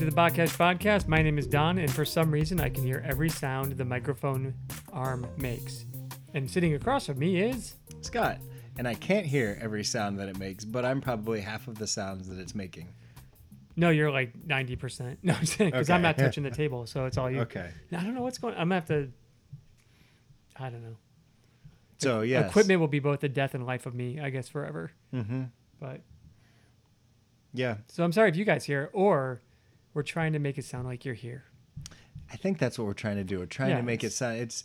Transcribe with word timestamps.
Welcome 0.00 0.16
to 0.16 0.16
the 0.16 0.42
Podcast 0.42 0.56
Podcast. 0.56 1.08
My 1.08 1.20
name 1.20 1.36
is 1.36 1.46
Don, 1.46 1.76
and 1.76 1.92
for 1.92 2.06
some 2.06 2.30
reason, 2.30 2.58
I 2.58 2.70
can 2.70 2.84
hear 2.84 3.04
every 3.06 3.28
sound 3.28 3.72
the 3.72 3.84
microphone 3.84 4.54
arm 4.94 5.26
makes. 5.36 5.84
And 6.32 6.50
sitting 6.50 6.72
across 6.72 7.04
from 7.04 7.18
me 7.18 7.38
is 7.42 7.74
Scott, 8.00 8.38
and 8.78 8.88
I 8.88 8.94
can't 8.94 9.26
hear 9.26 9.58
every 9.60 9.84
sound 9.84 10.18
that 10.18 10.30
it 10.30 10.38
makes, 10.38 10.64
but 10.64 10.86
I'm 10.86 11.02
probably 11.02 11.42
half 11.42 11.68
of 11.68 11.76
the 11.76 11.86
sounds 11.86 12.30
that 12.30 12.38
it's 12.38 12.54
making. 12.54 12.94
no, 13.76 13.90
you're 13.90 14.10
like 14.10 14.32
ninety 14.46 14.74
percent. 14.74 15.18
No, 15.22 15.34
I'm 15.34 15.44
saying 15.44 15.72
because 15.72 15.90
I'm 15.90 16.00
not 16.00 16.16
touching 16.16 16.44
the 16.44 16.50
table, 16.50 16.86
so 16.86 17.04
it's 17.04 17.18
all 17.18 17.30
you. 17.30 17.40
Okay. 17.40 17.68
I 17.92 18.02
don't 18.02 18.14
know 18.14 18.22
what's 18.22 18.38
going. 18.38 18.54
on. 18.54 18.60
I'm 18.62 18.68
gonna 18.70 18.76
have 18.76 18.88
to. 18.88 19.10
I 20.56 20.70
don't 20.70 20.82
know. 20.82 20.96
So 21.98 22.22
yes. 22.22 22.48
Equipment 22.48 22.80
will 22.80 22.88
be 22.88 23.00
both 23.00 23.20
the 23.20 23.28
death 23.28 23.54
and 23.54 23.66
life 23.66 23.84
of 23.84 23.94
me, 23.94 24.18
I 24.18 24.30
guess, 24.30 24.48
forever. 24.48 24.92
Mm-hmm. 25.12 25.42
But 25.78 26.00
Yeah, 27.52 27.76
so 27.88 28.02
I'm 28.02 28.12
sorry 28.12 28.30
if 28.30 28.36
you 28.36 28.46
guys 28.46 28.64
hear, 28.64 28.88
or 28.94 29.42
we're 29.94 30.02
trying 30.02 30.32
to 30.32 30.38
make 30.38 30.58
it 30.58 30.64
sound 30.64 30.86
like 30.86 31.04
you're 31.04 31.14
here. 31.14 31.44
I 32.32 32.36
think 32.36 32.58
that's 32.58 32.78
what 32.78 32.86
we're 32.86 32.92
trying 32.94 33.16
to 33.16 33.24
do. 33.24 33.38
We're 33.40 33.46
trying 33.46 33.70
Yeah, 33.70 33.78
to 33.78 33.82
make 33.82 34.04
it 34.04 34.12
sound. 34.12 34.38
It's 34.38 34.64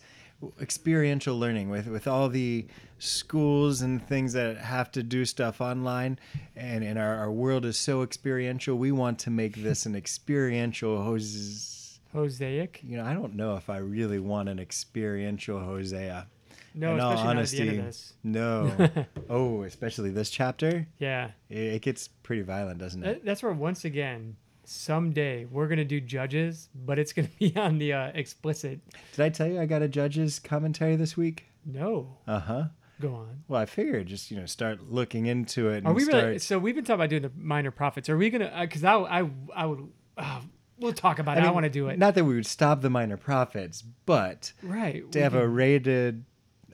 experiential 0.62 1.38
learning 1.40 1.70
with 1.70 1.88
with 1.88 2.08
all 2.08 2.30
the 2.30 2.68
schools 3.00 3.82
and 3.82 4.06
things 4.08 4.34
that 4.34 4.58
have 4.58 4.92
to 4.92 5.04
do 5.04 5.26
stuff 5.26 5.62
online, 5.62 6.20
and 6.56 6.84
and 6.84 7.00
our, 7.00 7.16
our 7.16 7.32
world 7.32 7.66
is 7.66 7.78
so 7.78 8.02
experiential. 8.04 8.78
We 8.78 8.92
want 8.92 9.20
to 9.20 9.30
make 9.32 9.56
this 9.56 9.86
an 9.86 9.96
experiential 9.96 11.04
Hos. 11.04 12.00
Hosaic. 12.14 12.80
You 12.84 12.98
know, 12.98 13.06
I 13.06 13.14
don't 13.14 13.36
know 13.36 13.56
if 13.58 13.70
I 13.70 13.78
really 13.78 14.20
want 14.20 14.48
an 14.48 14.60
experiential 14.60 15.60
Hosea. 15.60 16.28
No, 16.74 16.94
In 16.94 17.00
all 17.00 17.12
especially 17.14 17.34
not 17.36 17.38
at 17.42 17.48
the 17.50 17.60
end 17.60 17.70
of 17.70 17.76
honesty, 17.76 17.88
this. 17.88 18.14
No. 18.24 19.06
oh, 19.30 19.64
especially 19.64 20.10
this 20.12 20.30
chapter. 20.30 20.88
Yeah. 21.00 21.32
It, 21.50 21.58
it 21.76 21.82
gets 21.82 22.08
pretty 22.08 22.42
violent, 22.42 22.80
doesn't 22.80 23.04
it? 23.04 23.26
That's 23.26 23.42
where 23.44 23.52
once 23.54 23.86
again, 23.86 24.36
someday 24.66 25.46
we're 25.46 25.68
gonna 25.68 25.86
do 25.86 26.02
judges, 26.02 26.70
but 26.74 27.00
it's 27.00 27.14
gonna 27.14 27.30
be 27.40 27.56
on 27.56 27.78
the 27.78 27.94
uh, 27.94 28.12
explicit. 28.14 28.80
Did 29.14 29.26
I 29.26 29.30
tell 29.30 29.48
you 29.48 29.60
I 29.60 29.66
got 29.66 29.82
a 29.82 29.88
judge's 29.88 30.40
commentary 30.40 30.96
this 30.96 31.16
week? 31.16 31.46
No, 31.66 32.18
Uh 32.28 32.40
huh. 32.40 32.64
go 33.02 33.16
on. 33.16 33.44
Well, 33.48 33.62
I 33.62 33.66
figured 33.66 34.08
just 34.08 34.32
you 34.32 34.38
know 34.38 34.46
start 34.46 34.90
looking 34.90 35.26
into 35.26 35.70
it. 35.70 35.80
And 35.80 35.88
Are 35.88 35.94
we 35.94 36.04
start, 36.04 36.24
really? 36.24 36.40
So 36.40 36.60
we've 36.60 36.76
been 36.76 36.86
talking 36.86 36.96
about 37.02 37.10
doing 37.10 37.24
the 37.24 37.32
minor 37.38 37.72
prophets. 37.72 38.10
Are 38.10 38.18
we 38.18 38.30
gonna? 38.30 38.52
Because 38.62 38.84
I, 38.84 38.96
I, 38.96 39.30
I 39.56 39.66
would. 39.66 39.88
Uh, 40.18 40.42
we'll 40.80 40.94
talk 40.94 41.20
about 41.20 41.38
it. 41.38 41.42
I 41.42 41.46
mean, 41.46 41.54
want 41.54 41.66
to 41.66 41.70
do 41.70 41.88
it. 41.88 41.98
Not 41.98 42.16
that 42.16 42.26
we 42.26 42.36
would 42.36 42.46
stop 42.46 42.82
the 42.82 42.90
minor 42.90 43.18
prophets, 43.18 43.84
but 44.06 44.54
right. 44.62 45.10
to 45.12 45.22
have 45.22 45.34
a 45.34 45.48
rated. 45.48 46.24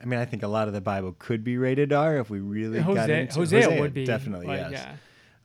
I 0.01 0.05
mean, 0.05 0.19
I 0.19 0.25
think 0.25 0.41
a 0.41 0.47
lot 0.47 0.67
of 0.67 0.73
the 0.73 0.81
Bible 0.81 1.15
could 1.19 1.43
be 1.43 1.57
rated 1.57 1.93
R 1.93 2.17
if 2.17 2.29
we 2.29 2.39
really 2.39 2.79
got 2.79 2.85
Hosea, 2.97 3.19
into 3.19 3.33
Hosea, 3.35 3.79
would 3.79 3.93
be 3.93 4.03
definitely 4.03 4.47
like, 4.47 4.71
yes. 4.71 4.87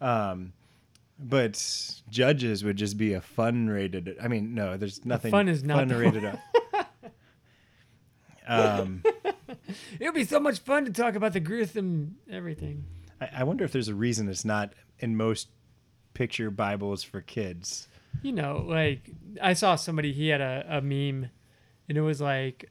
Yeah. 0.01 0.31
Um, 0.31 0.53
but 1.19 1.55
judges 2.11 2.65
would 2.65 2.77
just 2.77 2.97
be 2.99 3.15
a 3.15 3.21
fun 3.21 3.69
rated. 3.69 4.17
I 4.23 4.29
mean, 4.29 4.55
no, 4.55 4.77
there's 4.77 5.05
nothing 5.05 5.31
fun 5.31 5.49
is 5.49 5.65
not 5.65 5.79
fun 5.79 5.89
the 5.89 5.97
rated 5.97 6.25
R. 6.25 6.39
um, 8.47 9.03
It 9.99 10.05
would 10.05 10.15
be 10.15 10.25
so 10.25 10.39
much 10.41 10.61
fun 10.61 10.85
to 10.85 10.93
talk 10.93 11.15
about 11.15 11.33
the 11.33 11.41
gruesome 11.41 12.17
everything. 12.31 12.85
I, 13.21 13.29
I 13.39 13.45
wonder 13.45 13.65
if 13.65 13.73
there's 13.73 13.89
a 13.89 13.95
reason 13.95 14.29
it's 14.29 14.45
not 14.45 14.73
in 14.99 15.17
most 15.17 15.49
picture 16.15 16.51
Bibles 16.51 17.03
for 17.03 17.21
kids. 17.21 17.89
You 18.23 18.33
know, 18.33 18.65
like 18.67 19.11
I 19.43 19.53
saw 19.53 19.75
somebody. 19.77 20.13
He 20.13 20.29
had 20.29 20.41
a, 20.41 20.65
a 20.69 20.81
meme, 20.81 21.31
and 21.89 21.99
it 21.99 22.03
was 22.03 22.21
like. 22.21 22.71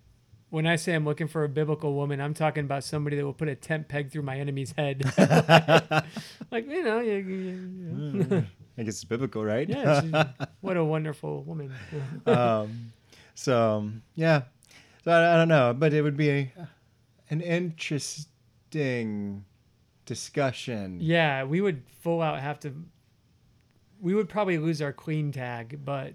When 0.55 0.65
I 0.65 0.77
say 0.77 0.95
I'm 0.95 1.03
looking 1.03 1.27
for 1.27 1.43
a 1.43 1.49
biblical 1.49 1.95
woman, 1.95 2.21
I'm 2.21 2.33
talking 2.33 2.63
about 2.63 2.85
somebody 2.85 3.17
that 3.17 3.25
will 3.25 3.33
put 3.33 3.49
a 3.49 3.55
tent 3.55 3.89
peg 3.89 4.09
through 4.09 4.21
my 4.21 4.39
enemy's 4.39 4.71
head. 4.71 5.03
like, 6.49 6.71
you 6.71 6.81
know, 6.81 7.01
you, 7.01 7.15
you- 7.17 8.45
I 8.77 8.83
guess 8.83 8.93
it's 8.93 9.03
biblical, 9.03 9.43
right? 9.43 9.67
yeah, 9.67 10.29
what 10.61 10.77
a 10.77 10.85
wonderful 10.85 11.43
woman. 11.43 11.73
um, 12.25 12.93
so 13.33 13.79
um, 13.79 14.01
yeah, 14.15 14.43
so 15.03 15.11
I, 15.11 15.33
I 15.33 15.35
don't 15.35 15.49
know, 15.49 15.75
but 15.77 15.93
it 15.93 16.01
would 16.01 16.15
be 16.15 16.29
a, 16.29 16.53
an 17.29 17.41
interesting 17.41 19.43
discussion. 20.05 20.99
yeah, 21.01 21.43
we 21.43 21.59
would 21.59 21.83
full 21.99 22.21
out 22.21 22.39
have 22.39 22.61
to. 22.61 22.73
We 23.99 24.15
would 24.15 24.29
probably 24.29 24.57
lose 24.57 24.81
our 24.81 24.93
queen 24.93 25.33
tag, 25.33 25.81
but 25.83 26.13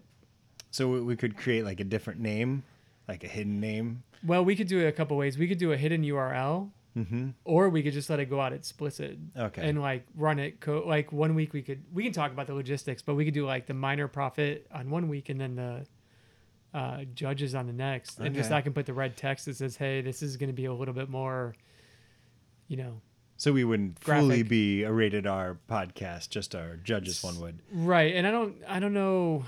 So 0.70 1.02
we 1.02 1.14
could 1.14 1.36
create 1.36 1.66
like 1.66 1.80
a 1.80 1.84
different 1.84 2.20
name, 2.20 2.62
like 3.06 3.22
a 3.22 3.28
hidden 3.28 3.60
name. 3.60 4.02
Well, 4.24 4.44
we 4.44 4.54
could 4.56 4.68
do 4.68 4.78
it 4.80 4.86
a 4.86 4.92
couple 4.92 5.16
ways. 5.16 5.38
We 5.38 5.48
could 5.48 5.58
do 5.58 5.72
a 5.72 5.76
hidden 5.76 6.02
URL, 6.02 6.70
Mm-hmm. 6.96 7.28
or 7.44 7.68
we 7.68 7.84
could 7.84 7.92
just 7.92 8.10
let 8.10 8.18
it 8.18 8.24
go 8.28 8.40
out 8.40 8.52
explicit. 8.52 9.16
Okay. 9.36 9.62
and 9.68 9.80
like 9.80 10.04
run 10.16 10.40
it 10.40 10.58
co- 10.60 10.82
like 10.84 11.12
one 11.12 11.36
week 11.36 11.52
we 11.52 11.62
could 11.62 11.84
we 11.92 12.02
can 12.02 12.12
talk 12.12 12.32
about 12.32 12.48
the 12.48 12.52
logistics 12.54 13.00
but 13.00 13.14
we 13.14 13.24
could 13.24 13.32
do 13.32 13.46
like 13.46 13.66
the 13.66 13.74
minor 13.74 14.08
prophet 14.08 14.66
on 14.74 14.90
one 14.90 15.08
week 15.08 15.28
and 15.28 15.40
then 15.40 15.54
the 15.54 15.86
uh, 16.76 17.04
judges 17.14 17.54
on 17.54 17.68
the 17.68 17.72
next 17.72 18.18
and 18.18 18.34
just 18.34 18.50
i 18.50 18.60
can 18.60 18.72
put 18.72 18.86
the 18.86 18.92
red 18.92 19.16
text 19.16 19.46
that 19.46 19.54
says 19.56 19.76
hey 19.76 20.00
this 20.00 20.20
is 20.20 20.36
going 20.36 20.48
to 20.48 20.52
be 20.52 20.64
a 20.64 20.72
little 20.74 20.92
bit 20.92 21.08
more 21.08 21.54
you 22.66 22.76
know 22.76 23.00
So 23.36 23.52
we 23.52 23.62
wouldn't 23.62 24.02
fully 24.02 24.42
be 24.42 24.82
a 24.82 24.90
rated 24.92 25.28
R 25.28 25.58
podcast, 25.70 26.30
just 26.30 26.56
our 26.56 26.74
judges 26.76 27.22
one 27.22 27.38
would. 27.40 27.60
right 27.72 28.16
and 28.16 28.26
i 28.26 28.32
don't 28.32 28.56
i 28.66 28.80
don't 28.80 28.94
know 28.94 29.44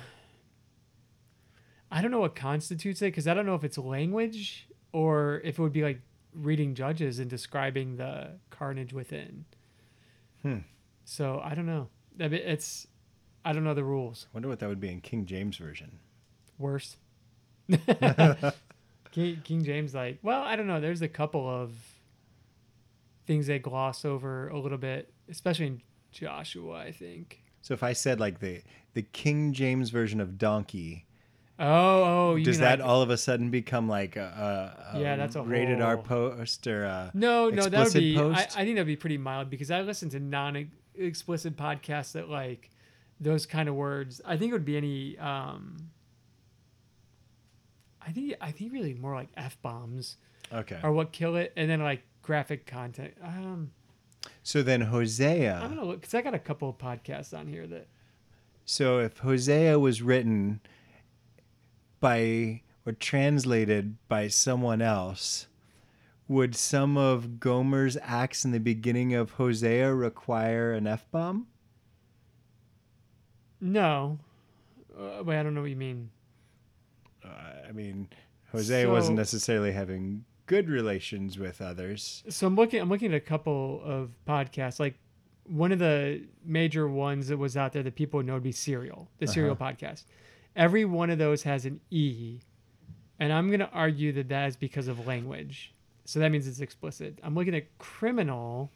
i 1.93 2.03
don't 2.03 2.11
know 2.11 2.19
what 2.21 2.35
constitutes 2.35 3.01
it 3.03 3.07
because 3.07 3.29
i 3.29 3.35
don't 3.35 3.47
know 3.47 3.55
if 3.55 3.63
it's 3.63 3.79
language 3.79 4.67
or 4.93 5.41
if 5.45 5.59
it 5.59 5.63
would 5.63 5.73
be 5.73 5.83
like 5.83 6.01
reading 6.35 6.75
judges 6.75 7.19
and 7.19 7.29
describing 7.31 7.97
the 7.97 8.31
carnage 8.51 8.93
within 8.93 9.45
Hmm. 10.43 10.59
so 11.05 11.41
i 11.45 11.55
don't 11.55 11.67
know 11.67 11.89
it's 12.19 12.87
i 13.45 13.53
don't 13.53 13.63
know 13.65 13.75
the 13.75 13.85
rules 13.85 14.27
Wonder 14.33 14.49
what 14.49 14.59
that 14.61 14.69
would 14.69 14.81
be 14.81 14.89
in 14.91 15.01
King 15.01 15.25
James 15.27 15.57
version. 15.57 15.99
worse. 16.59 16.97
King, 19.13 19.41
King 19.45 19.63
James, 19.65 19.95
like, 19.95 20.19
well, 20.23 20.43
I 20.43 20.57
don't 20.57 20.67
know. 20.67 20.81
There's 20.81 21.03
a 21.03 21.09
couple 21.09 21.47
of 21.49 21.75
things 23.27 23.47
they 23.47 23.59
gloss 23.59 24.05
over 24.05 24.49
a 24.49 24.59
little 24.59 24.79
bit, 24.79 25.13
especially 25.29 25.67
in 25.67 25.83
Joshua, 26.11 26.79
I 26.81 26.93
think. 26.93 27.43
So 27.61 27.75
if 27.75 27.83
I 27.83 27.93
said 27.93 28.19
like 28.21 28.41
the 28.41 28.63
the 28.95 29.03
King 29.03 29.53
James 29.53 29.91
version 29.91 30.21
of 30.21 30.39
donkey, 30.39 31.05
Oh, 31.65 32.03
oh, 32.33 32.35
you 32.35 32.45
does 32.45 32.59
that 32.59 32.81
like- 32.81 32.89
all 32.89 33.03
of 33.03 33.11
a 33.11 33.17
sudden 33.17 33.51
become 33.51 33.89
like 33.89 34.17
a, 34.17 34.75
a, 34.93 34.97
a 34.97 35.01
Yeah, 35.01 35.17
that's 35.17 35.37
a 35.37 35.43
rated 35.43 35.81
R 35.81 35.95
whole- 35.97 36.05
post 36.05 36.67
or 36.67 36.85
a 36.85 37.11
No, 37.15 37.49
no, 37.51 37.69
that 37.69 37.85
would 37.85 37.93
be. 37.95 38.19
I. 38.19 38.33
I 38.33 38.65
think 38.65 38.75
that'd 38.77 38.87
be 38.87 38.97
pretty 38.97 39.19
mild 39.19 39.49
because 39.49 39.71
I 39.71 39.81
listen 39.83 40.09
to 40.11 40.19
non-explicit 40.21 41.57
podcasts 41.57 42.13
that 42.13 42.29
like 42.29 42.71
those 43.21 43.47
kind 43.47 43.69
of 43.69 43.77
words. 43.77 44.21
I 44.25 44.37
think 44.37 44.51
it 44.51 44.55
would 44.55 44.65
be 44.65 44.77
any. 44.77 45.17
um 45.19 45.77
I 48.05 48.11
think 48.11 48.35
I 48.41 48.51
think 48.51 48.73
really 48.73 48.95
more 48.95 49.15
like 49.15 49.29
f 49.37 49.57
bombs 49.63 50.17
okay. 50.53 50.81
Or 50.83 50.91
what 50.93 51.13
kill 51.13 51.37
it, 51.37 51.53
and 51.57 51.71
then 51.71 51.81
like 51.81 52.03
graphic 52.23 52.67
content. 52.67 53.15
Um, 53.23 53.71
So 54.43 54.63
then 54.63 54.81
Hosea. 54.81 55.61
I'm 55.63 55.69
gonna 55.75 55.85
look 55.87 56.01
because 56.01 56.15
I 56.15 56.23
got 56.23 56.35
a 56.35 56.39
couple 56.39 56.69
of 56.69 56.79
podcasts 56.79 57.37
on 57.37 57.47
here 57.47 57.67
that 57.69 57.87
So 58.65 58.99
if 58.99 59.19
Hosea 59.19 59.79
was 59.79 60.03
written 60.03 60.61
by 62.03 62.61
or 62.85 62.93
translated 62.93 63.97
by 64.09 64.29
someone 64.29 64.83
else, 64.83 65.47
would 66.29 66.55
some 66.55 66.99
of 66.99 67.41
Gomer's 67.41 67.97
acts 68.03 68.45
in 68.45 68.51
the 68.51 68.61
beginning 68.61 69.15
of 69.15 69.33
Hosea 69.33 69.95
require 69.95 70.73
an 70.73 70.87
F 70.87 71.11
bomb? 71.11 71.47
no. 73.63 74.19
Uh, 74.99 75.23
wait, 75.25 75.39
I 75.39 75.43
don't 75.43 75.55
know 75.55 75.63
what 75.63 75.71
you 75.71 75.77
mean. 75.77 76.11
Uh, 77.25 77.29
I 77.67 77.73
mean, 77.73 78.09
Hosea 78.51 78.91
wasn't 78.91 79.17
necessarily 79.17 79.73
having 79.73 80.25
good 80.47 80.69
relations 80.69 81.39
with 81.39 81.63
others. 81.63 82.23
So 82.29 82.47
I'm 82.47 82.57
looking. 82.57 82.81
I'm 82.81 82.91
looking 82.91 83.15
at 83.15 83.17
a 83.17 83.21
couple 83.21 83.81
of 83.85 84.11
podcasts. 84.29 84.79
Like 84.79 84.99
one 85.45 85.73
of 85.73 85.79
the 85.79 86.23
major 86.45 86.89
ones 86.89 87.29
that 87.29 87.39
was 87.39 87.57
out 87.57 87.73
there 87.73 87.83
that 87.83 87.95
people 87.95 88.19
would 88.19 88.27
know 88.27 88.35
would 88.35 88.43
be 88.43 88.53
Serial, 88.53 89.09
the 89.19 89.27
Serial 89.27 89.57
podcast. 89.57 90.05
Every 90.55 90.85
one 90.85 91.11
of 91.11 91.19
those 91.19 91.43
has 91.45 91.65
an 91.65 91.81
E, 91.91 92.41
and 93.19 93.33
I'm 93.33 93.51
gonna 93.51 93.71
argue 93.73 94.13
that 94.13 94.29
that 94.29 94.49
is 94.49 94.57
because 94.57 94.89
of 94.89 95.07
language. 95.07 95.73
So 96.05 96.19
that 96.21 96.31
means 96.31 96.47
it's 96.47 96.61
explicit. 96.61 97.19
I'm 97.23 97.35
looking 97.35 97.55
at 97.55 97.79
Criminal, 97.79 98.71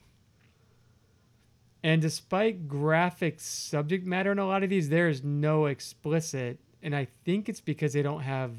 and 1.82 2.00
despite 2.00 2.69
graphic 2.69 3.40
subject 3.40 4.06
matter 4.06 4.32
in 4.32 4.38
a 4.38 4.46
lot 4.46 4.62
of 4.62 4.70
these, 4.70 4.88
there 4.88 5.08
is 5.08 5.23
no 5.23 5.67
explicit, 5.67 6.58
and 6.82 6.94
I 6.94 7.06
think 7.25 7.49
it's 7.49 7.61
because 7.61 7.93
they 7.93 8.02
don't 8.02 8.23
have 8.23 8.52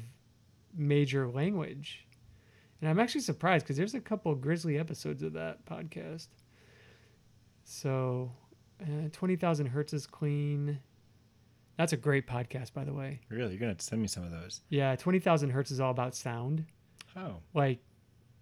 major 0.74 1.28
language. 1.28 2.06
And 2.80 2.88
I'm 2.88 3.00
actually 3.00 3.22
surprised 3.22 3.64
because 3.64 3.76
there's 3.76 3.94
a 3.94 4.00
couple 4.00 4.34
grisly 4.34 4.78
episodes 4.78 5.22
of 5.22 5.32
that 5.32 5.64
podcast. 5.64 6.28
So, 7.64 8.30
uh, 8.80 9.08
20,000 9.12 9.66
Hertz 9.66 9.92
is 9.92 10.06
clean. 10.06 10.78
That's 11.78 11.92
a 11.92 11.96
great 11.96 12.26
podcast, 12.26 12.72
by 12.74 12.84
the 12.84 12.92
way. 12.92 13.20
Really, 13.30 13.52
you're 13.52 13.60
gonna 13.60 13.70
have 13.70 13.78
to 13.78 13.84
send 13.84 14.02
me 14.02 14.08
some 14.08 14.24
of 14.24 14.30
those. 14.32 14.60
Yeah, 14.68 14.96
20,000 14.96 15.50
Hertz 15.50 15.70
is 15.70 15.80
all 15.80 15.92
about 15.92 16.14
sound. 16.14 16.66
Oh, 17.16 17.36
Like, 17.54 17.78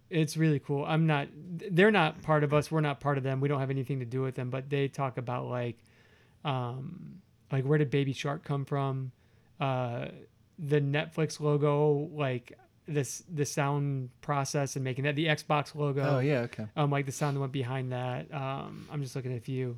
it's 0.09 0.35
really 0.37 0.59
cool. 0.59 0.83
I'm 0.85 1.05
not, 1.05 1.27
they're 1.35 1.91
not 1.91 2.21
part 2.23 2.43
of 2.43 2.53
us. 2.53 2.71
We're 2.71 2.81
not 2.81 2.99
part 2.99 3.17
of 3.17 3.23
them. 3.23 3.39
We 3.39 3.47
don't 3.47 3.59
have 3.59 3.69
anything 3.69 3.99
to 3.99 4.05
do 4.05 4.21
with 4.21 4.35
them, 4.35 4.49
but 4.49 4.69
they 4.69 4.87
talk 4.87 5.17
about 5.17 5.45
like, 5.47 5.77
um, 6.43 7.21
like 7.51 7.63
where 7.63 7.77
did 7.77 7.89
Baby 7.91 8.13
Shark 8.13 8.43
come 8.43 8.65
from? 8.65 9.11
Uh, 9.59 10.07
the 10.57 10.81
Netflix 10.81 11.39
logo, 11.39 12.09
like 12.13 12.57
this 12.87 13.21
the 13.31 13.45
sound 13.45 14.09
process 14.21 14.75
and 14.75 14.83
making 14.83 15.03
that 15.03 15.15
the 15.15 15.25
Xbox 15.25 15.75
logo. 15.75 16.03
Oh 16.03 16.19
yeah, 16.19 16.39
okay. 16.41 16.65
Um, 16.75 16.89
like 16.89 17.05
the 17.05 17.11
sound 17.11 17.35
that 17.35 17.41
went 17.41 17.51
behind 17.51 17.91
that. 17.91 18.33
Um, 18.33 18.87
I'm 18.91 19.03
just 19.03 19.15
looking 19.15 19.33
at 19.33 19.37
a 19.37 19.41
few. 19.41 19.77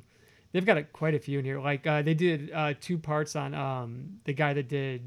They've 0.52 0.64
got 0.66 0.78
a, 0.78 0.82
quite 0.84 1.14
a 1.14 1.18
few 1.18 1.38
in 1.38 1.44
here. 1.44 1.60
Like 1.60 1.86
uh, 1.86 2.02
they 2.02 2.14
did 2.14 2.50
uh, 2.52 2.74
two 2.80 2.98
parts 2.98 3.36
on 3.36 3.54
um, 3.54 4.18
the 4.24 4.32
guy 4.32 4.52
that 4.54 4.68
did 4.68 5.02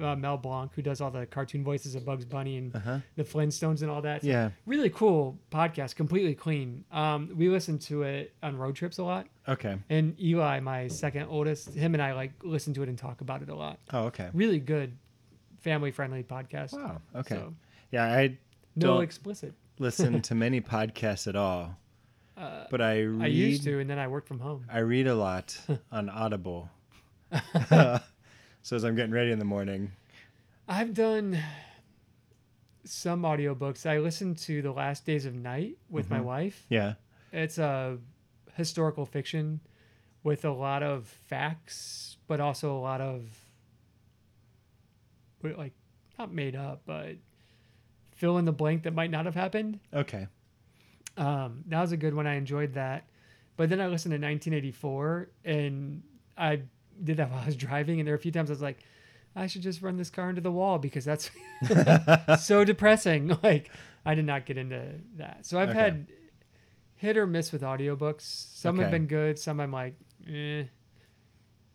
uh, 0.00 0.14
Mel 0.16 0.36
Blanc, 0.36 0.72
who 0.74 0.82
does 0.82 1.00
all 1.00 1.10
the 1.10 1.24
cartoon 1.26 1.64
voices 1.64 1.94
of 1.94 2.04
Bugs 2.04 2.24
Bunny 2.24 2.56
and 2.58 2.74
Uh-huh. 2.76 2.98
the 3.16 3.24
Flintstones 3.24 3.80
and 3.82 3.90
all 3.90 4.02
that. 4.02 4.22
So 4.22 4.28
Yeah. 4.28 4.50
really 4.66 4.90
cool 4.90 5.38
podcast, 5.50 5.96
completely 5.96 6.34
clean. 6.34 6.84
Um, 6.92 7.30
we 7.34 7.48
listen 7.48 7.78
to 7.80 8.02
it 8.02 8.34
on 8.42 8.56
road 8.58 8.74
trips 8.76 8.98
a 8.98 9.04
lot, 9.04 9.26
Okay. 9.48 9.78
and 9.88 10.18
Eli, 10.20 10.60
my 10.60 10.88
second 10.88 11.26
oldest, 11.28 11.70
him 11.74 11.94
and 11.94 12.02
I 12.02 12.12
like 12.12 12.32
listen 12.42 12.74
to 12.74 12.82
it 12.82 12.88
and 12.90 12.98
talk 12.98 13.20
about 13.22 13.40
it 13.42 13.48
a 13.48 13.54
lot. 13.54 13.78
Oh, 13.92 14.04
okay. 14.04 14.28
Really 14.34 14.58
good, 14.60 14.96
family 15.60 15.90
friendly 15.90 16.22
podcast. 16.22 16.72
Wow. 16.74 17.00
Okay. 17.14 17.36
So, 17.36 17.54
Yeah, 17.90 18.04
I 18.04 18.36
no 18.74 18.94
Don't- 18.94 19.02
explicit. 19.02 19.54
listen 19.78 20.20
to 20.20 20.34
many 20.34 20.60
podcasts 20.60 21.26
at 21.26 21.36
all, 21.36 21.78
Uh, 22.36 22.64
but 22.70 22.80
I 22.82 23.02
read. 23.02 23.22
I 23.22 23.26
used 23.28 23.64
to, 23.64 23.78
and 23.80 23.88
then 23.88 23.98
I 23.98 24.08
worked 24.08 24.28
from 24.28 24.40
home. 24.40 24.66
I 24.70 24.78
read 24.80 25.06
a 25.06 25.14
lot 25.14 25.58
on 25.92 26.08
Audible. 26.10 26.68
so 27.70 28.00
as 28.76 28.84
I'm 28.84 28.94
getting 28.94 29.12
ready 29.12 29.30
in 29.32 29.38
the 29.38 29.44
morning. 29.44 29.92
I've 30.68 30.94
done 30.94 31.38
some 32.84 33.22
audiobooks. 33.22 33.86
I 33.86 33.98
listened 33.98 34.38
to 34.38 34.62
The 34.62 34.72
Last 34.72 35.06
Days 35.06 35.24
of 35.26 35.34
Night 35.34 35.78
with 35.88 36.10
my 36.10 36.18
Mhm. 36.20 36.24
wife. 36.24 36.66
Yeah. 36.68 36.94
It's 37.32 37.58
a 37.58 37.98
historical 38.54 39.06
fiction 39.06 39.60
with 40.22 40.44
a 40.44 40.50
lot 40.50 40.82
of 40.82 41.06
facts, 41.06 42.16
but 42.26 42.40
also 42.40 42.76
a 42.76 42.80
lot 42.80 43.00
of 43.00 43.22
like 45.56 45.72
not 46.18 46.32
made 46.32 46.56
up, 46.56 46.82
but 46.86 47.16
fill 48.16 48.36
in 48.38 48.44
the 48.46 48.52
blank 48.52 48.82
that 48.82 48.92
might 48.94 49.10
not 49.12 49.24
have 49.26 49.34
happened. 49.36 49.78
Okay. 49.94 50.26
Um, 51.16 51.64
that 51.68 51.80
was 51.80 51.92
a 51.92 51.96
good 51.96 52.14
one. 52.14 52.26
I 52.26 52.34
enjoyed 52.34 52.74
that. 52.74 53.04
But 53.56 53.70
then 53.70 53.80
I 53.80 53.86
listened 53.86 54.10
to 54.12 54.16
1984, 54.16 55.28
and 55.44 56.02
I 56.36 56.60
did 57.02 57.16
that 57.18 57.30
while 57.30 57.40
I 57.42 57.46
was 57.46 57.56
driving. 57.56 58.00
And 58.00 58.06
there 58.06 58.12
were 58.12 58.18
a 58.18 58.20
few 58.20 58.32
times 58.32 58.50
I 58.50 58.52
was 58.52 58.62
like, 58.62 58.78
I 59.34 59.46
should 59.46 59.62
just 59.62 59.82
run 59.82 59.96
this 59.96 60.10
car 60.10 60.28
into 60.30 60.40
the 60.40 60.50
wall 60.52 60.78
because 60.78 61.04
that's 61.04 61.30
so 62.42 62.64
depressing. 62.64 63.36
Like 63.42 63.70
I 64.04 64.14
did 64.14 64.24
not 64.24 64.46
get 64.46 64.56
into 64.58 64.82
that. 65.16 65.44
So 65.44 65.58
I've 65.58 65.70
Okay. 65.70 65.78
had 65.78 66.06
hit 66.96 67.16
or 67.18 67.26
miss 67.26 67.52
with 67.52 67.60
audiobooks. 67.62 68.22
Some 68.22 68.78
have 68.78 68.90
been 68.90 69.06
good. 69.06 69.38
Some 69.38 69.60
I'm 69.60 69.72
like, 69.72 69.94
eh. 70.30 70.64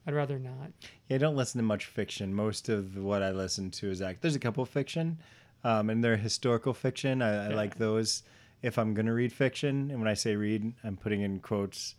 I'd 0.08 0.16
rather 0.16 0.40
not. 0.40 0.72
Yeah, 1.08 1.16
I 1.16 1.18
don't 1.20 1.36
listen 1.36 1.60
to 1.60 1.64
much 1.64 1.86
fiction. 1.86 2.34
Most 2.34 2.70
of 2.70 2.98
what 2.98 3.22
I 3.22 3.30
listen 3.30 3.70
to 3.72 3.92
is 3.92 4.02
act. 4.02 4.22
There's 4.24 4.36
a 4.36 4.40
couple 4.40 4.66
fiction, 4.66 5.20
um, 5.64 5.92
and 5.92 6.04
they're 6.04 6.18
historical 6.18 6.74
fiction. 6.74 7.22
I, 7.22 7.46
I 7.46 7.48
like 7.50 7.78
those. 7.78 8.24
If 8.62 8.78
I'm 8.78 8.94
gonna 8.94 9.13
read 9.13 9.34
fiction, 9.34 9.90
and 9.90 10.00
when 10.00 10.08
I 10.08 10.13
say 10.13 10.36
read, 10.36 10.74
I'm 10.84 10.98
putting 10.98 11.22
in 11.22 11.40
quotes, 11.40 11.96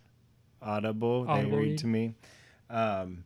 audible. 0.60 1.26
Audible 1.28 1.50
they 1.50 1.56
read 1.56 1.68
read. 1.70 1.78
to 1.78 1.86
me. 1.86 2.14
Um, 2.70 3.24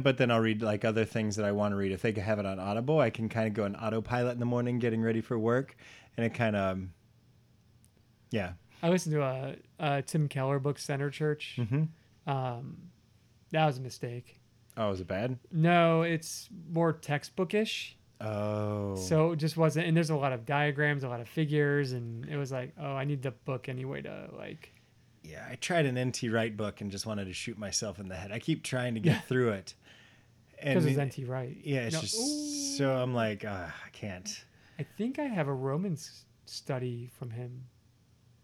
but 0.00 0.16
then 0.18 0.30
I'll 0.30 0.40
read 0.40 0.62
like 0.62 0.84
other 0.84 1.04
things 1.04 1.36
that 1.36 1.44
I 1.44 1.52
want 1.52 1.72
to 1.72 1.76
read. 1.76 1.92
If 1.92 2.02
they 2.02 2.12
have 2.12 2.38
it 2.38 2.46
on 2.46 2.58
Audible, 2.58 3.00
I 3.00 3.10
can 3.10 3.28
kind 3.28 3.46
of 3.46 3.54
go 3.54 3.64
on 3.64 3.76
autopilot 3.76 4.32
in 4.32 4.40
the 4.40 4.46
morning, 4.46 4.78
getting 4.78 5.02
ready 5.02 5.20
for 5.20 5.38
work, 5.38 5.76
and 6.16 6.24
it 6.24 6.34
kind 6.34 6.56
of, 6.56 6.80
yeah. 8.30 8.52
I 8.82 8.88
listened 8.88 9.14
to 9.14 9.22
a, 9.22 9.56
a 9.78 10.02
Tim 10.02 10.28
Keller 10.28 10.58
book, 10.58 10.78
Center 10.78 11.10
Church. 11.10 11.56
Mm-hmm. 11.58 12.30
Um, 12.30 12.76
that 13.50 13.66
was 13.66 13.78
a 13.78 13.80
mistake. 13.80 14.40
Oh, 14.76 14.90
is 14.90 15.00
it 15.00 15.08
bad? 15.08 15.38
No, 15.50 16.02
it's 16.02 16.48
more 16.70 16.92
textbookish. 16.92 17.95
Oh, 18.20 18.96
So 18.96 19.32
it 19.32 19.36
just 19.36 19.56
wasn't, 19.56 19.86
and 19.86 19.96
there's 19.96 20.10
a 20.10 20.16
lot 20.16 20.32
of 20.32 20.46
diagrams, 20.46 21.04
a 21.04 21.08
lot 21.08 21.20
of 21.20 21.28
figures, 21.28 21.92
and 21.92 22.26
it 22.28 22.36
was 22.36 22.50
like, 22.50 22.72
oh, 22.80 22.94
I 22.94 23.04
need 23.04 23.22
the 23.22 23.30
book 23.32 23.68
anyway 23.68 24.02
to 24.02 24.28
like. 24.36 24.72
Yeah, 25.22 25.44
I 25.50 25.56
tried 25.56 25.86
an 25.86 25.98
NT 26.08 26.30
Wright 26.30 26.56
book 26.56 26.80
and 26.80 26.90
just 26.90 27.04
wanted 27.04 27.26
to 27.26 27.32
shoot 27.32 27.58
myself 27.58 27.98
in 27.98 28.08
the 28.08 28.14
head. 28.14 28.32
I 28.32 28.38
keep 28.38 28.62
trying 28.62 28.94
to 28.94 29.00
get 29.00 29.26
through 29.26 29.50
it. 29.50 29.74
Because 30.62 30.86
it's 30.86 30.98
NT 31.18 31.28
Wright. 31.28 31.56
Yeah, 31.62 31.80
it's 31.80 31.94
No, 31.94 32.00
just 32.00 32.16
ooh. 32.18 32.76
so 32.78 32.96
I'm 32.96 33.12
like, 33.14 33.44
uh, 33.44 33.66
I 33.84 33.88
can't. 33.92 34.44
I 34.78 34.86
think 34.96 35.18
I 35.18 35.24
have 35.24 35.48
a 35.48 35.52
Romans 35.52 36.24
study 36.46 37.10
from 37.18 37.30
him. 37.30 37.64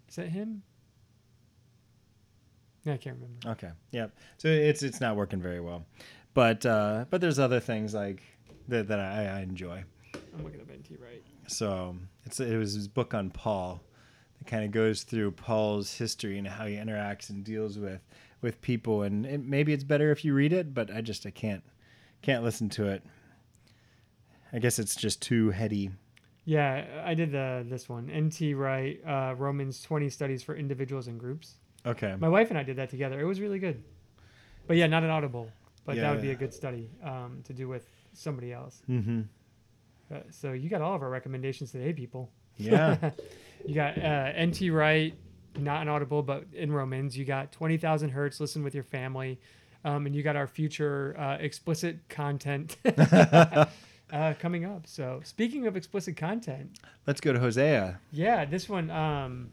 Is 0.09 0.17
that 0.17 0.29
him? 0.29 0.63
No, 2.85 2.93
I 2.95 2.97
can't 2.97 3.17
remember. 3.17 3.49
Okay, 3.53 3.71
yep. 3.93 4.15
So 4.39 4.49
it's 4.49 4.83
it's 4.83 5.01
not 5.01 5.17
working 5.17 5.41
very 5.41 5.61
well, 5.61 5.87
but 6.35 6.67
uh, 6.67 7.05
but 7.11 7.21
there's 7.21 7.39
other 7.39 7.61
things 7.61 7.95
like 7.95 8.23
that 8.69 8.89
that 8.89 9.01
I, 9.01 9.39
I 9.39 9.41
enjoy. 9.41 9.85
I'm 10.15 10.45
looking 10.45 10.61
up 10.61 10.69
NT 10.69 10.99
Wright. 11.01 11.23
So 11.47 11.97
it's 12.25 12.41
it 12.41 12.57
was 12.57 12.75
his 12.75 12.89
book 12.89 13.15
on 13.15 13.31
Paul 13.31 13.83
that 14.39 14.47
kind 14.47 14.65
of 14.65 14.71
goes 14.71 15.03
through 15.03 15.33
Paul's 15.33 15.93
history 15.95 16.39
and 16.39 16.47
how 16.47 16.67
he 16.67 16.77
interacts 16.77 17.31
and 17.31 17.45
deals 17.45 17.79
with 17.79 18.01
with 18.41 18.61
people. 18.61 19.03
And 19.03 19.25
it, 19.27 19.45
maybe 19.45 19.73
it's 19.73 19.85
better 19.85 20.11
if 20.11 20.25
you 20.25 20.35
read 20.35 20.53
it, 20.53 20.75
but 20.75 20.93
I 20.93 21.01
just 21.01 21.27
I 21.27 21.31
can't 21.31 21.63
can't 22.23 22.43
listen 22.43 22.69
to 22.71 22.89
it. 22.89 23.03
I 24.53 24.59
guess 24.59 24.79
it's 24.79 24.95
just 24.95 25.23
too 25.23 25.51
heady. 25.51 25.91
Yeah, 26.45 27.03
I 27.05 27.15
did 27.15 27.33
the 27.33 27.65
this 27.69 27.89
one. 27.89 28.07
NT 28.07 28.57
Wright, 28.57 29.01
uh, 29.07 29.35
Romans 29.37 29.81
20 29.83 30.11
studies 30.11 30.43
for 30.43 30.57
individuals 30.57 31.07
and 31.07 31.19
groups. 31.19 31.55
Okay. 31.87 32.15
My 32.19 32.29
wife 32.29 32.51
and 32.51 32.59
I 32.59 32.63
did 32.63 32.77
that 32.77 32.91
together. 32.91 33.21
It 33.21 33.25
was 33.25 33.41
really 33.41 33.59
good. 33.59 33.83
But 34.67 34.77
yeah, 34.77 34.87
not 34.87 35.03
an 35.03 35.11
audible. 35.11 35.51
But 35.85 35.97
Yeah, 35.97 36.03
that 36.03 36.13
would 36.13 36.23
be 36.23 36.31
a 36.31 36.37
good 36.37 36.55
study 36.55 36.91
um, 37.03 37.41
to 37.45 37.53
do 37.53 37.69
with 37.69 37.89
somebody 38.13 38.53
else. 38.53 38.83
Mm-hmm. 38.89 39.23
Uh, 40.13 40.19
so 40.31 40.53
you 40.53 40.69
got 40.69 40.83
all 40.83 40.95
of 40.95 41.03
our 41.03 41.11
recommendations 41.11 41.73
today, 41.73 41.93
people. 41.93 42.31
Yeah. 42.57 43.11
you 43.67 43.75
got 43.75 43.99
uh, 43.99 44.33
NT 44.45 44.71
Wright, 44.73 45.15
not 45.59 45.83
an 45.83 45.89
audible, 45.89 46.23
but 46.23 46.45
in 46.53 46.73
Romans. 46.73 47.17
You 47.17 47.25
got 47.25 47.53
20,000 47.53 48.11
hertz, 48.11 48.41
listen 48.41 48.63
with 48.63 48.75
your 48.75 48.85
family. 48.85 49.39
Um, 49.85 50.07
and 50.07 50.15
you 50.15 50.23
got 50.23 50.37
our 50.37 50.47
future 50.47 51.17
uh, 51.19 51.37
explicit 51.41 52.09
content 52.09 52.77
uh, 52.85 53.67
coming 54.39 54.65
up. 54.65 54.87
So 54.87 55.21
speaking 55.25 55.67
of 55.67 55.77
explicit 55.77 56.17
content, 56.17 56.79
Let's 57.07 57.21
go 57.21 57.33
to 57.33 57.41
Hosea. 57.41 57.99
yeah, 58.13 58.45
this 58.45 58.69
one, 58.69 58.91
um, 58.93 59.51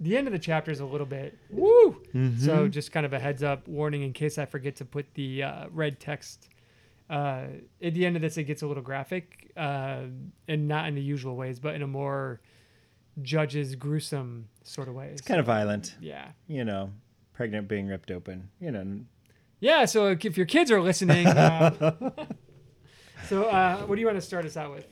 the 0.00 0.16
end 0.16 0.26
of 0.26 0.32
the 0.32 0.38
chapter 0.38 0.70
is 0.70 0.80
a 0.80 0.86
little 0.86 1.06
bit 1.06 1.38
woo. 1.50 2.00
Mm-hmm. 2.14 2.38
So 2.38 2.66
just 2.66 2.92
kind 2.92 3.04
of 3.04 3.12
a 3.12 3.18
heads 3.18 3.42
up 3.42 3.68
warning 3.68 4.02
in 4.02 4.12
case 4.12 4.38
I 4.38 4.46
forget 4.46 4.76
to 4.76 4.84
put 4.84 5.12
the 5.14 5.42
uh, 5.42 5.66
red 5.70 6.00
text. 6.00 6.48
Uh, 7.12 7.48
at 7.82 7.92
the 7.92 8.06
end 8.06 8.16
of 8.16 8.22
this, 8.22 8.38
it 8.38 8.44
gets 8.44 8.62
a 8.62 8.66
little 8.66 8.82
graphic, 8.82 9.52
uh, 9.54 10.04
and 10.48 10.66
not 10.66 10.88
in 10.88 10.94
the 10.94 11.02
usual 11.02 11.36
ways, 11.36 11.60
but 11.60 11.74
in 11.74 11.82
a 11.82 11.86
more 11.86 12.40
judges 13.20 13.74
gruesome 13.74 14.48
sort 14.62 14.88
of 14.88 14.94
way. 14.94 15.08
it's 15.12 15.20
kind 15.20 15.38
of 15.38 15.44
violent, 15.44 15.94
yeah, 16.00 16.28
you 16.46 16.64
know, 16.64 16.90
pregnant 17.34 17.68
being 17.68 17.86
ripped 17.86 18.10
open, 18.10 18.48
you 18.60 18.70
know. 18.70 19.00
yeah. 19.60 19.84
So 19.84 20.16
if 20.18 20.38
your 20.38 20.46
kids 20.46 20.70
are 20.70 20.80
listening, 20.80 21.26
uh, 21.26 21.92
so 23.28 23.44
uh, 23.44 23.82
what 23.82 23.96
do 23.96 24.00
you 24.00 24.06
want 24.06 24.16
to 24.16 24.26
start 24.26 24.46
us 24.46 24.56
out 24.56 24.72
with? 24.72 24.86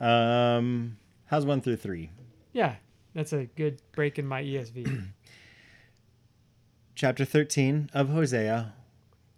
Um, 0.00 0.96
how's 1.26 1.46
one 1.46 1.60
through 1.60 1.76
three? 1.76 2.10
Yeah, 2.52 2.74
that's 3.14 3.32
a 3.32 3.44
good 3.44 3.80
break 3.92 4.18
in 4.18 4.26
my 4.26 4.42
ESV. 4.42 5.04
Chapter 6.96 7.24
13 7.24 7.90
of 7.94 8.08
Hosea, 8.08 8.74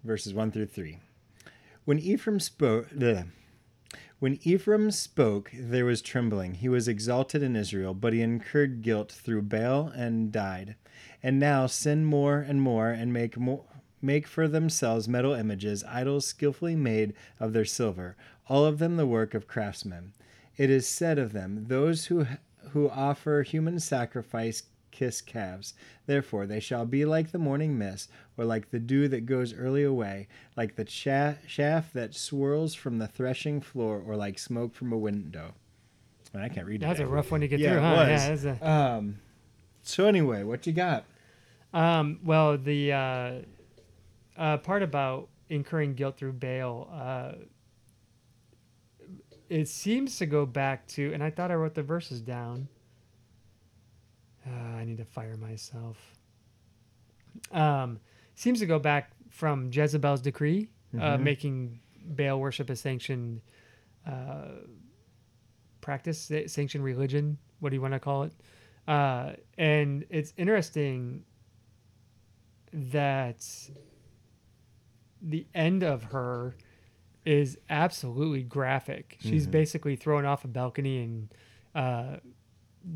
verses 0.02 0.32
1 0.32 0.50
through 0.50 0.66
3. 0.66 0.98
When 1.84 1.98
Ephraim 1.98 2.38
spoke, 2.38 2.90
when 4.20 4.38
Ephraim 4.42 4.92
spoke, 4.92 5.50
there 5.52 5.84
was 5.84 6.00
trembling. 6.00 6.54
He 6.54 6.68
was 6.68 6.86
exalted 6.86 7.42
in 7.42 7.56
Israel, 7.56 7.92
but 7.92 8.12
he 8.12 8.20
incurred 8.20 8.82
guilt 8.82 9.10
through 9.10 9.42
Baal 9.42 9.88
and 9.88 10.30
died. 10.30 10.76
And 11.24 11.40
now 11.40 11.66
sin 11.66 12.04
more 12.04 12.38
and 12.38 12.62
more 12.62 12.90
and 12.90 13.12
make 13.12 13.36
more 13.36 13.64
make 14.00 14.28
for 14.28 14.46
themselves 14.46 15.08
metal 15.08 15.32
images, 15.32 15.82
idols 15.84 16.26
skillfully 16.26 16.76
made 16.76 17.14
of 17.40 17.52
their 17.52 17.64
silver, 17.64 18.16
all 18.48 18.64
of 18.64 18.78
them 18.78 18.96
the 18.96 19.06
work 19.06 19.34
of 19.34 19.48
craftsmen. 19.48 20.12
It 20.56 20.70
is 20.70 20.86
said 20.86 21.18
of 21.18 21.32
them, 21.32 21.66
those 21.66 22.06
who 22.06 22.26
who 22.70 22.88
offer 22.90 23.42
human 23.42 23.80
sacrifice 23.80 24.62
kiss 24.92 25.20
calves. 25.20 25.74
Therefore 26.06 26.46
they 26.46 26.60
shall 26.60 26.86
be 26.86 27.04
like 27.04 27.32
the 27.32 27.38
morning 27.38 27.76
mist, 27.76 28.10
or 28.36 28.44
like 28.44 28.70
the 28.70 28.78
dew 28.78 29.08
that 29.08 29.26
goes 29.26 29.52
early 29.52 29.82
away, 29.82 30.28
like 30.56 30.76
the 30.76 30.84
cha- 30.84 31.34
chaff 31.48 31.92
that 31.94 32.14
swirls 32.14 32.74
from 32.74 32.98
the 32.98 33.08
threshing 33.08 33.60
floor, 33.60 34.00
or 34.06 34.14
like 34.14 34.38
smoke 34.38 34.74
from 34.74 34.92
a 34.92 34.98
window. 34.98 35.54
Man, 36.32 36.44
I 36.44 36.48
can't 36.48 36.66
read 36.66 36.80
that. 36.82 36.86
That's 36.86 37.00
a 37.00 37.06
rough 37.06 37.30
one 37.30 37.40
to 37.40 37.48
get 37.48 37.58
Yeah, 37.58 37.72
through, 37.72 37.80
huh? 37.80 37.94
Yeah, 38.08 38.34
that's 38.34 38.44
a, 38.44 38.70
Um. 38.70 39.18
So 39.82 40.06
anyway, 40.06 40.44
what 40.44 40.66
you 40.66 40.72
got? 40.72 41.04
Um, 41.74 42.20
well, 42.24 42.56
the 42.56 42.92
uh, 42.92 43.32
uh, 44.36 44.56
part 44.58 44.82
about 44.82 45.28
incurring 45.48 45.94
guilt 45.94 46.16
through 46.18 46.34
Baal, 46.34 46.88
uh, 46.92 47.32
it 49.48 49.68
seems 49.68 50.16
to 50.18 50.26
go 50.26 50.46
back 50.46 50.86
to, 50.88 51.12
and 51.12 51.22
I 51.22 51.30
thought 51.30 51.50
I 51.50 51.54
wrote 51.54 51.74
the 51.74 51.82
verses 51.82 52.20
down. 52.20 52.68
Uh, 54.46 54.50
I 54.76 54.84
need 54.84 54.98
to 54.98 55.04
fire 55.04 55.36
myself. 55.36 55.96
Um, 57.50 58.00
seems 58.34 58.58
to 58.60 58.66
go 58.66 58.78
back 58.78 59.10
from 59.30 59.70
Jezebel's 59.72 60.20
decree, 60.20 60.68
uh, 60.94 61.16
Mhm. 61.16 61.20
making 61.22 61.80
Baal 62.04 62.40
worship 62.40 62.68
a 62.70 62.76
sanctioned 62.76 63.40
uh, 64.04 64.48
practice, 65.80 66.20
sa- 66.20 66.46
sanctioned 66.46 66.82
religion. 66.82 67.38
What 67.60 67.70
do 67.70 67.76
you 67.76 67.80
want 67.80 67.94
to 67.94 68.00
call 68.00 68.24
it? 68.24 68.32
Uh, 68.88 69.34
and 69.56 70.04
it's 70.10 70.34
interesting 70.36 71.24
that 72.72 73.46
the 75.20 75.46
end 75.54 75.84
of 75.84 76.02
her 76.04 76.56
is 77.24 77.56
absolutely 77.70 78.42
graphic. 78.42 79.16
She's 79.20 79.46
Mhm. 79.46 79.52
basically 79.52 79.94
thrown 79.94 80.24
off 80.24 80.44
a 80.44 80.48
balcony 80.48 80.98
and 80.98 81.32
uh, 81.76 82.16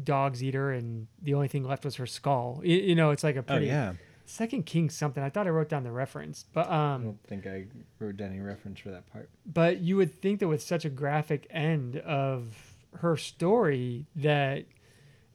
dogs 0.05 0.43
eat 0.43 0.55
her, 0.55 0.73
and 0.73 1.07
the 1.23 1.35
only 1.35 1.49
thing 1.49 1.65
left 1.65 1.85
was 1.85 1.97
her 1.97 2.07
skull. 2.07 2.61
You, 2.65 2.77
you 2.77 2.95
know, 2.95 3.11
it's 3.11 3.25
like 3.25 3.37
a 3.37 3.41
Oh 3.41 3.43
pretty 3.43 3.67
yeah. 3.67 3.95
Second 4.29 4.67
King 4.67 4.91
something. 4.91 5.23
I 5.23 5.31
thought 5.31 5.47
I 5.47 5.51
wrote 5.51 5.69
down 5.69 5.85
the 5.85 5.93
reference, 5.93 6.45
but 6.53 6.69
um, 6.71 7.01
I 7.01 7.05
don't 7.05 7.27
think 7.29 7.47
I 7.47 7.67
wrote 8.01 8.17
down 8.17 8.31
any 8.31 8.41
reference 8.41 8.81
for 8.81 8.91
that 8.91 9.07
part. 9.13 9.31
but 9.47 9.79
you 9.79 9.97
would 9.97 10.21
think 10.21 10.41
that 10.41 10.49
with 10.49 10.63
such 10.63 10.85
a 10.85 10.91
graphic 10.91 11.47
end 11.51 11.97
of 11.99 12.75
her 13.01 13.17
story 13.17 14.07
that 14.17 14.65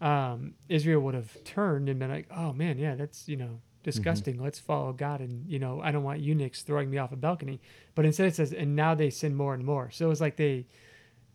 um, 0.01 0.55
Israel 0.67 1.01
would 1.01 1.13
have 1.13 1.43
turned 1.43 1.87
and 1.89 1.99
been 1.99 2.09
like, 2.09 2.27
"Oh 2.35 2.53
man, 2.53 2.77
yeah, 2.77 2.95
that's 2.95 3.29
you 3.29 3.37
know 3.37 3.61
disgusting. 3.83 4.41
Let's 4.41 4.59
follow 4.59 4.91
God." 4.93 5.19
And 5.21 5.47
you 5.49 5.59
know, 5.59 5.79
I 5.81 5.91
don't 5.91 6.03
want 6.03 6.19
eunuchs 6.19 6.63
throwing 6.63 6.89
me 6.89 6.97
off 6.97 7.11
a 7.11 7.15
balcony. 7.15 7.61
But 7.95 8.05
instead, 8.05 8.27
it 8.27 8.35
says, 8.35 8.51
"And 8.51 8.75
now 8.75 8.93
they 8.95 9.09
sin 9.09 9.35
more 9.35 9.53
and 9.53 9.63
more." 9.63 9.89
So 9.91 10.05
it 10.07 10.09
was 10.09 10.19
like 10.21 10.35
they 10.37 10.65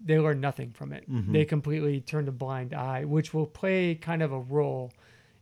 they 0.05 0.19
learn 0.19 0.41
nothing 0.41 0.73
from 0.73 0.93
it. 0.93 1.11
Mhm. 1.11 1.33
They 1.33 1.45
completely 1.45 2.01
turned 2.01 2.29
a 2.29 2.33
blind 2.33 2.75
eye, 2.75 3.05
which 3.05 3.33
will 3.33 3.47
play 3.47 3.95
kind 3.95 4.23
of 4.23 4.33
a 4.33 4.41
role 4.41 4.93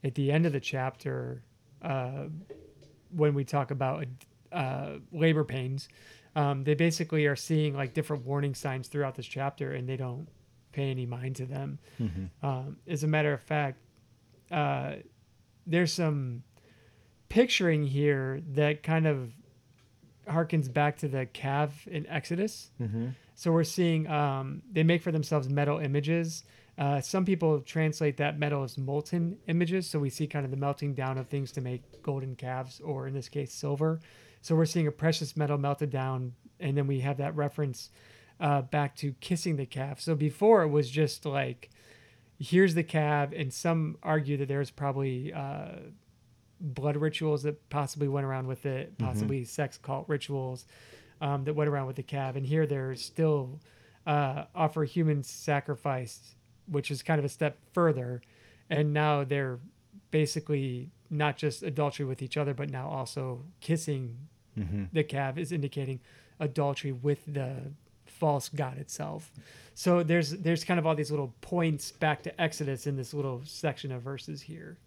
at 0.02 0.14
the 0.14 0.30
end 0.30 0.46
of 0.46 0.52
the 0.52 0.60
chapter 0.60 1.42
uh, 1.82 2.26
when 3.10 3.34
we 3.34 3.44
talk 3.44 3.70
about 3.70 4.06
uh, 4.52 4.98
labor 5.12 5.44
pains. 5.44 5.88
Um, 6.36 6.64
they 6.64 6.74
basically 6.74 7.26
are 7.26 7.36
seeing 7.36 7.74
like 7.74 7.94
different 7.94 8.24
warning 8.24 8.54
signs 8.54 8.88
throughout 8.88 9.14
this 9.14 9.26
chapter, 9.26 9.72
and 9.72 9.88
they 9.88 9.96
don't 9.96 10.28
pay 10.72 10.90
any 10.90 11.06
mind 11.06 11.36
to 11.36 11.46
them. 11.46 11.78
Mm-hmm. 12.00 12.46
Um, 12.46 12.76
as 12.88 13.04
a 13.04 13.06
matter 13.06 13.32
of 13.32 13.40
fact, 13.40 13.78
uh, 14.50 14.94
there's 15.66 15.92
some 15.92 16.42
picturing 17.28 17.86
here 17.86 18.40
that 18.52 18.82
kind 18.82 19.06
of 19.06 19.32
harkens 20.28 20.72
back 20.72 20.96
to 20.98 21.08
the 21.08 21.26
calf 21.26 21.86
in 21.86 22.06
Exodus. 22.06 22.70
Mm-hmm. 22.80 23.08
So 23.34 23.52
we're 23.52 23.64
seeing 23.64 24.06
um, 24.06 24.62
they 24.70 24.82
make 24.82 25.02
for 25.02 25.12
themselves 25.12 25.48
metal 25.48 25.78
images. 25.78 26.44
Uh, 26.76 27.00
some 27.00 27.24
people 27.24 27.60
translate 27.60 28.16
that 28.16 28.38
metal 28.38 28.64
as 28.64 28.78
molten 28.78 29.38
images. 29.46 29.88
So 29.88 29.98
we 29.98 30.10
see 30.10 30.26
kind 30.26 30.44
of 30.44 30.50
the 30.50 30.56
melting 30.56 30.94
down 30.94 31.18
of 31.18 31.28
things 31.28 31.52
to 31.52 31.60
make 31.60 32.02
golden 32.02 32.36
calves, 32.36 32.80
or 32.80 33.06
in 33.06 33.14
this 33.14 33.28
case, 33.28 33.52
silver. 33.52 34.00
So 34.40 34.54
we're 34.54 34.66
seeing 34.66 34.86
a 34.86 34.92
precious 34.92 35.36
metal 35.36 35.58
melted 35.58 35.90
down, 35.90 36.34
and 36.60 36.76
then 36.76 36.86
we 36.86 37.00
have 37.00 37.16
that 37.18 37.34
reference 37.34 37.90
uh, 38.40 38.62
back 38.62 38.96
to 38.96 39.14
kissing 39.20 39.56
the 39.56 39.66
calf. 39.66 40.00
So 40.00 40.14
before 40.14 40.62
it 40.62 40.68
was 40.68 40.90
just 40.90 41.24
like, 41.24 41.70
here's 42.38 42.74
the 42.74 42.82
calf, 42.82 43.30
and 43.34 43.52
some 43.52 43.96
argue 44.02 44.36
that 44.36 44.48
there's 44.48 44.70
probably 44.70 45.32
uh, 45.32 45.76
blood 46.60 46.96
rituals 46.96 47.44
that 47.44 47.68
possibly 47.70 48.08
went 48.08 48.26
around 48.26 48.46
with 48.46 48.66
it, 48.66 48.98
possibly 48.98 49.44
sex 49.44 49.78
cult 49.78 50.08
rituals 50.08 50.66
um, 51.20 51.44
that 51.44 51.54
went 51.54 51.68
around 51.68 51.86
with 51.86 51.96
the 51.96 52.02
calf. 52.02 52.36
And 52.36 52.46
here 52.46 52.66
they're 52.66 52.94
still 52.94 53.60
uh, 54.06 54.44
offer 54.54 54.84
human 54.84 55.22
sacrifice, 55.22 56.34
which 56.66 56.90
is 56.90 57.02
kind 57.02 57.18
of 57.18 57.24
a 57.24 57.28
step 57.28 57.58
further. 57.72 58.22
And 58.70 58.92
now 58.92 59.24
they're 59.24 59.58
basically 60.10 60.90
not 61.10 61.36
just 61.36 61.62
adultery 61.62 62.06
with 62.06 62.22
each 62.22 62.36
other, 62.36 62.54
but 62.54 62.70
now 62.70 62.88
also 62.88 63.42
kissing 63.60 64.16
Mm-hmm. 64.58 64.84
the 64.92 65.02
calf 65.02 65.36
is 65.36 65.50
indicating 65.50 65.98
adultery 66.38 66.92
with 66.92 67.18
the 67.26 67.56
false 68.06 68.48
god 68.48 68.78
itself. 68.78 69.32
So 69.74 70.04
there's 70.04 70.30
there's 70.30 70.62
kind 70.62 70.78
of 70.78 70.86
all 70.86 70.94
these 70.94 71.10
little 71.10 71.34
points 71.40 71.90
back 71.90 72.22
to 72.22 72.40
Exodus 72.40 72.86
in 72.86 72.96
this 72.96 73.12
little 73.12 73.42
section 73.44 73.90
of 73.90 74.02
verses 74.02 74.42
here. 74.42 74.78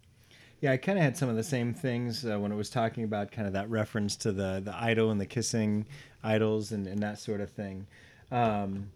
Yeah, 0.60 0.72
I 0.72 0.76
kind 0.76 0.98
of 0.98 1.04
had 1.04 1.16
some 1.16 1.28
of 1.28 1.36
the 1.36 1.44
same 1.44 1.72
things 1.72 2.26
uh, 2.26 2.38
when 2.38 2.50
it 2.50 2.56
was 2.56 2.68
talking 2.68 3.04
about 3.04 3.30
kind 3.30 3.46
of 3.46 3.52
that 3.52 3.70
reference 3.70 4.16
to 4.16 4.32
the 4.32 4.60
the 4.64 4.74
idol 4.74 5.10
and 5.12 5.20
the 5.20 5.26
kissing 5.26 5.86
idols 6.24 6.72
and, 6.72 6.86
and 6.86 7.00
that 7.00 7.20
sort 7.20 7.40
of 7.40 7.50
thing. 7.50 7.86
Um, 8.32 8.90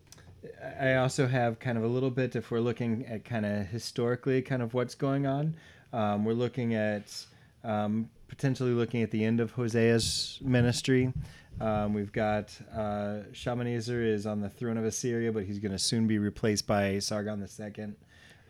I 0.80 0.94
also 0.94 1.28
have 1.28 1.60
kind 1.60 1.78
of 1.78 1.84
a 1.84 1.86
little 1.86 2.10
bit 2.10 2.34
if 2.34 2.50
we're 2.50 2.60
looking 2.60 3.06
at 3.06 3.24
kind 3.24 3.46
of 3.46 3.66
historically 3.68 4.42
kind 4.42 4.60
of 4.60 4.74
what's 4.74 4.96
going 4.96 5.26
on. 5.26 5.54
Um, 5.92 6.24
we're 6.24 6.32
looking 6.32 6.74
at 6.74 7.24
um, 7.62 8.10
potentially 8.26 8.72
looking 8.72 9.02
at 9.02 9.10
the 9.12 9.24
end 9.24 9.38
of 9.38 9.54
Hosea's 9.54 10.38
ministry. 10.42 11.12
Um, 11.60 11.94
we've 11.94 12.12
got 12.12 12.50
uh, 12.74 13.18
Shalmaneser 13.32 14.02
is 14.02 14.26
on 14.26 14.40
the 14.40 14.48
throne 14.48 14.78
of 14.78 14.84
Assyria, 14.84 15.30
but 15.30 15.44
he's 15.44 15.58
going 15.58 15.72
to 15.72 15.78
soon 15.78 16.06
be 16.06 16.18
replaced 16.18 16.66
by 16.66 16.98
Sargon 16.98 17.40
II. 17.40 17.92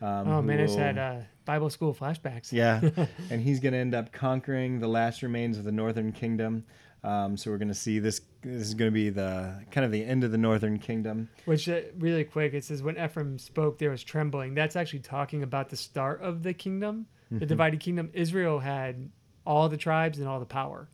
Um, 0.01 0.27
oh 0.27 0.41
man, 0.41 0.59
I 0.59 0.65
just 0.65 0.77
had 0.77 0.97
uh, 0.97 1.17
Bible 1.45 1.69
school 1.69 1.93
flashbacks. 1.93 2.51
yeah, 2.51 2.81
and 3.29 3.41
he's 3.41 3.59
going 3.59 3.73
to 3.73 3.79
end 3.79 3.95
up 3.95 4.11
conquering 4.11 4.79
the 4.79 4.87
last 4.87 5.23
remains 5.23 5.57
of 5.57 5.63
the 5.63 5.71
northern 5.71 6.11
kingdom. 6.11 6.65
Um, 7.05 7.35
so 7.35 7.51
we're 7.51 7.57
going 7.57 7.67
to 7.69 7.73
see 7.73 7.99
this. 7.99 8.21
This 8.41 8.67
is 8.67 8.73
going 8.73 8.89
to 8.89 8.93
be 8.93 9.09
the 9.09 9.61
kind 9.71 9.83
of 9.85 9.91
the 9.91 10.03
end 10.05 10.23
of 10.23 10.31
the 10.31 10.37
northern 10.37 10.79
kingdom. 10.79 11.29
Which 11.45 11.67
uh, 11.67 11.81
really 11.97 12.23
quick, 12.23 12.53
it 12.53 12.63
says 12.63 12.81
when 12.81 12.97
Ephraim 12.97 13.37
spoke, 13.39 13.77
there 13.77 13.89
was 13.89 14.03
trembling. 14.03 14.53
That's 14.53 14.75
actually 14.75 14.99
talking 14.99 15.43
about 15.43 15.69
the 15.69 15.75
start 15.77 16.21
of 16.21 16.43
the 16.43 16.53
kingdom, 16.53 17.07
Mm-hmm. 17.27 17.39
the 17.39 17.45
divided 17.45 17.79
kingdom. 17.79 18.09
Israel 18.13 18.59
had 18.59 19.09
all 19.45 19.67
the 19.67 19.77
tribes 19.77 20.19
and 20.19 20.27
all 20.27 20.39
the 20.39 20.45
power, 20.45 20.87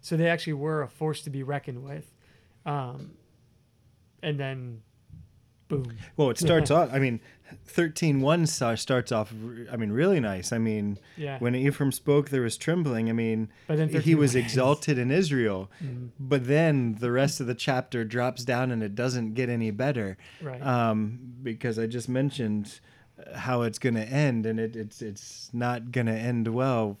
so 0.00 0.16
they 0.16 0.28
actually 0.28 0.54
were 0.54 0.82
a 0.82 0.88
force 0.88 1.20
to 1.22 1.30
be 1.30 1.42
reckoned 1.42 1.82
with. 1.84 2.10
Um, 2.64 3.12
and 4.22 4.38
then, 4.40 4.82
boom. 5.68 5.96
Well, 6.16 6.30
it 6.30 6.38
starts 6.38 6.70
off. 6.70 6.90
I 6.92 6.98
mean, 6.98 7.20
thirteen 7.66 8.20
one 8.20 8.46
starts 8.46 9.12
off. 9.12 9.32
I 9.70 9.76
mean, 9.76 9.90
really 9.92 10.20
nice. 10.20 10.52
I 10.52 10.58
mean, 10.58 10.98
Yeah. 11.16 11.38
when 11.38 11.54
Ephraim 11.54 11.92
spoke, 11.92 12.30
there 12.30 12.42
was 12.42 12.56
trembling. 12.56 13.08
I 13.08 13.12
mean, 13.12 13.48
But 13.66 13.76
then 13.78 13.88
he 13.88 14.14
was 14.14 14.34
exalted 14.34 14.98
in 14.98 15.10
Israel. 15.10 15.70
Mhm. 15.82 16.10
But 16.18 16.46
then 16.46 16.96
the 17.00 17.10
rest 17.10 17.40
of 17.40 17.46
the 17.46 17.54
chapter 17.54 18.04
drops 18.04 18.44
down, 18.44 18.70
and 18.70 18.82
it 18.82 18.94
doesn't 18.94 19.34
get 19.34 19.48
any 19.48 19.70
better. 19.70 20.16
Right. 20.42 20.60
um, 20.62 21.18
because 21.42 21.78
I 21.78 21.86
just 21.86 22.08
mentioned 22.08 22.80
how 23.34 23.62
it's 23.62 23.78
going 23.78 23.94
to 23.94 24.06
end, 24.06 24.46
and 24.46 24.58
it, 24.58 24.74
it's 24.76 25.00
it's 25.02 25.50
not 25.52 25.92
going 25.92 26.06
to 26.06 26.12
end 26.16 26.48
well. 26.48 26.98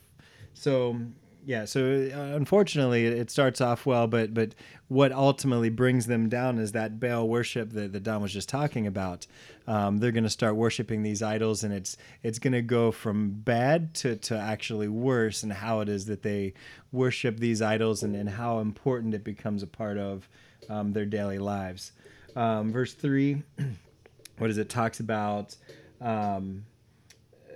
So 0.54 1.00
yeah, 1.44 1.64
so 1.64 2.10
uh, 2.14 2.36
unfortunately, 2.36 3.06
it 3.06 3.30
starts 3.30 3.60
off 3.60 3.84
well, 3.84 4.06
but 4.06 4.32
but 4.32 4.54
what 4.88 5.10
ultimately 5.10 5.70
brings 5.70 6.06
them 6.06 6.28
down 6.28 6.58
is 6.58 6.72
that 6.72 7.00
Baal 7.00 7.28
worship 7.28 7.70
that, 7.70 7.92
that 7.92 8.02
Don 8.04 8.22
was 8.22 8.32
just 8.32 8.48
talking 8.48 8.86
about. 8.86 9.26
Um, 9.66 9.98
they're 9.98 10.12
going 10.12 10.24
to 10.24 10.30
start 10.30 10.54
worshiping 10.54 11.02
these 11.02 11.22
idols, 11.22 11.64
and 11.64 11.74
it's 11.74 11.96
it's 12.22 12.38
going 12.38 12.52
to 12.52 12.62
go 12.62 12.92
from 12.92 13.30
bad 13.30 13.92
to, 13.94 14.16
to 14.16 14.38
actually 14.38 14.88
worse, 14.88 15.42
and 15.42 15.52
how 15.52 15.80
it 15.80 15.88
is 15.88 16.06
that 16.06 16.22
they 16.22 16.54
worship 16.92 17.40
these 17.40 17.60
idols, 17.60 18.02
and, 18.02 18.14
and 18.14 18.28
how 18.28 18.60
important 18.60 19.12
it 19.14 19.24
becomes 19.24 19.62
a 19.62 19.66
part 19.66 19.98
of 19.98 20.28
um, 20.68 20.92
their 20.92 21.06
daily 21.06 21.38
lives. 21.38 21.92
Um, 22.36 22.72
verse 22.72 22.94
three 22.94 23.42
what 24.38 24.48
is 24.48 24.58
it 24.58 24.68
talks 24.68 25.00
about 25.00 25.56
um, 26.00 26.64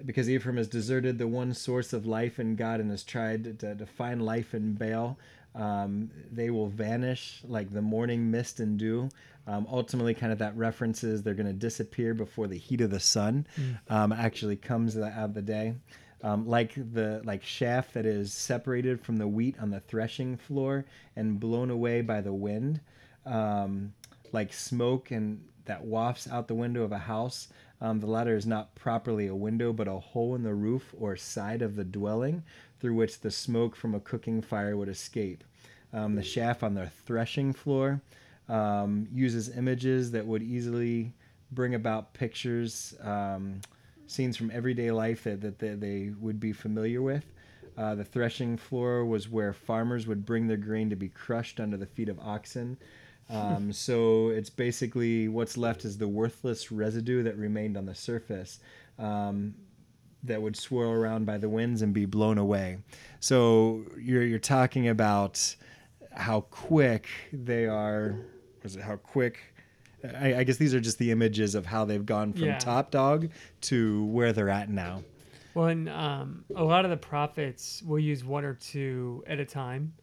because 0.04 0.28
Ephraim 0.28 0.56
has 0.56 0.68
deserted 0.68 1.18
the 1.18 1.26
one 1.26 1.54
source 1.54 1.92
of 1.92 2.06
life 2.06 2.38
in 2.38 2.56
God 2.56 2.80
and 2.80 2.90
has 2.90 3.04
tried 3.04 3.58
to, 3.60 3.74
to 3.74 3.86
find 3.86 4.24
life 4.24 4.54
in 4.54 4.74
Baal. 4.74 5.18
Um, 5.54 6.10
they 6.30 6.50
will 6.50 6.68
vanish 6.68 7.40
like 7.44 7.72
the 7.72 7.82
morning 7.82 8.30
mist 8.30 8.60
and 8.60 8.78
dew. 8.78 9.08
Um, 9.46 9.66
ultimately, 9.70 10.12
kind 10.12 10.32
of 10.32 10.38
that 10.38 10.56
references 10.56 11.22
they're 11.22 11.34
going 11.34 11.46
to 11.46 11.52
disappear 11.52 12.14
before 12.14 12.48
the 12.48 12.58
heat 12.58 12.80
of 12.80 12.90
the 12.90 13.00
sun 13.00 13.46
um, 13.88 14.12
actually 14.12 14.56
comes 14.56 14.98
out 14.98 15.12
of 15.12 15.34
the 15.34 15.42
day. 15.42 15.74
Um, 16.22 16.46
like 16.46 16.74
the 16.74 17.22
like 17.24 17.42
chaff 17.42 17.92
that 17.92 18.06
is 18.06 18.32
separated 18.32 19.00
from 19.00 19.16
the 19.18 19.28
wheat 19.28 19.56
on 19.60 19.70
the 19.70 19.80
threshing 19.80 20.36
floor 20.36 20.84
and 21.14 21.38
blown 21.38 21.70
away 21.70 22.00
by 22.00 22.20
the 22.20 22.32
wind 22.32 22.80
um, 23.26 23.92
like 24.32 24.52
smoke 24.52 25.10
and 25.10 25.44
that 25.66 25.84
wafts 25.84 26.28
out 26.30 26.46
the 26.46 26.54
window 26.54 26.82
of 26.84 26.92
a 26.92 26.98
house. 26.98 27.48
Um, 27.80 28.00
the 28.00 28.06
latter 28.06 28.36
is 28.36 28.46
not 28.46 28.74
properly 28.74 29.26
a 29.26 29.34
window, 29.34 29.72
but 29.72 29.88
a 29.88 29.98
hole 29.98 30.34
in 30.34 30.42
the 30.42 30.54
roof 30.54 30.94
or 30.98 31.16
side 31.16 31.62
of 31.62 31.76
the 31.76 31.84
dwelling 31.84 32.42
through 32.80 32.94
which 32.94 33.20
the 33.20 33.30
smoke 33.30 33.76
from 33.76 33.94
a 33.94 34.00
cooking 34.00 34.40
fire 34.40 34.76
would 34.76 34.88
escape. 34.88 35.44
Um, 35.92 36.14
the 36.14 36.22
shaft 36.22 36.62
on 36.62 36.74
the 36.74 36.88
threshing 37.06 37.52
floor 37.52 38.00
um, 38.48 39.08
uses 39.12 39.56
images 39.56 40.10
that 40.12 40.26
would 40.26 40.42
easily 40.42 41.12
bring 41.52 41.74
about 41.74 42.14
pictures, 42.14 42.94
um, 43.02 43.60
scenes 44.06 44.36
from 44.36 44.50
everyday 44.50 44.90
life 44.90 45.24
that, 45.24 45.40
that 45.40 45.58
they, 45.58 45.74
they 45.74 46.12
would 46.18 46.40
be 46.40 46.52
familiar 46.52 47.02
with. 47.02 47.24
Uh, 47.76 47.94
the 47.94 48.04
threshing 48.04 48.56
floor 48.56 49.04
was 49.04 49.28
where 49.28 49.52
farmers 49.52 50.06
would 50.06 50.24
bring 50.24 50.46
their 50.46 50.56
grain 50.56 50.88
to 50.88 50.96
be 50.96 51.08
crushed 51.08 51.60
under 51.60 51.76
the 51.76 51.86
feet 51.86 52.08
of 52.08 52.18
oxen. 52.20 52.78
Um, 53.28 53.72
so 53.72 54.28
it's 54.28 54.50
basically 54.50 55.28
what's 55.28 55.56
left 55.56 55.84
is 55.84 55.98
the 55.98 56.06
worthless 56.08 56.70
residue 56.70 57.22
that 57.24 57.36
remained 57.36 57.76
on 57.76 57.84
the 57.86 57.94
surface 57.94 58.60
um, 58.98 59.54
that 60.22 60.40
would 60.40 60.56
swirl 60.56 60.90
around 60.92 61.26
by 61.26 61.36
the 61.38 61.48
winds 61.48 61.82
and 61.82 61.92
be 61.92 62.04
blown 62.06 62.38
away. 62.38 62.78
So 63.20 63.84
you're, 63.98 64.22
you're 64.22 64.38
talking 64.38 64.88
about 64.88 65.56
how 66.12 66.42
quick 66.42 67.08
they 67.32 67.66
are. 67.66 68.14
Was 68.62 68.76
it 68.76 68.82
how 68.82 68.96
quick? 68.96 69.38
I, 70.04 70.36
I 70.36 70.44
guess 70.44 70.56
these 70.56 70.74
are 70.74 70.80
just 70.80 70.98
the 70.98 71.10
images 71.10 71.54
of 71.56 71.66
how 71.66 71.84
they've 71.84 72.06
gone 72.06 72.32
from 72.32 72.44
Yeah. 72.44 72.58
top 72.58 72.90
dog 72.92 73.30
to 73.62 74.04
where 74.06 74.32
they're 74.32 74.48
at 74.50 74.68
now. 74.70 75.02
Well, 75.54 75.66
and 75.68 75.88
um, 75.88 76.44
a 76.54 76.62
lot 76.62 76.84
of 76.84 76.90
the 76.90 76.96
prophets 76.98 77.82
will 77.82 77.98
use 77.98 78.22
one 78.24 78.44
or 78.44 78.54
two 78.54 79.24
at 79.26 79.40
a 79.40 79.44
time. 79.44 79.94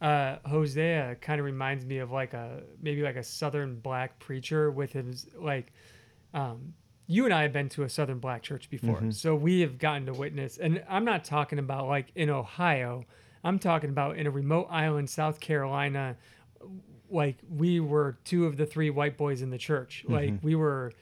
Uh, 0.00 0.36
Hosea 0.46 1.16
kind 1.20 1.40
of 1.40 1.44
reminds 1.44 1.84
me 1.84 1.98
of 1.98 2.10
like 2.12 2.32
a 2.34 2.62
maybe 2.80 3.02
like 3.02 3.16
a 3.16 3.24
southern 3.24 3.80
black 3.80 4.18
preacher 4.18 4.70
with 4.70 4.92
his 4.92 5.26
like. 5.36 5.72
Um, 6.34 6.74
you 7.10 7.24
and 7.24 7.32
I 7.32 7.42
have 7.42 7.54
been 7.54 7.70
to 7.70 7.84
a 7.84 7.88
southern 7.88 8.18
black 8.18 8.42
church 8.42 8.68
before, 8.68 9.02
so 9.12 9.34
we 9.34 9.60
have 9.62 9.78
gotten 9.78 10.04
to 10.06 10.12
witness. 10.12 10.58
And 10.58 10.84
I'm 10.88 11.06
not 11.06 11.24
talking 11.24 11.58
about 11.58 11.88
like 11.88 12.12
in 12.14 12.28
Ohio. 12.28 13.04
I'm 13.42 13.58
talking 13.58 13.88
about 13.88 14.18
in 14.18 14.26
a 14.26 14.30
remote 14.30 14.66
island, 14.70 15.08
South 15.08 15.40
Carolina. 15.40 16.16
Like 17.10 17.38
we 17.48 17.80
were 17.80 18.18
two 18.24 18.44
of 18.44 18.58
the 18.58 18.66
three 18.66 18.90
white 18.90 19.16
boys 19.16 19.40
in 19.40 19.48
the 19.50 19.56
church. 19.58 20.04
Like 20.06 20.34
we 20.42 20.54
were 20.54 20.92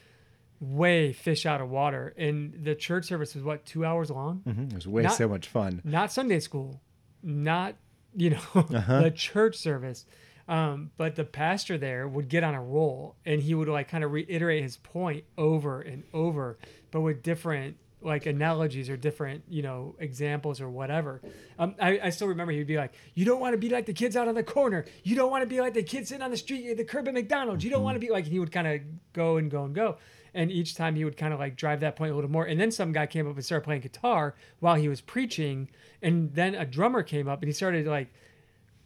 way 0.60 1.12
fish 1.12 1.44
out 1.44 1.60
of 1.60 1.68
water. 1.70 2.14
And 2.16 2.64
the 2.64 2.74
church 2.76 3.06
service 3.06 3.34
was 3.34 3.42
what 3.42 3.66
two 3.66 3.84
hours 3.84 4.08
long. 4.10 4.42
Mhm. 4.46 4.68
It 4.70 4.74
was 4.76 4.86
way 4.86 5.02
Not- 5.02 5.14
so 5.14 5.28
much 5.28 5.48
fun. 5.48 5.80
Not 5.84 6.12
Sunday 6.12 6.38
school, 6.40 6.80
not 7.22 7.74
you 8.16 8.30
know 8.30 8.40
Uh-huh. 8.54 9.02
the 9.02 9.10
church 9.10 9.56
service. 9.56 10.04
Um, 10.48 10.90
but 10.96 11.16
the 11.16 11.24
pastor 11.24 11.76
there 11.76 12.06
would 12.06 12.28
get 12.28 12.44
on 12.44 12.54
a 12.54 12.62
roll 12.62 13.16
and 13.24 13.42
he 13.42 13.52
would 13.54 13.66
like 13.68 13.88
kind 13.88 14.04
of 14.04 14.12
reiterate 14.12 14.62
his 14.62 14.76
point 14.76 15.24
over 15.36 15.80
and 15.80 16.04
over, 16.14 16.56
but 16.92 17.00
with 17.00 17.22
different 17.22 17.76
like 18.02 18.26
analogies 18.26 18.88
or 18.88 18.96
different 18.96 19.42
you 19.48 19.62
know 19.62 19.96
examples 19.98 20.60
or 20.60 20.68
whatever. 20.70 21.20
Um, 21.58 21.74
I, 21.80 21.98
I 22.04 22.10
still 22.10 22.28
remember 22.28 22.52
he 22.52 22.58
would 22.58 22.66
be 22.68 22.76
like, 22.76 22.92
"You 23.14 23.24
don't 23.24 23.40
want 23.40 23.54
to 23.54 23.58
be 23.58 23.70
like 23.70 23.86
the 23.86 23.92
kids 23.92 24.16
out 24.16 24.28
on 24.28 24.34
the 24.36 24.44
corner. 24.44 24.84
You 25.02 25.16
don't 25.16 25.30
want 25.32 25.42
to 25.42 25.48
be 25.48 25.60
like 25.60 25.74
the 25.74 25.82
kids 25.82 26.10
sitting 26.10 26.22
on 26.22 26.30
the 26.30 26.36
street, 26.36 26.72
the 26.76 26.84
curb 26.84 27.08
at 27.08 27.14
McDonald's. 27.14 27.64
You 27.64 27.70
don't 27.70 27.82
want 27.82 27.96
to 27.96 28.00
be 28.00 28.10
like." 28.10 28.24
And 28.24 28.32
he 28.32 28.38
would 28.38 28.52
kind 28.52 28.68
of 28.68 28.80
go 29.12 29.38
and 29.38 29.50
go 29.50 29.64
and 29.64 29.74
go. 29.74 29.96
And 30.36 30.52
each 30.52 30.74
time 30.74 30.94
he 30.94 31.04
would 31.04 31.16
kind 31.16 31.32
of 31.32 31.40
like 31.40 31.56
drive 31.56 31.80
that 31.80 31.96
point 31.96 32.12
a 32.12 32.14
little 32.14 32.30
more. 32.30 32.44
And 32.44 32.60
then 32.60 32.70
some 32.70 32.92
guy 32.92 33.06
came 33.06 33.26
up 33.26 33.34
and 33.34 33.44
started 33.44 33.64
playing 33.64 33.80
guitar 33.80 34.34
while 34.60 34.76
he 34.76 34.88
was 34.88 35.00
preaching. 35.00 35.68
And 36.02 36.32
then 36.34 36.54
a 36.54 36.66
drummer 36.66 37.02
came 37.02 37.26
up 37.26 37.40
and 37.40 37.48
he 37.48 37.52
started 37.52 37.86
like 37.86 38.12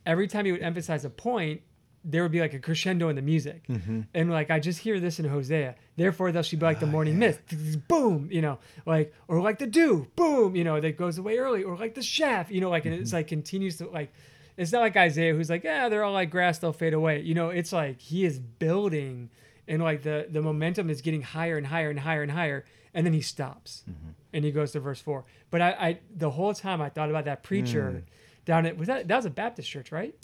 every 0.06 0.28
time 0.28 0.44
he 0.46 0.52
would 0.52 0.62
emphasize 0.62 1.04
a 1.04 1.10
point, 1.10 1.62
there 2.04 2.22
would 2.22 2.32
be 2.32 2.40
like 2.40 2.54
a 2.54 2.58
crescendo 2.58 3.08
in 3.08 3.16
the 3.16 3.22
music. 3.22 3.66
Mm-hmm. 3.68 4.02
And 4.14 4.30
like 4.30 4.50
I 4.50 4.58
just 4.58 4.78
hear 4.78 5.00
this 5.00 5.18
in 5.18 5.26
Hosea. 5.26 5.74
Therefore 5.96 6.32
thou 6.32 6.42
shalt 6.42 6.60
be 6.60 6.66
like 6.66 6.80
the 6.80 6.86
ah, 6.86 6.90
morning 6.90 7.18
mist. 7.18 7.40
Boom, 7.88 8.28
you 8.30 8.40
know, 8.40 8.58
like 8.86 9.12
or 9.28 9.40
like 9.42 9.58
the 9.58 9.66
dew, 9.66 10.06
boom, 10.16 10.56
you 10.56 10.64
know, 10.64 10.80
that 10.80 10.96
goes 10.96 11.18
away 11.18 11.36
early, 11.36 11.62
or 11.62 11.76
like 11.76 11.94
the 11.94 12.02
shaft, 12.02 12.50
you 12.50 12.60
know, 12.60 12.70
like 12.70 12.86
and 12.86 12.94
it's 12.94 13.10
mm-hmm. 13.10 13.16
like 13.16 13.26
continues 13.26 13.76
to 13.78 13.88
like 13.88 14.12
it's 14.56 14.72
not 14.72 14.80
like 14.80 14.96
Isaiah 14.96 15.34
who's 15.34 15.50
like, 15.50 15.64
yeah, 15.64 15.88
they're 15.88 16.04
all 16.04 16.12
like 16.12 16.30
grass, 16.30 16.58
they'll 16.58 16.72
fade 16.72 16.94
away. 16.94 17.20
You 17.20 17.34
know, 17.34 17.50
it's 17.50 17.72
like 17.72 18.00
he 18.00 18.24
is 18.24 18.38
building 18.38 19.30
and 19.70 19.82
like 19.82 20.02
the 20.02 20.26
the 20.28 20.42
momentum 20.42 20.90
is 20.90 21.00
getting 21.00 21.22
higher 21.22 21.56
and 21.56 21.66
higher 21.66 21.88
and 21.88 21.98
higher 22.00 22.22
and 22.22 22.30
higher, 22.32 22.64
and 22.92 23.06
then 23.06 23.14
he 23.14 23.22
stops. 23.22 23.84
And 24.32 24.44
he 24.44 24.50
goes 24.52 24.72
to 24.72 24.80
verse 24.80 25.00
four. 25.00 25.24
But 25.50 25.60
I, 25.62 25.70
I 25.70 25.98
the 26.14 26.30
whole 26.30 26.52
time 26.54 26.80
I 26.82 26.88
thought 26.90 27.08
about 27.10 27.24
that 27.24 27.42
preacher 27.42 28.04
down 28.44 28.66
at 28.66 28.76
was 28.76 28.86
that 28.88 29.08
that 29.08 29.16
was 29.16 29.24
a 29.26 29.30
Baptist 29.30 29.68
church, 29.70 29.90
right? 29.90 30.14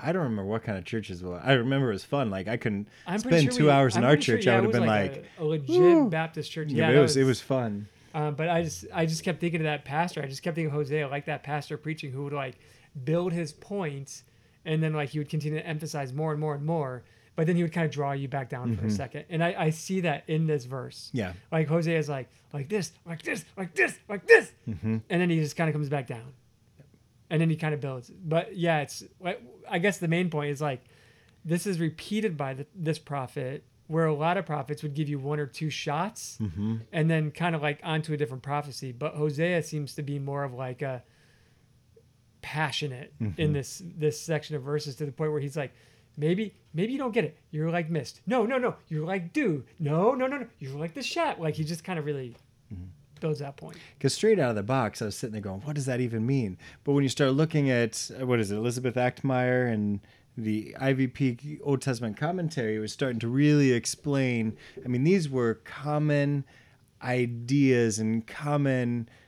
I 0.00 0.12
don't 0.12 0.22
remember 0.22 0.44
what 0.44 0.62
kind 0.62 0.78
of 0.78 0.84
churches 0.84 1.22
were. 1.24 1.40
I 1.42 1.54
remember 1.54 1.88
it 1.90 1.94
was 1.94 2.04
fun. 2.04 2.30
Like 2.30 2.46
I 2.46 2.56
couldn't 2.56 2.86
I'm 3.06 3.18
spend 3.18 3.44
sure 3.44 3.52
two 3.52 3.64
we- 3.64 3.70
hours 3.70 3.96
in 3.96 4.02
I'm 4.04 4.10
our 4.10 4.12
pretty 4.12 4.24
sure, 4.24 4.36
church. 4.36 4.46
yeah, 4.46 4.56
I 4.58 4.60
would 4.60 4.74
have 4.74 4.80
been 4.82 4.86
like, 4.86 5.10
like, 5.12 5.24
a, 5.38 5.42
a 5.42 5.44
legit 5.44 5.68
"Woo." 5.80 6.08
Baptist 6.10 6.52
church. 6.52 6.68
yeah, 6.70 6.90
Yeah, 6.90 6.98
it 6.98 7.02
was, 7.02 7.16
it 7.16 7.24
was 7.24 7.40
fun. 7.40 7.88
Um, 8.14 8.34
but 8.36 8.48
I 8.48 8.62
just 8.62 8.84
I 8.94 9.06
just 9.06 9.24
kept 9.24 9.40
thinking 9.40 9.60
of 9.60 9.64
that 9.64 9.84
pastor. 9.84 10.22
I 10.22 10.26
just 10.26 10.42
kept 10.42 10.54
thinking 10.54 10.70
of 10.70 10.74
Hosea, 10.74 11.08
like 11.08 11.24
that 11.26 11.42
pastor 11.42 11.76
preaching 11.76 12.12
who 12.12 12.24
would 12.24 12.32
like 12.32 12.56
build 13.04 13.32
his 13.32 13.52
points, 13.52 14.22
and 14.64 14.82
then 14.82 14.92
like 14.92 15.08
he 15.10 15.18
would 15.18 15.28
continue 15.28 15.58
to 15.58 15.66
emphasize 15.66 16.12
more 16.12 16.30
and 16.32 16.40
more 16.40 16.54
and 16.54 16.64
more. 16.64 17.02
But 17.38 17.46
then 17.46 17.54
he 17.54 17.62
would 17.62 17.72
kind 17.72 17.86
of 17.86 17.92
draw 17.92 18.10
you 18.10 18.26
back 18.26 18.48
down 18.48 18.74
for 18.74 18.82
a 18.82 18.86
mm-hmm. 18.88 18.96
second, 18.96 19.26
and 19.30 19.44
I, 19.44 19.54
I 19.56 19.70
see 19.70 20.00
that 20.00 20.24
in 20.26 20.48
this 20.48 20.64
verse. 20.64 21.08
Yeah. 21.12 21.34
Like 21.52 21.68
Hosea 21.68 21.96
is 21.96 22.08
like 22.08 22.28
like 22.52 22.68
this, 22.68 22.90
like 23.06 23.22
this, 23.22 23.44
like 23.56 23.76
this, 23.76 23.96
like 24.08 24.26
this, 24.26 24.50
mm-hmm. 24.68 24.96
and 25.08 25.22
then 25.22 25.30
he 25.30 25.38
just 25.38 25.54
kind 25.54 25.68
of 25.68 25.72
comes 25.72 25.88
back 25.88 26.08
down, 26.08 26.32
and 27.30 27.40
then 27.40 27.48
he 27.48 27.54
kind 27.54 27.74
of 27.74 27.80
builds. 27.80 28.10
But 28.10 28.56
yeah, 28.56 28.80
it's 28.80 29.04
I 29.70 29.78
guess 29.78 29.98
the 29.98 30.08
main 30.08 30.30
point 30.30 30.50
is 30.50 30.60
like 30.60 30.82
this 31.44 31.64
is 31.64 31.78
repeated 31.78 32.36
by 32.36 32.54
the, 32.54 32.66
this 32.74 32.98
prophet, 32.98 33.62
where 33.86 34.06
a 34.06 34.14
lot 34.14 34.36
of 34.36 34.44
prophets 34.44 34.82
would 34.82 34.94
give 34.94 35.08
you 35.08 35.20
one 35.20 35.38
or 35.38 35.46
two 35.46 35.70
shots, 35.70 36.38
mm-hmm. 36.42 36.78
and 36.92 37.08
then 37.08 37.30
kind 37.30 37.54
of 37.54 37.62
like 37.62 37.78
onto 37.84 38.12
a 38.12 38.16
different 38.16 38.42
prophecy. 38.42 38.90
But 38.90 39.14
Hosea 39.14 39.62
seems 39.62 39.94
to 39.94 40.02
be 40.02 40.18
more 40.18 40.42
of 40.42 40.54
like 40.54 40.82
a 40.82 41.04
passionate 42.42 43.14
in 43.36 43.52
this 43.52 43.80
this 43.96 44.20
section 44.20 44.56
of 44.56 44.64
verses 44.64 44.96
to 44.96 45.06
the 45.06 45.12
point 45.12 45.30
where 45.30 45.40
he's 45.40 45.56
like 45.56 45.72
maybe 46.18 46.54
maybe 46.74 46.92
you 46.92 46.98
don't 46.98 47.12
get 47.14 47.24
it 47.24 47.38
you're 47.50 47.70
like 47.70 47.88
missed. 47.88 48.20
no 48.26 48.44
no 48.44 48.58
no 48.58 48.74
you're 48.88 49.06
like 49.06 49.32
dude. 49.32 49.64
no 49.78 50.12
no 50.14 50.26
no 50.26 50.36
no 50.38 50.46
you're 50.58 50.78
like 50.78 50.92
the 50.92 51.02
shat 51.02 51.40
like 51.40 51.54
he 51.54 51.64
just 51.64 51.82
kind 51.84 51.98
of 51.98 52.04
really 52.04 52.36
builds 53.20 53.40
that 53.40 53.56
point 53.56 53.76
Because 53.96 54.14
straight 54.14 54.38
out 54.38 54.50
of 54.50 54.54
the 54.56 54.62
box, 54.62 55.02
I 55.02 55.06
was 55.06 55.16
sitting 55.16 55.32
there 55.32 55.40
going, 55.42 55.60
"What 55.62 55.74
does 55.74 55.86
that 55.86 56.00
even 56.00 56.24
mean?" 56.24 56.56
But 56.84 56.92
when 56.92 57.02
you 57.02 57.08
start 57.08 57.32
looking 57.32 57.68
at 57.68 58.10
uh, 58.20 58.24
what 58.26 58.38
is 58.38 58.52
it, 58.52 58.56
Elizabeth 58.56 58.94
Achtemeier 58.94 59.72
and 59.72 59.98
the 60.36 60.76
IVP 60.78 61.58
Old 61.64 61.82
Testament 61.82 62.16
commentary, 62.16 62.76
it 62.76 62.78
was 62.78 62.92
starting 62.92 63.18
to 63.18 63.26
really 63.26 63.72
explain. 63.72 64.56
I 64.84 64.86
mean, 64.88 65.02
these 65.02 65.28
were 65.28 65.54
common 65.64 66.44
ideas 67.02 67.98
and 67.98 68.24
common 68.26 69.08
Things 69.08 69.08
you 69.08 69.08
would 69.08 69.27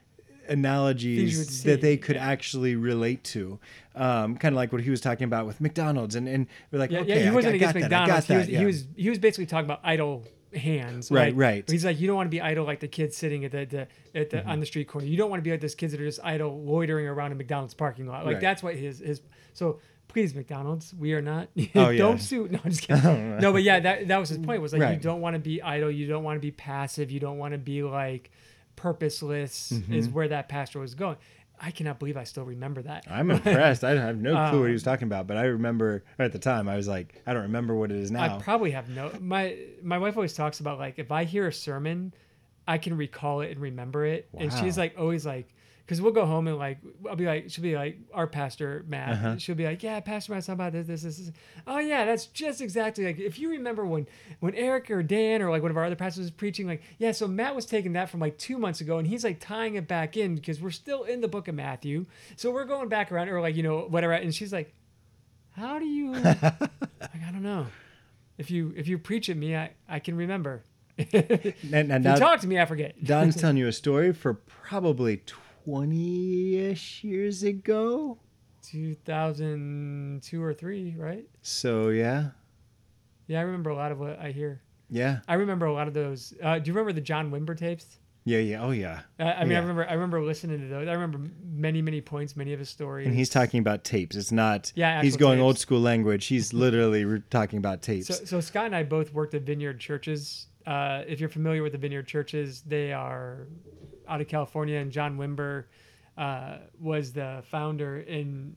analogies 0.51 1.63
that 1.65 1.81
they 1.81 1.97
could 1.97 2.17
yeah. 2.17 2.27
actually 2.29 2.77
relate 2.77 3.25
to. 3.25 3.59
Um, 3.95 4.37
kind 4.37 4.55
of 4.55 4.57
like 4.57 4.73
what 4.73 4.83
he 4.83 4.91
was 4.91 5.01
talking 5.01 5.25
about 5.25 5.47
with 5.47 5.61
McDonald's, 5.61 6.15
and 6.15 6.29
and 6.29 6.47
we're 6.71 6.79
like, 6.79 6.91
yeah, 6.91 7.01
okay, 7.01 7.19
yeah 7.19 7.31
he 7.31 7.35
wasn't 7.35 7.53
I, 7.53 7.57
against 7.57 7.75
that, 7.75 7.81
I 7.81 7.87
mcdonald's 7.87 8.27
got 8.27 8.33
he, 8.35 8.39
was, 8.39 8.47
that, 8.47 8.59
he 8.59 8.65
was 8.65 8.87
he 8.97 9.11
was 9.11 9.19
basically 9.19 9.47
talking 9.47 9.65
about 9.67 9.81
idle 9.83 10.25
hands 10.55 11.11
Right, 11.13 11.33
like- 11.33 11.41
right. 11.41 11.71
he's 11.71 11.85
like 11.85 12.01
you 12.01 12.07
don't 12.09 12.17
want 12.17 12.27
to 12.27 12.31
be 12.31 12.41
idle 12.41 12.65
like 12.65 12.81
the 12.81 12.89
kids 12.89 13.17
sitting 13.17 13.45
at 13.45 13.53
the, 13.53 13.65
the 13.67 13.89
at 14.19 14.31
the 14.31 14.39
Mm-hmm. 14.39 14.51
on 14.51 14.59
the 14.61 14.67
street 14.67 14.89
corner 14.89 15.07
you 15.07 15.17
don't 15.17 15.31
want 15.31 15.39
to 15.41 15.45
be 15.45 15.53
like 15.53 15.61
those 15.61 15.77
kids 15.77 15.93
that 15.93 16.01
are 16.01 16.05
just 16.07 16.19
idle 16.25 16.61
loitering 16.65 17.07
around 17.07 17.31
a 17.31 17.37
mcdonald's 17.37 17.73
parking 17.75 18.09
lot 18.09 18.25
like 18.27 18.35
Right. 18.35 18.41
that's 18.41 18.61
what 18.61 18.75
his 18.75 18.99
his 18.99 19.21
so 19.53 19.79
please 20.09 20.35
mcdonald's 20.35 20.93
we 20.95 21.13
are 21.13 21.23
not 21.23 21.49
Oh, 21.77 21.91
yeah. 21.91 21.99
don't 21.99 22.19
sue 22.19 22.49
no 22.51 22.59
i'm 22.65 22.71
just 22.73 22.83
kidding 22.83 23.39
no 23.41 23.53
but 23.53 23.63
yeah 23.63 23.79
that 23.79 24.09
that 24.09 24.19
was 24.19 24.29
his 24.31 24.39
point 24.39 24.61
was 24.61 24.73
like 24.73 24.93
you 24.93 25.01
don't 25.01 25.21
want 25.21 25.35
to 25.35 25.41
be 25.41 25.63
idle 25.63 25.89
you 25.89 26.09
don't 26.09 26.25
want 26.25 26.35
to 26.37 26.41
be 26.41 26.51
passive 26.51 27.13
you 27.13 27.21
don't 27.21 27.39
want 27.39 27.53
to 27.53 27.59
be 27.59 27.85
like 27.85 28.33
purposeless 28.81 29.73
Mm-hmm. 29.73 29.95
is 29.95 30.09
where 30.09 30.29
that 30.29 30.49
pastor 30.49 30.79
was 30.81 30.95
going 30.95 31.17
i 31.61 31.71
cannot 31.71 31.99
believe 31.99 32.17
i 32.17 32.25
still 32.25 32.45
remember 32.45 32.81
that 32.83 33.05
I'm 33.09 33.31
impressed. 33.31 33.85
I 33.85 33.91
have 33.97 34.17
no 34.19 34.33
clue 34.51 34.61
what 34.61 34.67
he 34.67 34.71
Um, 34.71 34.73
was 34.73 34.83
talking 34.83 35.07
about, 35.07 35.27
but 35.27 35.37
I 35.37 35.45
remember 35.45 36.03
at 36.19 36.33
the 36.33 36.39
time 36.39 36.69
I 36.69 36.77
was 36.77 36.89
like, 36.89 37.21
I 37.27 37.33
don't 37.35 37.43
remember 37.43 37.75
what 37.75 37.91
it 37.91 37.99
is 37.99 38.11
now. 38.11 38.37
I 38.37 38.39
probably 38.43 38.71
have 38.71 38.89
no. 38.89 39.13
My 39.21 39.57
my 39.83 39.99
wife 39.99 40.17
always 40.17 40.33
talks 40.33 40.61
about 40.61 40.79
like 40.79 40.99
if 40.99 41.13
I 41.13 41.25
hear 41.25 41.47
a 41.49 41.53
sermon, 41.53 42.15
I 42.67 42.79
can 42.79 42.97
recall 42.97 43.43
it 43.43 43.51
and 43.51 43.61
remember 43.61 44.07
it, 44.07 44.29
and 44.39 44.51
she's 44.53 44.79
like 44.79 44.95
always 44.99 45.27
like. 45.27 45.49
Because 45.91 46.01
we'll 46.01 46.13
go 46.13 46.25
home 46.25 46.47
and 46.47 46.57
like 46.57 46.79
I'll 47.09 47.17
be 47.17 47.27
like 47.27 47.47
she'll 47.51 47.65
be 47.65 47.75
like 47.75 47.99
our 48.15 48.29
pastor 48.29 48.85
Matt 48.87 49.09
Uh-huh. 49.15 49.37
she'll 49.39 49.57
be 49.57 49.65
like 49.65 49.83
yeah 49.83 49.99
Pastor 49.99 50.33
Matt's 50.33 50.47
talking 50.47 50.55
about 50.61 50.73
this, 50.73 50.87
this 50.87 51.03
this 51.03 51.17
this. 51.19 51.33
Oh 51.67 51.81
yeah 51.81 52.05
that's 52.05 52.27
just 52.27 52.61
exactly 52.61 53.05
like 53.05 53.19
if 53.19 53.41
you 53.41 53.51
remember 53.51 53.85
when 53.85 54.07
when 54.39 54.55
Eric 54.55 54.89
or 54.93 55.03
Dan 55.03 55.43
or 55.43 55.51
like 55.51 55.63
one 55.63 55.71
of 55.73 55.77
our 55.77 55.85
other 55.85 55.97
pastors 55.97 56.21
was 56.23 56.31
preaching 56.31 56.69
like 56.69 56.81
yeah 56.99 57.11
so 57.11 57.27
Matt 57.27 57.57
was 57.57 57.67
taking 57.67 57.95
that 57.95 58.09
from 58.09 58.21
like 58.21 58.39
two 58.39 58.57
months 58.57 58.81
ago 58.81 58.99
and 58.99 59.09
he's 59.09 59.25
like 59.25 59.41
tying 59.41 59.75
it 59.75 59.89
back 59.89 60.17
in 60.17 60.37
because 60.37 60.61
we're 60.61 60.71
still 60.71 61.03
in 61.03 61.23
the 61.23 61.27
book 61.29 61.49
of 61.49 61.57
Matthew. 61.57 62.07
So 62.37 62.53
we're 62.53 62.67
going 62.67 62.89
back 62.89 63.11
around 63.11 63.29
or 63.29 63.41
like 63.41 63.57
you 63.57 63.65
know 63.65 63.81
whatever 63.81 64.13
and 64.13 64.33
she's 64.33 64.53
like 64.53 64.73
how 65.57 65.81
do 65.81 65.87
you 65.87 66.13
like 66.13 66.41
I 66.45 67.33
don't 67.33 67.43
know. 67.43 67.67
If 68.39 68.49
you 68.53 68.73
if 68.77 68.87
you 68.87 68.97
preach 68.97 69.29
at 69.29 69.37
me 69.37 69.57
I 69.57 69.73
I 69.89 69.99
can 69.99 70.17
remember. 70.17 70.63
And, 71.13 71.55
and 71.73 71.91
you 71.91 71.99
now 71.99 72.15
talk 72.15 72.39
to 72.43 72.47
me 72.47 72.61
I 72.61 72.65
forget. 72.65 73.03
Don's 73.03 73.35
telling 73.41 73.57
you 73.57 73.67
a 73.67 73.73
story 73.73 74.13
for 74.13 74.35
probably 74.35 75.17
20-ish 75.67 77.05
years 77.05 77.43
ago. 77.43 78.19
2002 78.63 80.43
or 80.43 80.53
3 80.53 80.95
right 80.99 81.25
So 81.41 81.89
yeah, 81.89 82.31
yeah 83.27 83.39
I 83.39 83.43
remember 83.43 83.71
a 83.71 83.75
lot 83.75 83.91
of 83.91 83.99
what 83.99 84.19
I 84.19 84.33
hear 84.33 84.61
yeah, 84.91 85.21
I 85.29 85.35
remember 85.35 85.67
a 85.67 85.73
lot 85.73 85.89
of 85.89 85.95
those 85.95 86.35
uh, 86.43 86.59
do 86.59 86.69
you 86.69 86.75
remember 86.75 86.93
the 86.93 87.01
John 87.01 87.31
Wimber 87.31 87.57
tapes 87.57 87.99
yeah, 88.25 88.39
yeah. 88.39 88.63
Oh 88.63 88.71
yeah. 88.71 89.01
uh, 89.19 89.25
I 89.25 89.45
mean 89.45 89.57
I 89.57 89.61
remember 89.61 89.87
I 89.89 89.95
remember 89.95 90.23
listening 90.23 90.61
to 90.61 90.67
those 90.67 90.89
I 90.89 90.93
remember 90.93 91.31
many 91.43 91.81
many 91.81 92.01
points 92.01 92.37
many 92.37 92.53
of 92.53 92.59
his 92.59 92.69
stories 92.69 93.07
And 93.07 93.17
he's 93.17 93.31
talking 93.31 93.61
about 93.61 93.83
tapes. 93.83 94.15
It's 94.15 94.31
not. 94.31 94.73
Yeah, 94.77 95.03
he's 95.03 95.17
going 95.17 95.39
tapes. 95.39 95.45
old 95.45 95.59
school 95.59 95.81
language. 95.81 96.27
He's 96.27 96.53
literally 96.65 97.23
talking 97.31 97.59
about 97.59 97.81
tapes. 97.83 98.09
So, 98.09 98.25
so 98.25 98.41
Scott 98.41 98.67
and 98.67 98.77
I 98.77 98.83
both 98.83 99.13
worked 99.15 99.35
at 99.35 99.43
Vineyard 99.43 99.81
Churches. 99.81 100.49
Uh, 100.67 101.03
if 101.09 101.19
you're 101.19 101.31
familiar 101.31 101.63
with 101.63 101.73
the 101.73 101.79
Vineyard 101.79 102.07
Churches, 102.07 102.61
they 102.63 102.93
are 102.93 103.49
out 104.11 104.21
of 104.21 104.29
California, 104.29 104.79
and 104.79 104.91
John 104.93 105.17
Wimber 105.17 105.65
uh, 106.19 106.59
was 106.81 107.13
the 107.13 107.43
founder. 107.51 107.97
And 107.99 108.57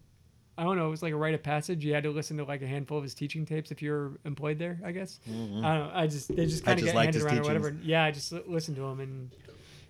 I 0.58 0.64
don't 0.64 0.78
know, 0.78 0.88
it 0.88 0.92
was 0.92 1.02
like 1.04 1.14
a 1.14 1.16
rite 1.16 1.34
of 1.34 1.44
passage. 1.44 1.86
You 1.86 1.94
had 1.94 2.04
to 2.04 2.12
listen 2.12 2.38
to 2.38 2.44
like 2.44 2.62
a 2.62 2.68
handful 2.68 2.98
of 2.98 3.04
his 3.04 3.14
teaching 3.14 3.46
tapes 3.46 3.72
if 3.72 3.82
you're 3.82 4.14
employed 4.26 4.60
there. 4.60 4.80
I 4.84 4.92
guess. 4.92 5.20
I 5.28 5.32
don't 5.32 5.62
know. 5.62 5.92
I 5.94 6.08
just 6.08 6.36
they 6.36 6.46
just 6.46 6.64
Mm-hmm. 6.64 6.66
Kind 6.68 6.80
of 6.80 6.86
get 6.86 6.96
handed 6.96 7.22
around 7.22 7.38
or 7.40 7.44
whatever. 7.44 7.76
Yeah, 7.84 8.04
I 8.04 8.12
just 8.12 8.32
li- 8.32 8.44
listened 8.48 8.78
to 8.78 8.84
him 8.86 9.00
and 9.00 9.32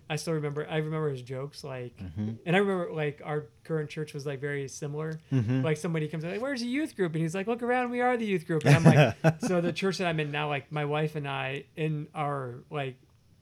I 0.09 0.17
still 0.17 0.33
remember. 0.33 0.67
I 0.69 0.77
remember 0.77 1.09
his 1.09 1.21
jokes, 1.21 1.63
like, 1.63 1.95
Mm-hmm. 1.97 2.31
and 2.45 2.55
I 2.55 2.59
remember 2.59 2.91
like 2.93 3.21
our 3.23 3.45
current 3.63 3.89
church 3.89 4.13
was 4.13 4.25
like 4.25 4.41
very 4.41 4.67
similar. 4.67 5.17
Mm-hmm. 5.31 5.63
Like 5.63 5.77
somebody 5.77 6.07
comes 6.09 6.25
like, 6.25 6.41
"Where's 6.41 6.59
the 6.59 6.67
youth 6.67 6.95
group?" 6.97 7.13
And 7.13 7.21
he's 7.21 7.33
like, 7.33 7.47
"Look 7.47 7.63
around, 7.63 7.89
we 7.89 8.01
are 8.01 8.15
the 8.17 8.25
youth 8.25 8.45
group." 8.45 8.65
And 8.65 8.75
I'm 8.75 8.83
like, 8.83 9.15
so 9.47 9.61
the 9.61 9.71
church 9.73 9.99
that 9.99 10.07
I'm 10.07 10.19
in 10.19 10.29
now, 10.29 10.49
like 10.49 10.71
my 10.73 10.83
wife 10.85 11.15
and 11.15 11.25
I, 11.27 11.63
in 11.77 12.07
our 12.13 12.63
like 12.69 12.97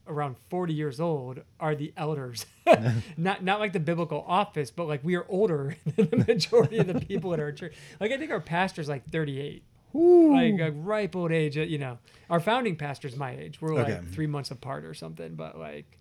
around 0.07 0.35
40 0.49 0.73
years 0.73 0.99
old, 0.99 1.41
are 1.59 1.75
the 1.75 1.93
elders. 1.97 2.45
not 3.17 3.43
not 3.43 3.59
like 3.59 3.73
the 3.73 3.79
biblical 3.79 4.23
office, 4.27 4.71
but 4.71 4.87
like 4.87 5.03
we 5.03 5.15
are 5.15 5.25
older 5.29 5.75
than 5.95 6.09
the 6.09 6.17
majority 6.17 6.77
of 6.77 6.87
the 6.87 6.99
people 6.99 7.33
in 7.33 7.39
our 7.39 7.51
church. 7.51 7.73
Like 7.99 8.11
I 8.11 8.17
think 8.17 8.31
our 8.31 8.39
pastor's 8.39 8.87
like 8.89 9.09
38 9.09 9.63
like 9.93 10.59
a 10.59 10.71
ripe 10.71 11.15
old 11.15 11.31
age. 11.31 11.57
You 11.57 11.77
know, 11.77 11.97
our 12.29 12.39
founding 12.39 12.75
pastor's 12.75 13.15
my 13.15 13.35
age. 13.35 13.61
We're 13.61 13.73
Okay. 13.77 13.95
like 13.95 14.07
three 14.09 14.27
months 14.27 14.51
apart 14.51 14.85
or 14.85 14.93
something. 14.93 15.35
But 15.35 15.57
like, 15.59 15.97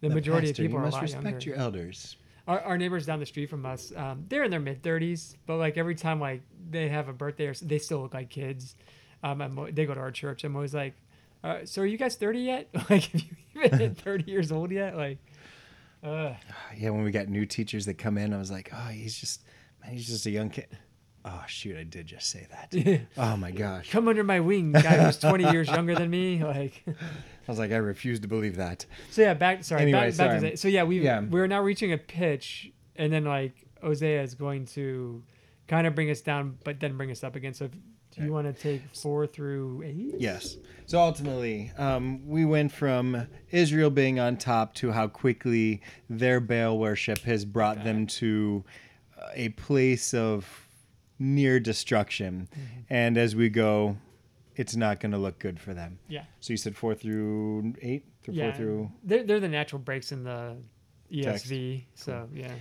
the, 0.00 0.08
majority 0.10 0.48
pastor, 0.48 0.62
of 0.62 0.66
people 0.68 0.78
you 0.80 0.86
are 0.86 0.90
must 0.90 1.02
respect 1.02 1.24
younger. 1.24 1.46
your 1.46 1.56
elders. 1.56 2.16
Our, 2.48 2.60
our 2.60 2.78
neighbors 2.78 3.06
down 3.06 3.18
the 3.18 3.26
street 3.26 3.50
from 3.50 3.66
us, 3.66 3.92
um, 3.96 4.24
they're 4.28 4.44
in 4.44 4.50
their 4.50 4.60
mid 4.60 4.82
thirties, 4.82 5.36
but 5.46 5.56
like 5.56 5.76
every 5.76 5.96
time 5.96 6.20
like 6.20 6.42
they 6.70 6.88
have 6.88 7.08
a 7.08 7.12
birthday 7.12 7.46
or 7.48 7.54
they 7.54 7.78
still 7.78 8.00
look 8.02 8.14
like 8.14 8.30
kids. 8.30 8.76
Um, 9.22 9.42
I'm, 9.42 9.74
they 9.74 9.84
go 9.86 9.94
to 9.94 10.00
our 10.00 10.12
church. 10.12 10.44
I'm 10.44 10.54
always 10.54 10.74
like, 10.74 10.94
uh, 11.46 11.64
so 11.64 11.82
are 11.82 11.86
you 11.86 11.98
guys 11.98 12.16
30 12.16 12.38
yet? 12.40 12.68
like, 12.90 13.04
have 13.04 13.14
you 13.22 13.36
even 13.64 13.78
hit 13.78 13.96
30 13.98 14.30
years 14.30 14.50
old 14.52 14.70
yet? 14.70 14.96
Like, 14.96 15.18
uh, 16.02 16.34
Yeah, 16.76 16.90
when 16.90 17.02
we 17.04 17.10
got 17.10 17.28
new 17.28 17.46
teachers 17.46 17.86
that 17.86 17.94
come 17.98 18.18
in, 18.18 18.32
I 18.34 18.38
was 18.38 18.50
like, 18.50 18.70
oh, 18.74 18.88
he's 18.88 19.18
just, 19.18 19.42
man, 19.82 19.92
he's 19.92 20.06
just 20.06 20.26
a 20.26 20.30
young 20.30 20.50
kid. 20.50 20.68
Oh 21.28 21.42
shoot, 21.48 21.76
I 21.76 21.82
did 21.82 22.06
just 22.06 22.30
say 22.30 22.46
that. 22.52 23.00
oh 23.18 23.36
my 23.36 23.50
gosh. 23.50 23.90
come 23.90 24.06
under 24.06 24.22
my 24.22 24.38
wing, 24.38 24.70
guy 24.70 25.02
who's 25.04 25.18
20 25.18 25.50
years 25.50 25.66
younger 25.68 25.96
than 25.96 26.08
me. 26.08 26.44
Like, 26.44 26.84
I 26.86 26.92
was 27.48 27.58
like, 27.58 27.72
I 27.72 27.76
refuse 27.78 28.20
to 28.20 28.28
believe 28.28 28.56
that. 28.56 28.86
So 29.10 29.22
yeah, 29.22 29.34
back 29.34 29.64
sorry, 29.64 29.82
Anyway, 29.82 30.10
back, 30.10 30.16
back 30.16 30.30
to 30.34 30.40
sorry. 30.40 30.56
so 30.56 30.68
yeah, 30.68 30.84
we 30.84 31.00
Yeah. 31.00 31.20
we're 31.20 31.48
now 31.48 31.62
reaching 31.62 31.92
a 31.92 31.98
pitch, 31.98 32.70
and 32.94 33.12
then 33.12 33.24
like 33.24 33.54
Osea 33.82 34.22
is 34.22 34.34
going 34.36 34.66
to 34.66 35.20
kind 35.66 35.88
of 35.88 35.96
bring 35.96 36.10
us 36.10 36.20
down, 36.20 36.58
but 36.62 36.78
then 36.78 36.96
bring 36.96 37.10
us 37.10 37.24
up 37.24 37.34
again. 37.34 37.54
So 37.54 37.64
if, 37.64 37.72
do 38.16 38.24
you 38.24 38.32
want 38.32 38.46
to 38.46 38.52
take 38.62 38.82
four 38.94 39.26
through 39.26 39.82
eight? 39.84 40.14
Yes. 40.18 40.56
So 40.86 40.98
ultimately, 41.00 41.70
um, 41.76 42.26
we 42.26 42.44
went 42.44 42.72
from 42.72 43.26
Israel 43.50 43.90
being 43.90 44.18
on 44.18 44.36
top 44.36 44.74
to 44.76 44.92
how 44.92 45.08
quickly 45.08 45.82
their 46.08 46.40
Baal 46.40 46.78
worship 46.78 47.18
has 47.20 47.44
brought 47.44 47.84
them 47.84 48.06
to 48.06 48.64
uh, 49.20 49.28
a 49.34 49.50
place 49.50 50.14
of 50.14 50.66
near 51.18 51.60
destruction. 51.60 52.48
And 52.88 53.18
as 53.18 53.34
we 53.36 53.48
go, 53.48 53.96
it's 54.54 54.76
not 54.76 55.00
going 55.00 55.12
to 55.12 55.18
look 55.18 55.38
good 55.38 55.60
for 55.60 55.74
them. 55.74 55.98
Yeah, 56.08 56.24
So 56.40 56.52
you 56.52 56.56
said 56.56 56.76
four 56.76 56.94
through 56.94 57.74
eight, 57.82 58.04
through 58.22 58.34
yeah. 58.34 58.50
four 58.50 58.56
through. 58.58 58.90
They're 59.04 59.24
they're 59.24 59.40
the 59.40 59.48
natural 59.48 59.80
breaks 59.80 60.12
in 60.12 60.24
the 60.24 60.56
Text. 61.22 61.46
ESV. 61.46 61.84
So 61.94 62.28
yeah, 62.32 62.52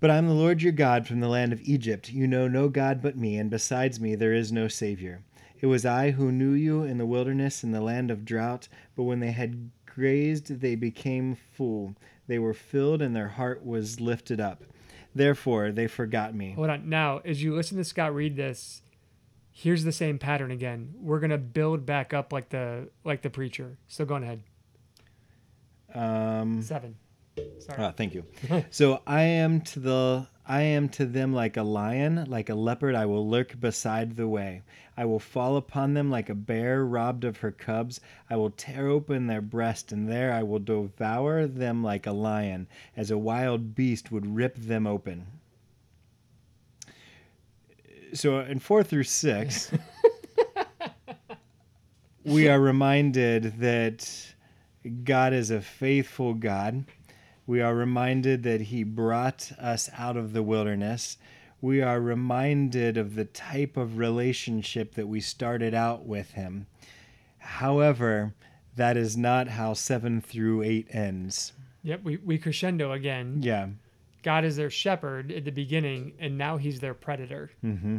But 0.00 0.10
I'm 0.10 0.28
the 0.28 0.34
Lord 0.34 0.62
your 0.62 0.72
God 0.72 1.08
from 1.08 1.18
the 1.20 1.28
land 1.28 1.52
of 1.52 1.60
Egypt. 1.62 2.12
You 2.12 2.26
know 2.28 2.46
no 2.46 2.68
God 2.68 3.02
but 3.02 3.16
me, 3.16 3.36
and 3.36 3.50
besides 3.50 3.98
me 3.98 4.14
there 4.14 4.32
is 4.32 4.52
no 4.52 4.68
Savior. 4.68 5.22
It 5.60 5.66
was 5.66 5.84
I 5.84 6.12
who 6.12 6.30
knew 6.30 6.52
you 6.52 6.84
in 6.84 6.98
the 6.98 7.06
wilderness 7.06 7.64
in 7.64 7.72
the 7.72 7.80
land 7.80 8.10
of 8.10 8.24
drought, 8.24 8.68
but 8.94 9.02
when 9.02 9.18
they 9.18 9.32
had 9.32 9.70
grazed, 9.86 10.60
they 10.60 10.76
became 10.76 11.34
full. 11.34 11.96
They 12.28 12.38
were 12.38 12.54
filled, 12.54 13.02
and 13.02 13.16
their 13.16 13.28
heart 13.28 13.66
was 13.66 14.00
lifted 14.00 14.40
up. 14.40 14.62
Therefore 15.14 15.72
they 15.72 15.88
forgot 15.88 16.32
me. 16.32 16.52
hold 16.52 16.70
on. 16.70 16.88
Now, 16.88 17.20
as 17.24 17.42
you 17.42 17.56
listen 17.56 17.76
to 17.78 17.84
Scott 17.84 18.14
read 18.14 18.36
this, 18.36 18.82
here's 19.50 19.82
the 19.82 19.90
same 19.90 20.18
pattern 20.18 20.52
again. 20.52 20.94
We're 21.00 21.18
gonna 21.18 21.38
build 21.38 21.84
back 21.84 22.14
up 22.14 22.32
like 22.32 22.50
the 22.50 22.90
like 23.02 23.22
the 23.22 23.30
preacher. 23.30 23.78
So 23.88 24.04
go 24.04 24.14
on 24.14 24.22
ahead. 24.22 24.42
Um, 25.92 26.62
Seven. 26.62 26.96
Sorry. 27.58 27.84
Ah, 27.84 27.92
thank 27.92 28.14
you. 28.14 28.24
so 28.70 29.02
I 29.06 29.22
am 29.22 29.60
to 29.62 29.80
the 29.80 30.26
I 30.50 30.62
am 30.62 30.88
to 30.90 31.04
them 31.04 31.34
like 31.34 31.58
a 31.58 31.62
lion, 31.62 32.24
like 32.26 32.48
a 32.48 32.54
leopard. 32.54 32.94
I 32.94 33.04
will 33.04 33.28
lurk 33.28 33.60
beside 33.60 34.16
the 34.16 34.26
way. 34.26 34.62
I 34.96 35.04
will 35.04 35.20
fall 35.20 35.58
upon 35.58 35.92
them 35.92 36.10
like 36.10 36.30
a 36.30 36.34
bear 36.34 36.86
robbed 36.86 37.24
of 37.24 37.36
her 37.36 37.52
cubs. 37.52 38.00
I 38.30 38.36
will 38.36 38.50
tear 38.50 38.88
open 38.88 39.26
their 39.26 39.42
breast, 39.42 39.92
and 39.92 40.08
there 40.08 40.32
I 40.32 40.42
will 40.42 40.58
devour 40.58 41.46
them 41.46 41.84
like 41.84 42.06
a 42.06 42.12
lion, 42.12 42.66
as 42.96 43.10
a 43.10 43.18
wild 43.18 43.74
beast 43.74 44.10
would 44.10 44.34
rip 44.34 44.56
them 44.56 44.86
open. 44.86 45.26
So 48.14 48.40
in 48.40 48.58
four 48.58 48.82
through 48.82 49.04
six, 49.04 49.70
we 52.24 52.48
are 52.48 52.58
reminded 52.58 53.60
that 53.60 54.34
God 55.04 55.34
is 55.34 55.50
a 55.50 55.60
faithful 55.60 56.32
God. 56.32 56.86
We 57.48 57.62
are 57.62 57.74
reminded 57.74 58.42
that 58.42 58.60
He 58.60 58.84
brought 58.84 59.52
us 59.58 59.88
out 59.96 60.18
of 60.18 60.34
the 60.34 60.42
wilderness. 60.42 61.16
We 61.62 61.80
are 61.80 61.98
reminded 61.98 62.98
of 62.98 63.14
the 63.14 63.24
type 63.24 63.78
of 63.78 63.96
relationship 63.96 64.94
that 64.96 65.08
we 65.08 65.22
started 65.22 65.72
out 65.72 66.04
with 66.04 66.32
Him. 66.32 66.66
However, 67.38 68.34
that 68.76 68.98
is 68.98 69.16
not 69.16 69.48
how 69.48 69.72
7 69.72 70.20
through 70.20 70.62
8 70.62 70.88
ends. 70.90 71.54
Yep. 71.84 72.04
We 72.04 72.16
we 72.18 72.36
crescendo 72.36 72.92
again. 72.92 73.38
Yeah. 73.40 73.68
God 74.22 74.44
is 74.44 74.56
their 74.56 74.68
shepherd 74.68 75.32
at 75.32 75.46
the 75.46 75.50
beginning, 75.50 76.12
and 76.18 76.36
now 76.36 76.58
he's 76.58 76.80
their 76.80 76.92
predator. 76.92 77.50
Mm-hmm. 77.64 77.98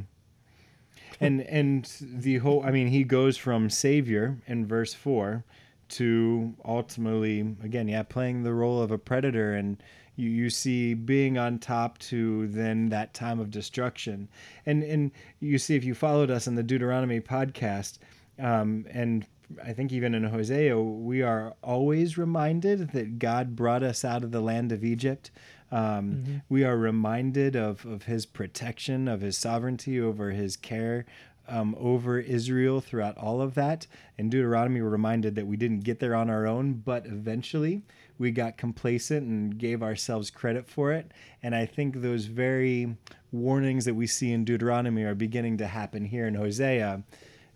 And 1.19 1.41
and 1.41 1.91
the 1.99 2.37
whole 2.37 2.63
I 2.63 2.69
mean 2.69 2.89
he 2.89 3.03
goes 3.03 3.35
from 3.35 3.71
savior 3.71 4.37
in 4.45 4.67
verse 4.67 4.93
4 4.93 5.43
to 5.89 6.53
ultimately 6.63 7.55
again 7.63 7.87
yeah 7.87 8.03
playing 8.03 8.43
the 8.43 8.53
role 8.53 8.81
of 8.81 8.91
a 8.91 8.97
predator 8.97 9.53
and 9.53 9.81
you, 10.15 10.29
you 10.29 10.49
see 10.49 10.93
being 10.93 11.37
on 11.37 11.59
top 11.59 11.97
to 11.99 12.47
then 12.47 12.89
that 12.89 13.13
time 13.13 13.39
of 13.39 13.49
destruction. 13.49 14.27
And 14.65 14.83
and 14.83 15.11
you 15.39 15.57
see 15.57 15.75
if 15.75 15.83
you 15.83 15.95
followed 15.95 16.29
us 16.29 16.47
on 16.47 16.55
the 16.55 16.63
Deuteronomy 16.63 17.21
podcast 17.21 17.99
um, 18.37 18.85
and 18.91 19.25
I 19.63 19.73
think 19.73 19.91
even 19.91 20.13
in 20.13 20.25
Hosea 20.25 20.79
we 20.79 21.21
are 21.21 21.55
always 21.63 22.17
reminded 22.17 22.91
that 22.91 23.17
God 23.19 23.55
brought 23.55 23.83
us 23.83 24.05
out 24.05 24.23
of 24.23 24.31
the 24.31 24.41
land 24.41 24.71
of 24.71 24.83
Egypt. 24.83 25.31
Um, 25.71 26.41
we 26.49 26.63
are 26.63 26.77
reminded 26.77 27.55
of, 27.55 27.85
of 27.85 28.03
his 28.03 28.25
protection, 28.25 29.07
of 29.07 29.21
his 29.21 29.37
sovereignty 29.37 30.01
over 30.01 30.31
his 30.31 30.57
care 30.57 31.05
um, 31.49 31.75
over 31.79 32.19
Israel 32.19 32.81
throughout 32.81 33.17
all 33.17 33.41
of 33.41 33.55
that. 33.55 33.87
In 34.17 34.29
Deuteronomy, 34.29 34.81
we're 34.81 34.89
reminded 34.89 35.35
that 35.35 35.47
we 35.47 35.57
didn't 35.57 35.81
get 35.81 35.99
there 35.99 36.15
on 36.15 36.29
our 36.29 36.47
own, 36.47 36.73
but 36.73 37.05
eventually 37.05 37.83
we 38.17 38.31
got 38.31 38.57
complacent 38.57 39.27
and 39.27 39.57
gave 39.57 39.81
ourselves 39.81 40.29
credit 40.29 40.67
for 40.67 40.91
it. 40.91 41.11
And 41.41 41.55
I 41.55 41.65
think 41.65 42.01
those 42.01 42.25
very 42.25 42.95
warnings 43.31 43.85
that 43.85 43.95
we 43.95 44.07
see 44.07 44.31
in 44.31 44.45
Deuteronomy 44.45 45.03
are 45.03 45.15
beginning 45.15 45.57
to 45.57 45.67
happen 45.67 46.05
here 46.05 46.27
in 46.27 46.35
Hosea, 46.35 47.03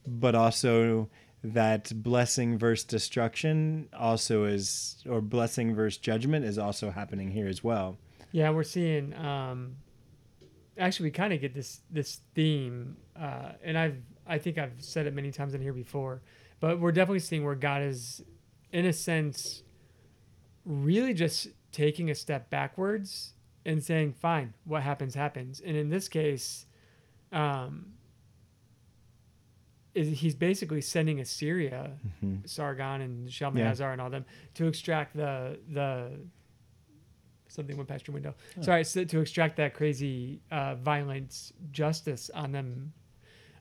but 0.08 0.36
also 0.36 1.10
that 1.44 1.92
blessing 2.02 2.58
versus 2.58 2.86
destruction 2.86 3.90
also 3.98 4.46
is, 4.46 5.04
or 5.10 5.22
blessing 5.22 5.76
versus 5.76 5.98
judgment 5.98 6.46
is 6.46 6.58
also 6.58 6.92
happening 6.92 7.32
here 7.32 7.48
as 7.48 7.64
well. 7.64 7.98
Yeah, 8.32 8.50
we're 8.50 8.64
seeing. 8.64 9.14
Um, 9.14 9.76
actually, 10.78 11.08
we 11.08 11.12
kind 11.12 11.34
of 11.34 11.42
get 11.42 11.54
this 11.54 11.82
this 11.92 12.22
theme, 12.34 12.98
uh, 13.20 13.54
and 13.64 13.78
I've 13.78 13.98
I 14.26 14.38
think 14.38 14.58
I've 14.58 14.74
said 14.80 15.06
it 15.08 15.14
many 15.14 15.32
times 15.32 15.54
in 15.54 15.62
here 15.62 15.74
before, 15.74 16.22
but 16.60 16.80
we're 16.80 16.92
definitely 16.94 17.20
seeing 17.20 17.44
where 17.44 17.56
God 17.56 17.82
is, 17.82 18.24
in 18.72 18.86
a 18.86 18.94
sense, 18.94 19.64
really 20.66 21.14
just 21.14 21.48
taking 21.72 22.10
a 22.10 22.16
step 22.16 22.50
backwards 22.50 23.34
and 23.66 23.84
saying, 23.84 24.14
"Fine, 24.14 24.54
what 24.66 24.82
happens 24.84 25.14
happens." 25.16 25.60
And 25.60 25.76
in 25.76 25.90
this 25.90 26.08
case, 26.08 26.66
um, 27.32 27.94
is 29.94 30.20
he's 30.20 30.36
basically 30.36 30.82
sending 30.82 31.20
Assyria, 31.20 31.92
Mhm. 32.24 32.48
Sargon 32.50 33.02
and 33.02 33.32
Shalmaneser 33.32 33.92
and 33.92 34.02
all 34.02 34.10
them 34.10 34.26
to 34.56 34.68
extract 34.68 35.16
the 35.16 35.60
the 35.70 36.20
something 37.48 37.78
went 37.78 37.88
past 37.88 38.08
your 38.08 38.14
window. 38.14 38.34
Sorry, 38.62 38.84
so 38.84 39.04
to 39.04 39.20
extract 39.22 39.58
that 39.58 39.76
crazy 39.76 40.42
uh, 40.50 40.74
violent 40.76 41.52
justice 41.72 42.32
on 42.32 42.52
them 42.52 42.94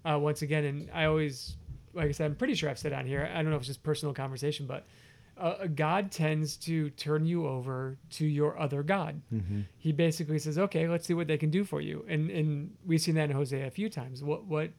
uh, 0.04 0.18
once 0.18 0.42
again. 0.42 0.64
And 0.64 0.90
I 0.92 1.04
always, 1.04 1.56
like 1.94 2.08
I 2.08 2.12
said, 2.12 2.26
I'm 2.26 2.36
pretty 2.36 2.54
sure 2.54 2.68
I've 2.70 2.78
said 2.78 2.92
on 2.92 3.06
here. 3.06 3.30
I 3.32 3.36
don't 3.42 3.50
know 3.50 3.56
if 3.56 3.62
it's 3.62 3.68
just 3.68 3.82
personal 3.82 4.14
conversation, 4.14 4.66
but 4.66 4.86
uh, 5.38 5.66
God 5.74 6.10
tends 6.10 6.56
to 6.58 6.90
turn 6.90 7.24
you 7.24 7.46
over 7.48 7.96
to 8.10 8.26
your 8.26 8.58
other 8.60 8.82
god. 8.82 9.20
Mhm. 9.32 9.64
He 9.78 9.90
basically 9.92 10.38
says, 10.38 10.58
"Okay, 10.58 10.86
let's 10.88 11.06
see 11.06 11.14
what 11.14 11.26
they 11.26 11.38
can 11.38 11.50
do 11.50 11.64
for 11.64 11.80
you." 11.80 12.04
And 12.08 12.30
and 12.30 12.76
we've 12.84 13.00
seen 13.00 13.14
that 13.14 13.30
in 13.30 13.36
Hosea 13.36 13.66
a 13.66 13.70
few 13.70 13.88
times. 13.88 14.22
What 14.22 14.44
what 14.44 14.70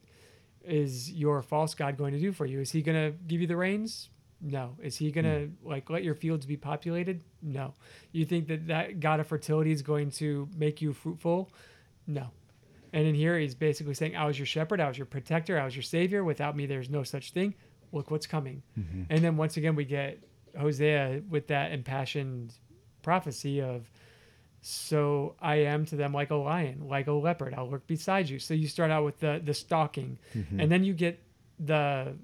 is 0.64 1.12
your 1.12 1.42
false 1.42 1.74
god 1.74 1.96
going 1.98 2.12
to 2.14 2.20
do 2.20 2.32
for 2.32 2.46
you? 2.46 2.60
Is 2.60 2.70
he 2.70 2.82
going 2.82 2.96
to 3.12 3.18
give 3.26 3.40
you 3.40 3.46
the 3.46 3.56
rains? 3.56 4.08
No. 4.40 4.76
Is 4.82 4.96
he 4.96 5.10
going 5.10 5.24
to 5.24 5.50
like 5.68 5.90
let 5.90 6.04
your 6.04 6.14
fields 6.14 6.46
be 6.46 6.56
populated? 6.56 7.22
No. 7.42 7.74
You 8.12 8.24
think 8.24 8.46
that 8.48 8.66
that 8.68 9.00
god 9.00 9.20
of 9.20 9.26
fertility 9.26 9.72
is 9.72 9.82
going 9.82 10.10
to 10.12 10.48
make 10.56 10.80
you 10.80 10.92
fruitful? 10.92 11.50
No. 12.06 12.30
And 12.94 13.06
in 13.06 13.14
here, 13.14 13.38
he's 13.38 13.54
basically 13.54 13.92
saying, 13.94 14.14
I 14.16 14.24
was 14.24 14.38
your 14.38 14.46
shepherd, 14.46 14.80
I 14.80 14.88
was 14.88 14.96
your 14.96 15.04
protector, 15.06 15.58
I 15.60 15.64
was 15.64 15.74
your 15.76 15.82
savior. 15.82 16.22
Without 16.24 16.56
me, 16.56 16.64
there's 16.66 16.88
no 16.88 17.02
such 17.02 17.32
thing. 17.32 17.54
Look 17.92 18.10
what's 18.10 18.26
coming. 18.26 18.62
And 19.10 19.18
then 19.24 19.36
once 19.36 19.56
again, 19.56 19.74
we 19.74 19.84
get 19.84 20.18
Hosea 20.58 21.22
with 21.28 21.48
that 21.48 21.72
impassioned 21.72 22.54
prophecy 23.02 23.60
of 23.60 23.90
so 24.62 25.34
I 25.42 25.56
am 25.56 25.84
to 25.86 25.96
them 25.96 26.14
like 26.14 26.30
a 26.30 26.36
lion, 26.36 26.88
like 26.88 27.06
a 27.06 27.12
leopard. 27.12 27.52
I'll 27.52 27.68
lurk 27.68 27.86
beside 27.86 28.28
you. 28.30 28.38
So 28.38 28.54
you 28.54 28.66
start 28.68 28.90
out 28.90 29.04
with 29.04 29.18
the 29.18 29.40
the 29.44 29.52
stalking, 29.54 30.18
Mm-hmm. 30.34 30.60
and 30.60 30.70
then 30.72 30.84
you 30.84 30.94
get 30.94 31.20
the 31.58 32.14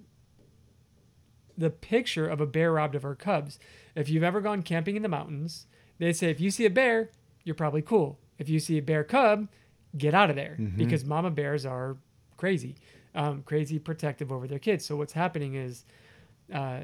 the 1.58 1.70
picture 1.70 2.26
of 2.26 2.40
a 2.40 2.46
bear 2.46 2.72
robbed 2.72 2.94
of 2.94 3.02
her 3.02 3.14
cubs. 3.14 3.58
If 3.94 4.08
you've 4.08 4.22
ever 4.22 4.40
gone 4.40 4.62
camping 4.62 4.96
in 4.96 5.02
the 5.02 5.08
mountains, 5.08 5.66
they 5.98 6.12
say 6.12 6.30
if 6.30 6.40
you 6.40 6.50
see 6.50 6.64
a 6.64 6.70
bear, 6.70 7.10
you're 7.44 7.54
probably 7.54 7.82
cool. 7.82 8.18
If 8.38 8.48
you 8.48 8.58
see 8.60 8.78
a 8.78 8.82
bear 8.82 9.04
cub, 9.04 9.48
get 9.96 10.14
out 10.14 10.30
of 10.30 10.36
there 10.36 10.56
Mm-hmm. 10.58 10.76
because 10.76 11.04
mama 11.04 11.30
bears 11.30 11.66
are 11.66 11.96
crazy, 12.36 12.76
um, 13.14 13.42
crazy 13.42 13.78
protective 13.78 14.30
over 14.32 14.46
their 14.46 14.58
kids. 14.58 14.84
So 14.84 14.96
what's 14.96 15.12
happening 15.12 15.54
is 15.54 15.84
uh, 16.52 16.80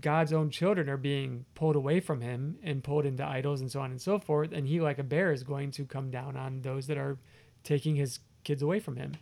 God's 0.00 0.32
own 0.32 0.50
children 0.50 0.88
are 0.88 0.96
being 0.96 1.44
pulled 1.54 1.76
away 1.76 2.00
from 2.00 2.20
him 2.20 2.56
and 2.62 2.82
pulled 2.82 3.06
into 3.06 3.24
idols 3.24 3.60
and 3.60 3.70
so 3.70 3.80
on 3.80 3.90
and 3.90 4.00
so 4.00 4.18
forth. 4.18 4.52
And 4.52 4.66
he, 4.66 4.80
like 4.80 4.98
a 4.98 5.02
bear, 5.04 5.32
is 5.32 5.42
going 5.42 5.70
to 5.72 5.84
come 5.84 6.10
down 6.10 6.36
on 6.36 6.62
those 6.62 6.86
that 6.86 6.96
are 6.96 7.18
taking 7.64 7.96
his 7.96 8.20
kids 8.44 8.62
away 8.62 8.80
from 8.80 8.96
him. 8.96 9.12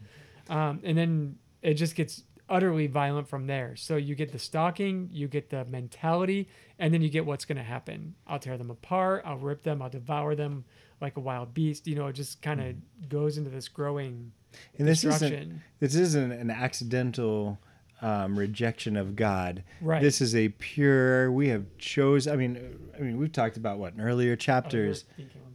Um, 0.49 0.81
and 0.85 0.97
then 0.97 1.37
it 1.62 1.75
just 1.75 1.95
gets 1.95 2.23
utterly 2.49 2.87
violent 2.87 3.29
from 3.29 3.47
there. 3.47 3.77
So 3.77 3.97
you 3.97 4.14
get 4.14 4.33
the 4.33 4.38
stalking, 4.38 5.09
you 5.12 5.27
get 5.29 5.51
the 5.51 5.64
mentality, 5.64 6.49
and 6.79 6.92
then 6.92 7.01
you 7.03 7.09
get 7.09 7.25
what's 7.25 7.45
going 7.45 7.57
to 7.57 7.62
happen. 7.64 8.14
I'll 8.27 8.38
tear 8.40 8.59
them 8.59 8.71
apart, 8.71 9.23
I'll 9.25 9.38
rip 9.38 9.62
them, 9.62 9.81
I'll 9.81 9.88
devour 9.88 10.35
them 10.35 10.64
like 11.03 11.17
a 11.17 11.21
wild 11.21 11.53
beast. 11.53 11.87
You 11.87 11.97
know, 11.97 12.07
it 12.07 12.15
just 12.15 12.41
kind 12.41 12.61
of 12.61 13.09
goes 13.11 13.37
into 13.37 13.51
this 13.51 13.69
growing 13.69 14.33
And 14.79 14.88
this 14.88 15.05
isn't 15.05 15.11
destruction. 15.31 15.62
this 15.81 15.95
isn't 15.95 16.33
an 16.33 16.51
accidental 16.51 17.59
um, 18.01 18.38
rejection 18.38 18.97
of 18.97 19.15
God. 19.17 19.62
Right. 19.81 20.01
This 20.01 20.21
is 20.21 20.35
a 20.35 20.49
pure. 20.49 21.31
We 21.31 21.49
have 21.49 21.65
chose. 21.79 22.27
I 22.27 22.37
mean, 22.37 22.79
I 22.97 23.01
mean, 23.03 23.19
we've 23.19 23.33
talked 23.33 23.57
about 23.57 23.79
what 23.79 23.95
in 23.95 24.01
earlier 24.01 24.33
Oh, 24.33 24.37
chapters. 24.37 25.05
you're 25.19 25.27
speaking 25.27 25.41
on 25.47 25.53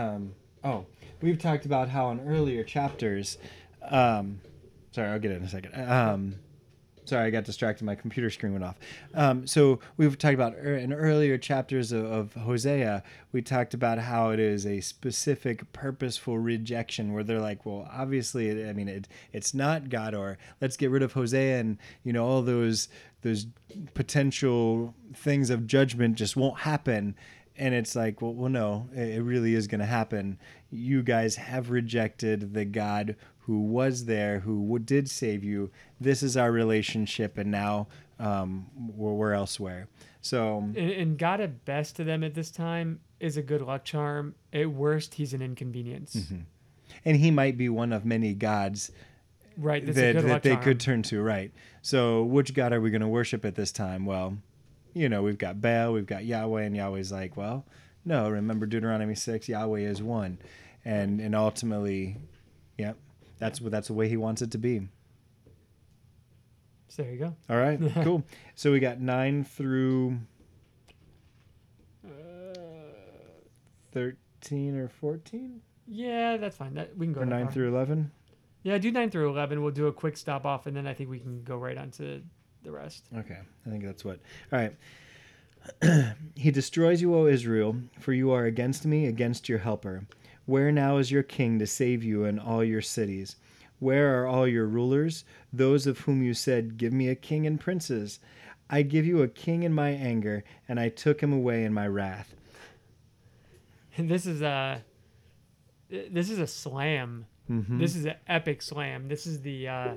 body. 0.00 0.14
um, 0.16 0.34
oh, 0.64 0.86
we've 1.22 1.38
talked 1.38 1.64
about 1.66 1.88
how 1.88 2.10
in 2.10 2.20
earlier 2.26 2.64
chapters. 2.64 3.38
Um, 3.82 4.40
sorry, 4.92 5.08
I'll 5.08 5.18
get 5.18 5.30
it 5.30 5.36
in 5.36 5.44
a 5.44 5.48
second. 5.48 5.74
Um, 5.90 6.34
sorry, 7.08 7.26
I 7.26 7.30
got 7.30 7.44
distracted. 7.44 7.84
My 7.84 7.94
computer 7.94 8.30
screen 8.30 8.52
went 8.52 8.64
off. 8.64 8.76
Um, 9.14 9.46
so 9.46 9.80
we've 9.96 10.16
talked 10.16 10.34
about 10.34 10.56
in 10.58 10.92
earlier 10.92 11.38
chapters 11.38 11.92
of, 11.92 12.04
of 12.04 12.34
Hosea. 12.34 13.02
We 13.32 13.42
talked 13.42 13.74
about 13.74 13.98
how 13.98 14.30
it 14.30 14.40
is 14.40 14.66
a 14.66 14.80
specific, 14.80 15.72
purposeful 15.72 16.38
rejection 16.38 17.12
where 17.12 17.24
they're 17.24 17.40
like, 17.40 17.64
well, 17.64 17.88
obviously, 17.92 18.68
I 18.68 18.72
mean, 18.72 18.88
it, 18.88 19.08
it's 19.32 19.54
not 19.54 19.88
God, 19.88 20.14
or 20.14 20.38
let's 20.60 20.76
get 20.76 20.90
rid 20.90 21.02
of 21.02 21.12
Hosea, 21.12 21.58
and 21.58 21.78
you 22.04 22.12
know, 22.12 22.24
all 22.24 22.42
those 22.42 22.88
those 23.22 23.46
potential 23.94 24.94
things 25.14 25.50
of 25.50 25.66
judgment 25.66 26.16
just 26.16 26.36
won't 26.36 26.60
happen 26.60 27.16
and 27.56 27.74
it's 27.74 27.96
like 27.96 28.22
well, 28.22 28.32
well 28.32 28.48
no 28.48 28.88
it 28.94 29.22
really 29.22 29.54
is 29.54 29.66
going 29.66 29.80
to 29.80 29.86
happen 29.86 30.38
you 30.70 31.02
guys 31.02 31.36
have 31.36 31.70
rejected 31.70 32.54
the 32.54 32.64
god 32.64 33.16
who 33.48 33.58
was 33.62 34.04
there 34.04 34.38
who 34.40 34.78
did 34.78 35.10
save 35.10 35.42
you 35.42 35.70
this 36.00 36.22
is 36.22 36.36
our 36.36 36.52
relationship 36.52 37.36
and 37.36 37.50
now 37.50 37.88
um, 38.20 38.66
we're, 38.94 39.12
we're 39.14 39.32
elsewhere 39.32 39.88
so 40.20 40.58
And, 40.58 40.76
and 40.76 41.18
God 41.18 41.40
at 41.40 41.64
best 41.64 41.96
to 41.96 42.04
them 42.04 42.22
at 42.22 42.34
this 42.34 42.50
time 42.50 43.00
is 43.20 43.36
a 43.36 43.42
good 43.42 43.62
luck 43.62 43.84
charm. 43.84 44.34
At 44.52 44.70
worst, 44.70 45.14
he's 45.14 45.32
an 45.32 45.40
inconvenience. 45.42 46.14
Mm-hmm. 46.14 46.40
and 47.04 47.16
he 47.16 47.30
might 47.30 47.56
be 47.56 47.68
one 47.68 47.92
of 47.92 48.04
many 48.04 48.34
gods 48.34 48.92
Right. 49.56 49.84
That, 49.84 49.94
that 50.22 50.42
they 50.44 50.50
charm. 50.50 50.62
could 50.62 50.78
turn 50.80 51.02
to 51.04 51.20
right 51.20 51.50
so 51.82 52.22
which 52.22 52.54
god 52.54 52.72
are 52.72 52.80
we 52.80 52.90
going 52.90 53.00
to 53.00 53.08
worship 53.08 53.44
at 53.44 53.54
this 53.56 53.72
time 53.72 54.04
well 54.06 54.36
you 54.94 55.08
know 55.08 55.22
we've 55.22 55.38
got 55.38 55.60
baal 55.60 55.92
we've 55.94 56.06
got 56.06 56.24
yahweh 56.24 56.62
and 56.62 56.76
yahweh's 56.76 57.10
like 57.10 57.36
well 57.36 57.64
no 58.04 58.28
remember 58.30 58.66
deuteronomy 58.66 59.16
6 59.16 59.48
yahweh 59.48 59.80
is 59.80 60.00
one 60.02 60.38
and 60.84 61.20
and 61.20 61.34
ultimately 61.34 62.18
yep 62.76 62.96
that's 63.38 63.60
what 63.60 63.70
that's 63.72 63.88
the 63.88 63.94
way 63.94 64.08
he 64.08 64.16
wants 64.16 64.42
it 64.42 64.50
to 64.52 64.58
be 64.58 64.88
So 66.88 67.02
there 67.02 67.12
you 67.12 67.18
go. 67.18 67.36
all 67.50 67.56
right 67.56 67.80
cool 68.02 68.24
so 68.54 68.72
we 68.72 68.80
got 68.80 69.00
9 69.00 69.44
through 69.44 70.18
Uh, 72.04 72.10
13 73.92 74.76
or 74.76 74.88
14 74.88 75.60
yeah, 75.90 76.36
that's 76.36 76.54
fine. 76.58 76.74
That 76.74 76.94
we 76.98 77.06
can 77.06 77.14
go 77.14 77.22
or 77.22 77.24
9 77.26 77.44
far. 77.46 77.52
through 77.52 77.68
11 77.74 78.10
Yeah, 78.62 78.76
do 78.76 78.90
nine 78.92 79.08
through 79.10 79.30
eleven. 79.30 79.62
We'll 79.62 79.72
do 79.72 79.86
a 79.86 79.92
quick 79.92 80.18
stop 80.18 80.44
off, 80.44 80.66
and 80.66 80.76
then 80.76 80.86
I 80.86 80.92
think 80.92 81.08
we 81.08 81.18
can 81.18 81.42
go 81.44 81.56
right 81.56 81.78
on 81.78 81.90
to 81.92 82.20
the 82.62 82.70
rest. 82.70 83.06
Okay, 83.16 83.38
I 83.66 83.70
think 83.70 83.84
that's 83.84 84.04
what. 84.04 84.18
All 84.52 84.58
right. 84.58 84.76
he 86.36 86.50
destroys 86.50 87.00
you, 87.00 87.14
O 87.14 87.26
Israel, 87.26 87.76
for 88.00 88.12
you 88.12 88.30
are 88.32 88.44
against 88.44 88.84
me, 88.84 89.06
against 89.06 89.48
your 89.48 89.60
helper. 89.60 90.04
Where 90.48 90.72
now 90.72 90.96
is 90.96 91.10
your 91.10 91.22
king 91.22 91.58
to 91.58 91.66
save 91.66 92.02
you 92.02 92.24
and 92.24 92.40
all 92.40 92.64
your 92.64 92.80
cities? 92.80 93.36
Where 93.80 94.18
are 94.18 94.26
all 94.26 94.48
your 94.48 94.64
rulers, 94.64 95.26
those 95.52 95.86
of 95.86 95.98
whom 95.98 96.22
you 96.22 96.32
said, 96.32 96.78
Give 96.78 96.90
me 96.90 97.10
a 97.10 97.14
king 97.14 97.46
and 97.46 97.60
princes? 97.60 98.18
I 98.70 98.80
give 98.80 99.04
you 99.04 99.20
a 99.20 99.28
king 99.28 99.62
in 99.62 99.74
my 99.74 99.90
anger, 99.90 100.44
and 100.66 100.80
I 100.80 100.88
took 100.88 101.20
him 101.20 101.34
away 101.34 101.64
in 101.64 101.74
my 101.74 101.86
wrath. 101.86 102.34
this 103.98 104.24
is 104.24 104.40
a 104.40 104.82
this 105.90 106.30
is 106.30 106.38
a 106.38 106.46
slam. 106.46 107.26
Mhm. 107.50 107.78
This 107.78 107.94
is 107.94 108.06
an 108.06 108.14
epic 108.26 108.62
slam. 108.62 109.08
This 109.08 109.26
is 109.26 109.42
the 109.42 109.68
uh, 109.68 109.94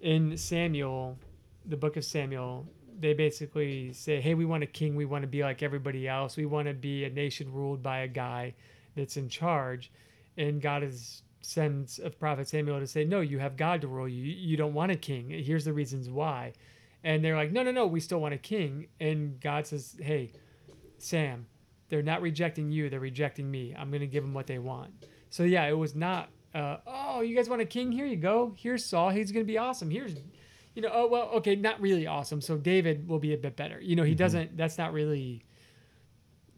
in 0.00 0.36
Samuel, 0.36 1.18
the 1.66 1.76
book 1.76 1.96
of 1.96 2.04
Samuel. 2.04 2.64
They 2.96 3.12
basically 3.12 3.92
say, 3.92 4.20
"Hey, 4.20 4.34
we 4.34 4.44
want 4.44 4.62
a 4.62 4.68
king. 4.68 4.94
We 4.94 5.04
want 5.04 5.22
to 5.22 5.28
be 5.28 5.42
like 5.42 5.64
everybody 5.64 6.06
else. 6.06 6.36
We 6.36 6.46
want 6.46 6.68
to 6.68 6.74
be 6.74 7.04
a 7.06 7.10
nation 7.10 7.52
ruled 7.52 7.82
by 7.82 8.02
a 8.02 8.08
guy 8.08 8.54
that's 9.00 9.16
in 9.16 9.28
charge." 9.28 9.90
And 10.36 10.62
God 10.62 10.82
is 10.82 11.22
sends 11.42 11.98
a 11.98 12.10
prophet 12.10 12.48
Samuel 12.48 12.80
to 12.80 12.86
say, 12.86 13.04
"No, 13.04 13.20
you 13.20 13.38
have 13.38 13.56
God 13.56 13.80
to 13.80 13.88
rule 13.88 14.08
you. 14.08 14.22
You 14.24 14.56
don't 14.56 14.74
want 14.74 14.92
a 14.92 14.96
king. 14.96 15.30
Here's 15.30 15.64
the 15.64 15.72
reasons 15.72 16.08
why." 16.08 16.52
And 17.02 17.24
they're 17.24 17.36
like, 17.36 17.50
"No, 17.52 17.62
no, 17.62 17.72
no. 17.72 17.86
We 17.86 18.00
still 18.00 18.20
want 18.20 18.34
a 18.34 18.38
king." 18.38 18.88
And 19.00 19.40
God 19.40 19.66
says, 19.66 19.96
"Hey, 20.00 20.32
Sam, 20.98 21.46
they're 21.88 22.02
not 22.02 22.22
rejecting 22.22 22.70
you. 22.70 22.90
They're 22.90 23.00
rejecting 23.00 23.50
me. 23.50 23.74
I'm 23.76 23.90
going 23.90 24.00
to 24.02 24.06
give 24.06 24.22
them 24.22 24.34
what 24.34 24.46
they 24.46 24.58
want." 24.58 24.92
So 25.30 25.44
yeah, 25.44 25.66
it 25.66 25.76
was 25.76 25.94
not. 25.94 26.30
Uh, 26.54 26.78
oh, 26.86 27.20
you 27.20 27.34
guys 27.36 27.48
want 27.48 27.62
a 27.62 27.66
king? 27.66 27.92
Here 27.92 28.06
you 28.06 28.16
go. 28.16 28.54
Here's 28.56 28.84
Saul. 28.84 29.10
He's 29.10 29.32
going 29.32 29.46
to 29.46 29.50
be 29.50 29.56
awesome. 29.56 29.88
Here's, 29.90 30.14
you 30.74 30.82
know. 30.82 30.90
Oh 30.92 31.06
well, 31.06 31.30
okay, 31.34 31.56
not 31.56 31.80
really 31.80 32.06
awesome. 32.06 32.40
So 32.40 32.56
David 32.56 33.08
will 33.08 33.20
be 33.20 33.32
a 33.32 33.38
bit 33.38 33.56
better. 33.56 33.80
You 33.80 33.96
know, 33.96 34.02
he 34.02 34.14
doesn't. 34.14 34.56
That's 34.56 34.76
not 34.76 34.92
really 34.92 35.44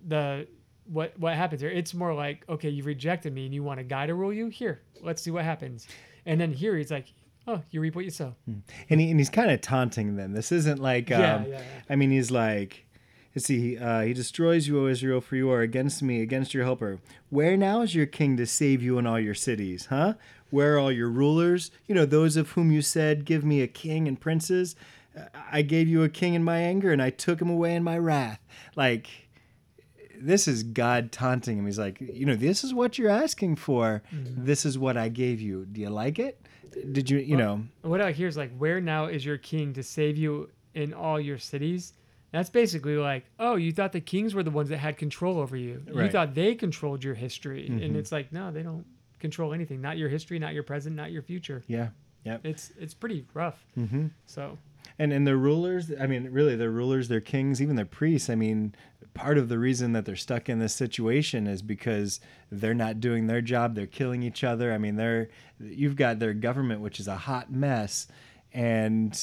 the 0.09 0.49
what 0.87 1.19
what 1.19 1.35
happens 1.35 1.61
here. 1.61 1.71
It's 1.71 1.95
more 1.95 2.15
like, 2.15 2.45
okay, 2.49 2.69
you 2.69 2.83
rejected 2.83 3.33
me 3.33 3.47
and 3.47 3.55
you 3.55 3.63
want 3.63 3.81
a 3.81 3.85
guy 3.85 4.07
to 4.07 4.15
rule 4.15 4.33
you. 4.33 4.49
Here, 4.49 4.83
let's 5.01 5.23
see 5.23 5.31
what 5.31 5.45
happens. 5.45 5.87
And 6.27 6.41
then 6.41 6.53
here 6.53 6.77
he's 6.77 6.91
like, 6.91 7.13
oh, 7.47 7.63
you 7.71 7.81
reap 7.81 7.95
what 7.95 8.05
you 8.05 8.11
sow. 8.11 8.35
And, 8.91 9.01
he, 9.01 9.11
and 9.11 9.19
he's 9.19 9.31
kind 9.31 9.51
of 9.51 9.61
taunting 9.61 10.17
them. 10.17 10.33
This 10.33 10.53
isn't 10.53 10.81
like. 10.81 11.11
Um, 11.11 11.21
Yeah, 11.21 11.45
yeah, 11.45 11.49
yeah. 11.59 11.63
I 11.91 11.97
mean, 11.97 12.11
he's 12.11 12.31
like, 12.31 12.87
let's 13.35 13.47
see, 13.47 13.79
uh, 13.79 14.03
he 14.03 14.13
destroys 14.13 14.69
you, 14.69 14.85
O 14.85 14.87
Israel, 14.87 15.21
for 15.21 15.37
you 15.37 15.51
are 15.51 15.61
against 15.63 16.03
me, 16.03 16.21
against 16.21 16.55
your 16.55 16.65
helper. 16.65 17.01
Where 17.31 17.57
now 17.57 17.83
is 17.83 17.95
your 17.95 18.07
king 18.07 18.37
to 18.37 18.47
save 18.47 18.83
you 18.83 18.99
in 18.99 19.07
all 19.07 19.19
your 19.19 19.35
cities, 19.35 19.87
huh? 19.87 20.15
Where 20.51 20.75
are 20.75 20.79
all 20.79 20.93
your 20.93 21.09
rulers? 21.09 21.71
You 21.87 21.95
know, 21.95 22.05
those 22.05 22.37
of 22.37 22.51
whom 22.51 22.71
you 22.71 22.83
said, 22.83 23.25
Give 23.25 23.45
me 23.45 23.63
a 23.63 23.67
king 23.67 24.07
and 24.07 24.21
princes. 24.21 24.77
Uh, 25.17 25.25
I 25.51 25.63
gave 25.63 25.89
you 25.89 26.03
a 26.03 26.09
king 26.09 26.35
in 26.35 26.45
my 26.45 26.59
anger, 26.59 26.93
and 26.93 27.03
I 27.03 27.11
took 27.11 27.41
him 27.41 27.51
away 27.51 27.75
in 27.75 27.83
my 27.83 27.99
wrath. 27.99 28.39
Like, 28.77 29.22
this 30.27 30.47
is 30.49 30.63
God 30.63 31.13
taunting 31.13 31.59
him. 31.59 31.67
He's 31.67 31.79
like, 31.79 32.01
you 32.01 32.27
know, 32.27 32.37
this 32.37 32.65
is 32.65 32.73
what 32.73 32.99
you're 32.99 33.11
asking 33.11 33.57
for. 33.57 34.03
Mm-hmm. 34.15 34.45
This 34.45 34.65
is 34.65 34.79
what 34.79 34.97
I 34.97 35.09
gave 35.09 35.41
you. 35.41 35.65
Do 35.67 35.81
you 35.81 35.91
like 35.91 36.19
it? 36.19 36.41
Did 36.93 37.11
you, 37.11 37.19
you 37.19 37.37
know? 37.37 37.63
What 37.83 38.01
I 38.01 38.13
hear 38.13 38.29
is 38.29 38.37
like, 38.37 38.57
where 38.57 38.81
now 38.81 39.07
is 39.07 39.25
your 39.25 39.37
king 39.39 39.73
to 39.75 39.83
save 39.83 40.17
you 40.17 40.49
in 40.75 40.95
all 40.95 41.21
your 41.21 41.39
cities? 41.39 41.93
That's 42.31 42.49
basically 42.49 42.97
like, 42.97 43.27
oh, 43.39 43.57
you 43.57 43.73
thought 43.73 43.93
the 43.93 44.01
kings 44.01 44.35
were 44.35 44.43
the 44.43 44.51
ones 44.51 44.71
that 44.71 44.79
had 44.79 44.97
control 44.97 45.39
over 45.39 45.55
you. 45.57 45.83
You 45.95 46.09
thought 46.09 46.35
they 46.35 46.55
controlled 46.55 47.05
your 47.05 47.15
history, 47.15 47.67
and 47.67 47.79
Mhm. 47.81 47.97
it's 47.97 48.11
like, 48.11 48.33
no, 48.33 48.51
they 48.51 48.63
don't 48.63 48.87
control 49.19 49.53
anything. 49.53 49.83
Not 49.83 49.99
your 49.99 50.09
history, 50.09 50.39
not 50.39 50.55
your 50.55 50.63
present, 50.63 50.97
not 50.97 51.13
your 51.13 51.21
future. 51.23 51.63
Yeah. 51.67 51.89
Yep. 52.25 52.47
It's 52.47 52.73
it's 52.81 52.95
pretty 52.95 53.27
rough. 53.35 53.67
Mm-hmm. 53.77 54.07
So 54.27 54.57
And 54.99 55.13
and 55.13 55.27
the 55.27 55.37
rulers, 55.37 55.91
I 56.01 56.07
mean, 56.07 56.29
really, 56.31 56.57
their 56.57 56.71
rulers, 56.71 57.09
their 57.09 57.21
kings, 57.21 57.61
even 57.63 57.77
their 57.77 57.85
priests. 57.87 58.29
I 58.31 58.35
mean, 58.35 58.75
part 59.15 59.39
of 59.39 59.49
the 59.49 59.59
reason 59.59 59.93
that 59.93 60.05
they're 60.05 60.17
stuck 60.17 60.49
in 60.49 60.59
this 60.59 60.75
situation 60.75 61.47
is 61.47 61.63
because 61.63 62.21
they're 62.51 62.75
not 62.75 63.01
doing 63.01 63.27
their 63.27 63.41
job. 63.41 63.75
They're 63.75 63.87
killing 63.87 64.23
each 64.23 64.45
other. 64.45 64.73
I 64.73 64.79
mean, 64.79 64.97
they're 64.97 65.29
you've 65.61 65.97
got 65.97 66.19
their 66.19 66.35
government, 66.35 66.81
which 66.81 67.01
is 67.01 67.09
a 67.09 67.17
hot 67.17 67.51
mess, 67.53 68.07
and 68.53 69.19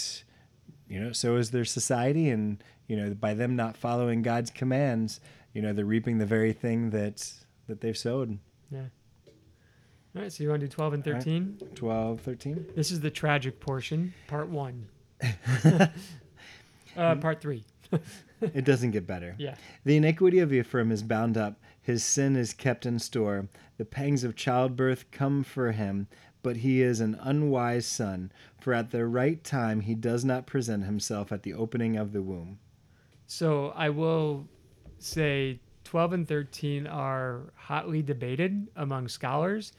you 0.88 1.00
know, 1.00 1.12
so 1.12 1.36
is 1.38 1.52
their 1.52 1.66
society. 1.66 2.30
And 2.30 2.64
you 2.88 2.98
know, 2.98 3.14
by 3.14 3.34
them 3.36 3.56
not 3.56 3.78
following 3.78 4.22
God's 4.24 4.50
commands, 4.50 5.20
you 5.54 5.62
know, 5.62 5.74
they're 5.74 5.86
reaping 5.86 6.18
the 6.18 6.26
very 6.26 6.54
thing 6.54 6.90
that 6.90 7.32
that 7.68 7.82
they've 7.82 7.98
sowed. 7.98 8.40
yeah. 8.72 8.86
All 10.16 10.24
right, 10.24 10.34
so 10.34 10.44
you 10.44 10.50
want 10.50 10.62
to 10.62 10.68
do 10.68 10.72
twelve 10.72 10.94
and 10.94 11.06
All 11.06 11.14
right. 11.14 11.22
thirteen? 11.22 11.60
12, 11.76 12.22
13? 12.22 12.66
This 12.76 12.90
is 12.90 13.00
the 13.00 13.12
tragic 13.12 13.60
portion, 13.60 14.12
part 14.28 14.50
one. 14.50 14.88
Uh, 16.98 17.16
part 17.16 17.42
three. 17.42 17.64
it 18.42 18.66
doesn't 18.66 18.92
get 18.92 19.08
better. 19.08 19.36
Yeah. 19.38 19.56
The 19.86 19.98
iniquity 19.98 20.40
of 20.40 20.54
Ephraim 20.54 20.92
is 20.92 21.04
bound 21.04 21.38
up, 21.38 21.60
his 21.82 22.04
sin 22.04 22.36
is 22.36 22.54
kept 22.54 22.86
in 22.86 23.00
store. 23.00 23.48
The 23.78 23.86
pangs 23.86 24.24
of 24.24 24.36
childbirth 24.36 25.10
come 25.12 25.44
for 25.44 25.72
him, 25.72 26.08
but 26.44 26.58
he 26.58 26.82
is 26.82 27.00
an 27.00 27.18
unwise 27.22 27.86
son, 27.86 28.32
for 28.60 28.74
at 28.74 28.92
the 28.92 29.06
right 29.06 29.44
time 29.44 29.82
he 29.82 29.96
does 29.96 30.24
not 30.24 30.46
present 30.46 30.86
himself 30.86 31.32
at 31.32 31.44
the 31.44 31.54
opening 31.54 31.98
of 31.98 32.14
the 32.14 32.22
womb. 32.22 32.60
So 33.26 33.74
I 33.76 33.90
will 33.90 34.48
say 35.00 35.60
12 35.84 36.14
and 36.14 36.28
13 36.28 36.88
are 36.88 37.52
hotly 37.56 38.02
debated 38.02 38.68
among 38.76 39.08
scholars. 39.08 39.74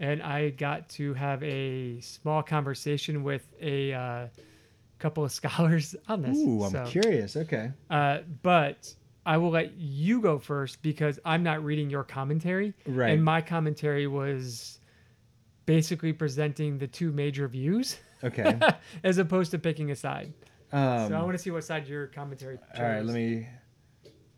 And 0.00 0.20
I 0.22 0.50
got 0.50 0.88
to 0.90 1.14
have 1.14 1.42
a 1.44 2.00
small 2.00 2.42
conversation 2.42 3.22
with 3.22 3.46
a 3.60 3.92
uh, 3.92 4.26
couple 5.02 5.24
of 5.24 5.32
scholars 5.40 5.94
on 6.08 6.22
this. 6.22 6.38
Ooh, 6.38 6.62
I'm 6.62 6.70
So, 6.70 6.84
curious. 6.86 7.36
Okay. 7.36 7.70
Uh, 7.90 8.18
but 8.42 8.94
I 9.26 9.36
will 9.36 9.50
let 9.50 9.72
you 9.76 10.20
go 10.20 10.38
first 10.38 10.80
because 10.82 11.18
I'm 11.24 11.42
not 11.42 11.62
reading 11.64 11.90
your 11.90 12.04
commentary. 12.04 12.72
Right. 12.86 13.10
And 13.12 13.24
my 13.24 13.40
commentary 13.40 14.06
was 14.06 14.78
basically 15.66 16.12
presenting 16.12 16.78
the 16.78 16.86
two 16.86 17.12
major 17.12 17.46
views 17.48 17.98
Okay. 18.24 18.58
as 19.04 19.18
opposed 19.18 19.50
to 19.52 19.58
picking 19.58 19.90
a 19.90 19.96
side. 19.96 20.32
Um, 20.72 21.08
so 21.08 21.14
I 21.16 21.22
want 21.22 21.32
to 21.32 21.38
see 21.38 21.50
what 21.50 21.64
side 21.64 21.86
your 21.86 22.06
commentary 22.06 22.56
chose. 22.56 22.80
all 22.80 22.84
right, 22.84 23.04
let 23.04 23.14
me, 23.14 23.46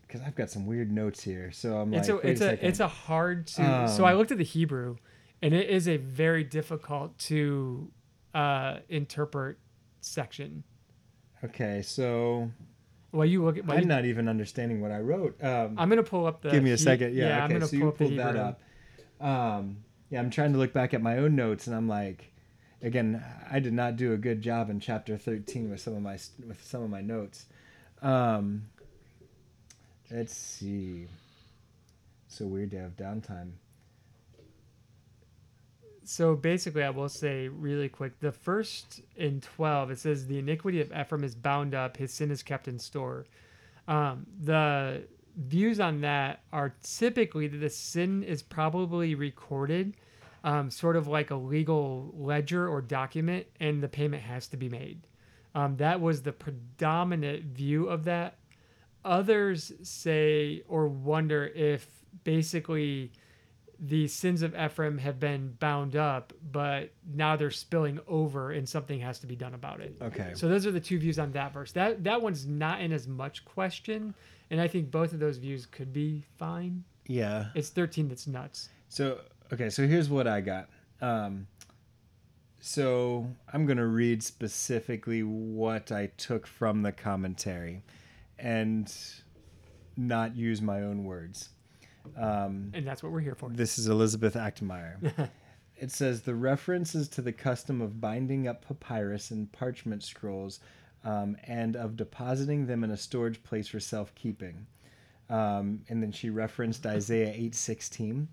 because 0.02 0.20
I've 0.22 0.34
got 0.34 0.50
some 0.50 0.66
weird 0.66 0.90
notes 0.90 1.22
here. 1.22 1.52
So 1.52 1.76
I'm 1.78 1.92
like, 1.92 2.00
it's 2.00 2.08
a 2.08 2.16
wait 2.16 2.24
it's 2.24 2.40
a, 2.40 2.48
a, 2.50 2.52
it's 2.68 2.80
a 2.80 2.88
hard 2.88 3.46
to 3.48 3.88
so 3.88 4.04
I 4.04 4.12
Um, 4.12 4.18
looked 4.18 4.32
at 4.32 4.38
the 4.38 4.44
Hebrew 4.44 4.96
and 5.42 5.54
it 5.54 5.68
is 5.70 5.86
a 5.88 5.96
very 5.98 6.42
difficult 6.44 7.16
to 7.30 7.90
uh 8.34 8.78
interpret 8.88 9.58
section. 10.04 10.64
okay, 11.44 11.82
so 11.82 12.50
Well 13.12 13.26
you 13.26 13.44
look 13.44 13.58
at 13.58 13.68
I'm 13.68 13.80
you- 13.80 13.84
not 13.86 14.04
even 14.04 14.28
understanding 14.28 14.80
what 14.80 14.90
I 14.90 15.00
wrote. 15.00 15.42
Um, 15.42 15.74
I'm 15.78 15.88
gonna 15.88 16.02
pull 16.02 16.26
up 16.26 16.42
the 16.42 16.50
give 16.50 16.62
me 16.62 16.72
a 16.72 16.78
second. 16.78 17.14
Yeah, 17.14 17.38
I'm 17.38 17.44
okay. 17.44 17.52
gonna 17.54 17.66
so 17.66 17.70
pull 17.78 17.86
you 17.86 17.92
pulled 17.92 18.18
that 18.18 18.36
up. 18.36 18.60
Um, 19.20 19.78
yeah, 20.10 20.20
I'm 20.20 20.30
trying 20.30 20.52
to 20.52 20.58
look 20.58 20.72
back 20.72 20.92
at 20.94 21.00
my 21.02 21.18
own 21.18 21.34
notes, 21.34 21.66
and 21.66 21.74
I'm 21.74 21.88
like, 21.88 22.32
again, 22.82 23.24
I 23.50 23.58
did 23.60 23.72
not 23.72 23.96
do 23.96 24.12
a 24.12 24.16
good 24.16 24.42
job 24.42 24.68
in 24.70 24.78
chapter 24.80 25.16
13 25.16 25.70
with 25.70 25.80
some 25.80 25.94
of 25.94 26.02
my 26.02 26.18
with 26.46 26.62
some 26.62 26.82
of 26.82 26.90
my 26.90 27.00
notes. 27.00 27.46
Um, 28.02 28.66
let's 30.10 30.34
see. 30.36 31.06
So 32.28 32.46
weird 32.46 32.70
to 32.72 32.78
have 32.80 32.96
downtime. 32.96 33.52
So 36.04 36.36
basically, 36.36 36.82
I 36.82 36.90
will 36.90 37.08
say 37.08 37.48
really 37.48 37.88
quick 37.88 38.20
the 38.20 38.32
first 38.32 39.00
in 39.16 39.40
12, 39.40 39.90
it 39.90 39.98
says, 39.98 40.26
The 40.26 40.38
iniquity 40.38 40.80
of 40.80 40.92
Ephraim 40.92 41.24
is 41.24 41.34
bound 41.34 41.74
up, 41.74 41.96
his 41.96 42.12
sin 42.12 42.30
is 42.30 42.42
kept 42.42 42.68
in 42.68 42.78
store. 42.78 43.26
Um, 43.88 44.26
the 44.42 45.04
views 45.36 45.80
on 45.80 46.02
that 46.02 46.42
are 46.52 46.74
typically 46.82 47.48
that 47.48 47.58
the 47.58 47.70
sin 47.70 48.22
is 48.22 48.42
probably 48.42 49.14
recorded, 49.14 49.96
um, 50.44 50.70
sort 50.70 50.96
of 50.96 51.08
like 51.08 51.30
a 51.30 51.36
legal 51.36 52.12
ledger 52.16 52.68
or 52.68 52.80
document, 52.80 53.46
and 53.60 53.82
the 53.82 53.88
payment 53.88 54.22
has 54.22 54.46
to 54.48 54.56
be 54.56 54.68
made. 54.68 55.06
Um, 55.54 55.76
that 55.76 56.00
was 56.00 56.22
the 56.22 56.32
predominant 56.32 57.44
view 57.44 57.88
of 57.88 58.04
that. 58.04 58.36
Others 59.04 59.72
say 59.82 60.62
or 60.68 60.88
wonder 60.88 61.46
if 61.46 61.86
basically 62.24 63.12
the 63.78 64.08
sins 64.08 64.42
of 64.42 64.54
Ephraim 64.54 64.98
have 64.98 65.18
been 65.18 65.56
bound 65.58 65.96
up, 65.96 66.32
but 66.50 66.90
now 67.12 67.36
they're 67.36 67.50
spilling 67.50 68.00
over 68.06 68.52
and 68.52 68.68
something 68.68 69.00
has 69.00 69.18
to 69.20 69.26
be 69.26 69.36
done 69.36 69.54
about 69.54 69.80
it. 69.80 69.96
Okay. 70.00 70.32
So 70.34 70.48
those 70.48 70.66
are 70.66 70.70
the 70.70 70.80
two 70.80 70.98
views 70.98 71.18
on 71.18 71.32
that 71.32 71.52
verse. 71.52 71.72
That 71.72 72.04
that 72.04 72.20
one's 72.22 72.46
not 72.46 72.80
in 72.80 72.92
as 72.92 73.06
much 73.06 73.44
question, 73.44 74.14
and 74.50 74.60
I 74.60 74.68
think 74.68 74.90
both 74.90 75.12
of 75.12 75.18
those 75.18 75.38
views 75.38 75.66
could 75.66 75.92
be 75.92 76.24
fine. 76.38 76.84
Yeah. 77.06 77.46
It's 77.54 77.68
13 77.68 78.08
that's 78.08 78.26
nuts. 78.26 78.68
So 78.88 79.20
okay, 79.52 79.70
so 79.70 79.86
here's 79.86 80.08
what 80.08 80.26
I 80.26 80.40
got. 80.40 80.68
Um, 81.00 81.46
so 82.60 83.28
I'm 83.52 83.66
gonna 83.66 83.86
read 83.86 84.22
specifically 84.22 85.22
what 85.22 85.92
I 85.92 86.06
took 86.16 86.46
from 86.46 86.82
the 86.82 86.92
commentary, 86.92 87.82
and 88.38 88.92
not 89.96 90.36
use 90.36 90.60
my 90.62 90.82
own 90.82 91.04
words. 91.04 91.50
Um, 92.16 92.70
And 92.74 92.86
that's 92.86 93.02
what 93.02 93.12
we're 93.12 93.20
here 93.20 93.34
for. 93.34 93.48
this 93.50 93.78
is 93.78 93.88
Elizabeth 93.88 94.34
Achtemeier. 94.34 95.28
it 95.76 95.90
says 95.90 96.22
the 96.22 96.34
references 96.34 97.08
to 97.08 97.22
the 97.22 97.32
custom 97.32 97.80
of 97.80 98.00
binding 98.00 98.46
up 98.48 98.66
papyrus 98.66 99.30
and 99.30 99.50
parchment 99.52 100.02
scrolls, 100.02 100.60
um, 101.04 101.36
and 101.46 101.76
of 101.76 101.96
depositing 101.96 102.66
them 102.66 102.84
in 102.84 102.90
a 102.90 102.96
storage 102.96 103.42
place 103.42 103.68
for 103.68 103.80
self-keeping. 103.80 104.66
Um, 105.30 105.82
and 105.88 106.02
then 106.02 106.12
she 106.12 106.30
referenced 106.30 106.86
Isaiah 106.86 107.32
eight 107.34 107.54
sixteen. 107.54 108.28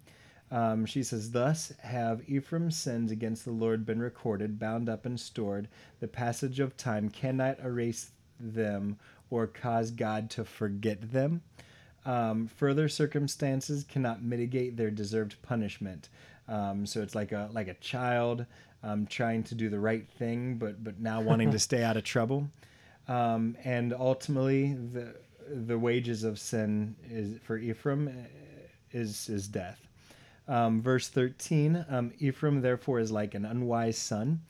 Um, 0.51 0.85
she 0.85 1.01
says, 1.03 1.31
Thus 1.31 1.71
have 1.81 2.27
Ephraim's 2.29 2.75
sins 2.75 3.09
against 3.09 3.45
the 3.45 3.51
Lord 3.51 3.85
been 3.85 4.01
recorded, 4.01 4.59
bound 4.59 4.89
up 4.89 5.05
and 5.05 5.17
stored. 5.17 5.69
The 6.01 6.09
passage 6.09 6.59
of 6.59 6.75
time 6.75 7.09
cannot 7.09 7.59
erase 7.61 8.11
them 8.37 8.97
or 9.29 9.47
cause 9.47 9.91
God 9.91 10.29
to 10.31 10.43
forget 10.43 11.13
them. 11.13 11.41
Um, 12.05 12.47
further 12.47 12.89
circumstances 12.89 13.83
cannot 13.83 14.23
mitigate 14.23 14.75
their 14.75 14.89
deserved 14.89 15.35
punishment. 15.41 16.09
Um, 16.47 16.85
so 16.85 17.01
it's 17.01 17.15
like 17.15 17.31
a 17.31 17.49
like 17.53 17.67
a 17.67 17.75
child 17.75 18.45
um, 18.83 19.05
trying 19.05 19.43
to 19.43 19.55
do 19.55 19.69
the 19.69 19.79
right 19.79 20.07
thing, 20.17 20.55
but 20.55 20.83
but 20.83 20.99
now 20.99 21.21
wanting 21.21 21.51
to 21.51 21.59
stay 21.67 21.83
out 21.83 21.97
of 21.97 22.03
trouble. 22.03 22.49
Um, 23.07 23.55
and 23.63 23.93
ultimately, 23.93 24.73
the 24.73 25.15
the 25.47 25.77
wages 25.77 26.23
of 26.23 26.39
sin 26.39 26.95
is 27.09 27.39
for 27.43 27.57
Ephraim 27.57 28.07
uh, 28.07 28.11
is 28.91 29.29
is 29.29 29.47
death. 29.47 29.87
Um, 30.47 30.81
verse 30.81 31.07
13 31.07 31.85
um, 31.87 32.11
Ephraim, 32.19 32.61
therefore, 32.61 32.99
is 32.99 33.11
like 33.11 33.35
an 33.35 33.45
unwise 33.45 33.97
son, 33.97 34.41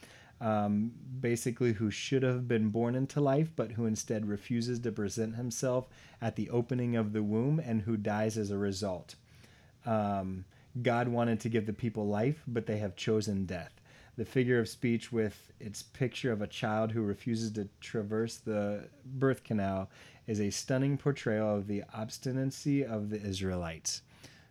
um, 0.42 0.92
basically, 1.20 1.72
who 1.72 1.92
should 1.92 2.24
have 2.24 2.48
been 2.48 2.70
born 2.70 2.96
into 2.96 3.22
life, 3.22 3.52
but 3.56 3.72
who 3.72 3.86
instead 3.86 4.28
refuses 4.28 4.80
to 4.80 4.92
present 4.92 5.36
himself 5.36 5.88
at 6.22 6.36
the 6.36 6.50
opening 6.50 6.96
of 6.96 7.14
the 7.14 7.24
womb 7.24 7.60
and 7.60 7.84
who 7.84 7.96
dies 7.96 8.38
as 8.38 8.50
a 8.50 8.58
result. 8.58 9.16
Um, 9.86 10.44
God 10.82 11.08
wanted 11.08 11.40
to 11.42 11.50
give 11.50 11.66
the 11.66 11.74
people 11.74 12.08
life, 12.08 12.42
but 12.48 12.66
they 12.66 12.78
have 12.78 12.96
chosen 12.96 13.46
death. 13.46 13.80
The 14.18 14.26
figure 14.26 14.60
of 14.60 14.68
speech 14.68 15.12
with 15.12 15.52
its 15.60 15.84
picture 15.84 16.32
of 16.32 16.42
a 16.42 16.48
child 16.48 16.92
who 16.92 17.02
refuses 17.02 17.52
to 17.54 17.70
traverse 17.80 18.38
the 18.38 18.90
birth 19.06 19.44
canal 19.44 19.90
is 20.28 20.42
a 20.42 20.50
stunning 20.50 20.98
portrayal 20.98 21.56
of 21.56 21.68
the 21.68 21.84
obstinacy 21.94 22.84
of 22.84 23.10
the 23.10 23.22
Israelites. 23.22 24.02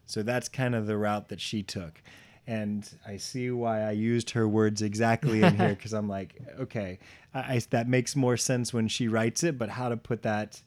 So 0.06 0.22
that's 0.22 0.48
kind 0.48 0.74
of 0.74 0.86
the 0.86 0.96
route 0.96 1.28
that 1.28 1.40
she 1.40 1.62
took. 1.62 2.02
And 2.50 2.84
I 3.06 3.16
see 3.16 3.52
why 3.52 3.82
I 3.82 3.92
used 3.92 4.30
her 4.30 4.48
words 4.48 4.82
exactly 4.82 5.40
in 5.40 5.56
here 5.56 5.68
because 5.76 5.92
I'm 5.92 6.08
like, 6.08 6.34
okay, 6.58 6.98
I, 7.32 7.38
I, 7.38 7.62
that 7.70 7.88
makes 7.88 8.16
more 8.16 8.36
sense 8.36 8.74
when 8.74 8.88
she 8.88 9.06
writes 9.06 9.44
it, 9.44 9.56
but 9.56 9.68
how 9.68 9.88
to 9.88 9.96
put 9.96 10.22
that, 10.22 10.60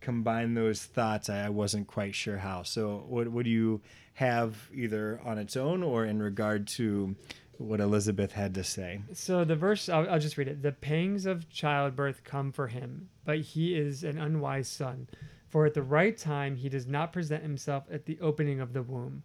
combine 0.00 0.54
those 0.54 0.82
thoughts, 0.82 1.28
I, 1.28 1.44
I 1.44 1.48
wasn't 1.50 1.88
quite 1.88 2.14
sure 2.14 2.38
how. 2.38 2.62
So, 2.62 3.04
what, 3.06 3.28
what 3.28 3.44
do 3.44 3.50
you 3.50 3.82
have 4.14 4.70
either 4.72 5.20
on 5.26 5.36
its 5.36 5.58
own 5.58 5.82
or 5.82 6.06
in 6.06 6.22
regard 6.22 6.66
to 6.68 7.14
what 7.58 7.80
Elizabeth 7.80 8.32
had 8.32 8.54
to 8.54 8.64
say? 8.64 9.02
So 9.12 9.44
the 9.44 9.56
verse, 9.56 9.90
I'll, 9.90 10.08
I'll 10.08 10.18
just 10.18 10.38
read 10.38 10.48
it. 10.48 10.62
The 10.62 10.72
pangs 10.72 11.26
of 11.26 11.50
childbirth 11.50 12.24
come 12.24 12.50
for 12.50 12.68
him, 12.68 13.10
but 13.26 13.40
he 13.40 13.76
is 13.76 14.04
an 14.04 14.16
unwise 14.16 14.68
son. 14.68 15.06
For 15.50 15.66
at 15.66 15.74
the 15.74 15.82
right 15.82 16.16
time, 16.16 16.56
he 16.56 16.70
does 16.70 16.86
not 16.86 17.12
present 17.12 17.42
himself 17.42 17.84
at 17.90 18.06
the 18.06 18.18
opening 18.22 18.58
of 18.58 18.72
the 18.72 18.82
womb. 18.82 19.22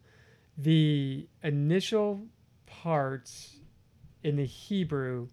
The 0.57 1.27
initial 1.41 2.27
parts 2.65 3.57
in 4.23 4.35
the 4.35 4.45
Hebrew, 4.45 5.27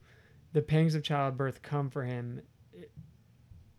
the 0.53 0.63
pangs 0.63 0.95
of 0.95 1.03
childbirth 1.03 1.63
come 1.63 1.91
for 1.91 2.05
him, 2.05 2.43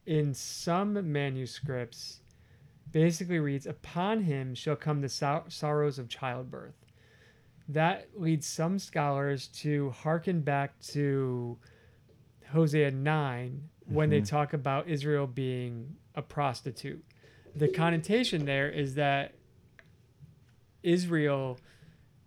in 0.05 0.33
some 0.33 1.11
manuscripts, 1.11 2.21
basically 2.91 3.39
reads, 3.39 3.65
Upon 3.65 4.23
him 4.23 4.55
shall 4.55 4.75
come 4.75 5.01
the 5.01 5.09
sor- 5.09 5.45
sorrows 5.47 5.99
of 5.99 6.09
childbirth. 6.09 6.75
That 7.67 8.09
leads 8.15 8.45
some 8.45 8.79
scholars 8.79 9.47
to 9.47 9.91
hearken 9.91 10.41
back 10.41 10.79
to 10.89 11.57
Hosea 12.51 12.91
9 12.91 13.69
when 13.85 14.09
they 14.09 14.17
mm-hmm. 14.17 14.25
talk 14.25 14.53
about 14.53 14.89
Israel 14.89 15.27
being 15.27 15.95
a 16.15 16.21
prostitute. 16.21 17.03
The 17.55 17.67
connotation 17.67 18.45
there 18.45 18.69
is 18.69 18.95
that 18.95 19.33
Israel 20.83 21.59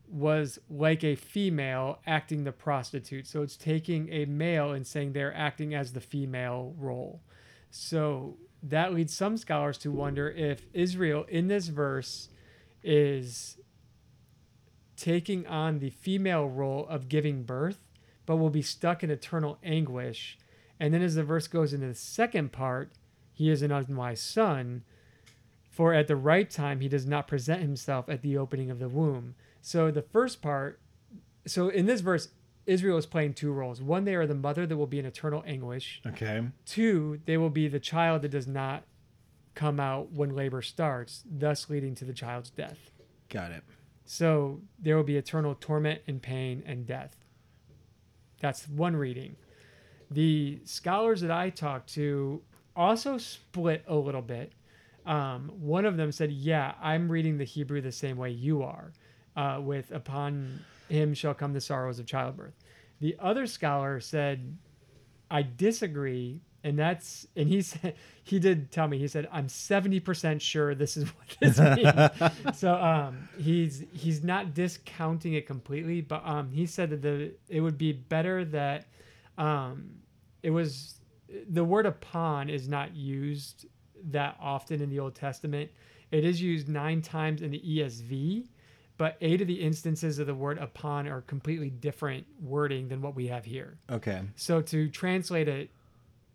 was 0.09 0.59
like 0.69 1.03
a 1.03 1.17
female 1.17 1.99
acting 2.07 2.45
the 2.45 2.53
prostitute. 2.53 3.27
So 3.27 3.43
it's 3.43 3.57
taking 3.57 4.13
a 4.13 4.27
male 4.27 4.73
and 4.73 4.87
saying 4.87 5.13
they're 5.13 5.35
acting 5.35 5.75
as 5.75 5.93
the 5.93 6.01
female 6.01 6.75
role. 6.79 7.21
So 7.71 8.37
that 8.63 8.95
leads 8.95 9.13
some 9.15 9.37
scholars 9.37 9.79
to 9.79 9.91
wonder 9.91 10.31
if 10.31 10.67
Israel 10.73 11.25
in 11.29 11.49
this 11.49 11.69
verse 11.69 12.29
is 12.83 13.59
taking 14.97 15.47
on 15.47 15.81
the 15.81 15.91
female 15.91 16.49
role 16.49 16.87
of 16.89 17.09
giving 17.09 17.43
birth, 17.43 17.79
but 18.27 18.37
will 18.37 18.51
be 18.51 18.63
stuck 18.63 19.03
in 19.03 19.11
eternal 19.11 19.59
anguish. 19.63 20.39
And 20.79 20.95
then 20.95 21.03
as 21.03 21.15
the 21.15 21.25
verse 21.25 21.49
goes 21.49 21.73
into 21.73 21.89
the 21.89 21.95
second 21.95 22.53
part, 22.53 22.93
he 23.33 23.51
is 23.51 23.63
an 23.63 23.73
unwise 23.73 24.21
son. 24.21 24.85
For 25.75 25.93
at 25.93 26.07
the 26.07 26.15
right 26.15 26.49
time 26.49 26.79
he 26.79 26.89
does 26.89 27.05
not 27.05 27.27
present 27.27 27.61
himself 27.61 28.09
at 28.09 28.23
the 28.23 28.39
opening 28.39 28.71
of 28.71 28.79
the 28.79 28.89
womb. 28.89 29.35
So 29.61 29.91
the 29.91 30.03
first 30.03 30.41
part, 30.41 30.79
so 31.47 31.69
in 31.69 31.87
this 31.87 32.01
verse, 32.01 32.29
Israel 32.65 32.97
is 32.97 33.07
playing 33.07 33.35
two 33.35 33.51
roles. 33.51 33.83
One, 33.83 34.05
they 34.05 34.15
are 34.15 34.25
the 34.25 34.37
mother 34.37 34.69
that 34.69 34.77
will 34.77 34.87
be 34.87 35.01
in 35.01 35.05
eternal 35.05 35.43
anguish. 35.45 36.01
Okay. 36.07 36.45
Two, 36.65 37.21
they 37.27 37.37
will 37.37 37.51
be 37.51 37.67
the 37.67 37.81
child 37.81 38.23
that 38.23 38.31
does 38.31 38.47
not 38.47 38.85
come 39.57 39.81
out 39.81 40.13
when 40.13 40.37
labor 40.37 40.63
starts, 40.63 41.25
thus 41.29 41.69
leading 41.69 41.97
to 41.97 42.05
the 42.05 42.13
child's 42.13 42.51
death. 42.51 42.93
Got 43.29 43.51
it. 43.51 43.65
So 44.05 44.61
there 44.79 44.97
will 44.97 45.03
be 45.03 45.17
eternal 45.17 45.57
torment 45.59 46.03
and 46.07 46.23
pain 46.23 46.63
and 46.67 46.87
death. 46.87 47.17
That's 48.41 48.69
one 48.69 48.95
reading. 48.95 49.35
The 50.09 50.61
scholars 50.65 51.21
that 51.23 51.33
I 51.33 51.51
talked 51.51 51.93
to 51.95 52.43
also 52.77 53.19
split 53.19 53.85
a 53.89 53.97
little 53.97 54.23
bit. 54.23 54.53
Um, 55.07 55.51
one 55.61 55.85
of 55.85 55.97
them 55.97 56.13
said, 56.13 56.33
Yeah, 56.33 56.75
I'm 56.81 57.11
reading 57.11 57.39
the 57.39 57.45
Hebrew 57.45 57.81
the 57.81 57.93
same 57.93 58.17
way 58.17 58.31
you 58.31 58.63
are, 58.63 58.93
uh, 59.37 59.61
with 59.61 59.91
upon 59.91 60.61
him 60.89 61.15
shall 61.15 61.35
come 61.35 61.53
the 61.53 61.61
sorrows 61.61 61.99
of 61.99 62.07
childbirth. 62.07 62.55
The 63.01 63.17
other 63.19 63.47
scholar 63.47 64.01
said, 64.01 64.57
I 65.31 65.43
disagree. 65.43 66.41
And 66.63 66.79
that's, 66.79 67.27
and 67.37 67.49
he 67.49 67.61
said, 67.63 67.95
he 68.23 68.39
did 68.39 68.71
tell 68.71 68.89
me, 68.89 68.99
he 68.99 69.09
said, 69.09 69.29
I'm 69.31 69.49
70% 69.49 70.41
sure 70.41 70.75
this 70.75 70.97
is 70.97 71.05
what 71.17 71.37
this 71.41 71.59
means. 71.59 72.59
so, 72.59 72.75
um, 72.75 73.29
he's, 73.39 73.85
he's 73.93 74.23
not 74.23 74.55
discounting 74.55 75.35
it 75.35 75.47
completely, 75.47 76.01
but, 76.01 76.27
um, 76.27 76.51
he 76.53 76.67
said 76.67 76.91
that 76.91 77.03
the, 77.03 77.33
it 77.49 77.61
would 77.61 77.77
be 77.77 77.93
better 77.93 78.45
that, 78.47 78.87
um, 79.37 79.91
it 80.43 80.51
was, 80.51 80.95
the 81.51 81.65
word 81.65 81.85
upon 81.85 82.49
is 82.49 82.69
not 82.69 82.95
used 82.95 83.67
that 84.11 84.37
often 84.41 84.81
in 84.81 84.91
the 84.91 84.99
Old 84.99 85.15
Testament. 85.15 85.71
It 86.11 86.25
is 86.25 86.41
used 86.41 86.69
nine 86.69 87.03
times 87.03 87.43
in 87.43 87.51
the 87.51 87.61
ESV, 87.61 88.47
but 88.97 89.17
eight 89.21 89.41
of 89.41 89.49
the 89.49 89.61
instances 89.61 90.19
of 90.19 90.27
the 90.27 90.35
word 90.35 90.59
upon 90.59 91.09
are 91.09 91.23
completely 91.23 91.71
different 91.71 92.27
wording 92.41 92.89
than 92.89 93.03
what 93.03 93.15
we 93.15 93.27
have 93.29 93.45
here. 93.45 93.79
Okay. 93.91 94.21
So 94.37 94.61
to 94.63 94.89
translate 94.89 95.49
it 95.49 95.71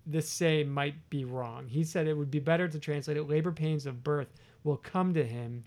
the 0.06 0.22
same 0.22 0.70
might 0.70 1.10
be 1.10 1.24
wrong. 1.24 1.68
He 1.68 1.84
said 1.84 2.08
it 2.08 2.18
would 2.18 2.32
be 2.32 2.40
better 2.40 2.68
to 2.68 2.80
translate 2.80 3.18
it 3.18 3.30
labor 3.30 3.52
pains 3.52 3.86
of 3.86 4.04
birth 4.04 4.34
will 4.64 4.78
come 4.78 5.14
to 5.14 5.24
him. 5.24 5.64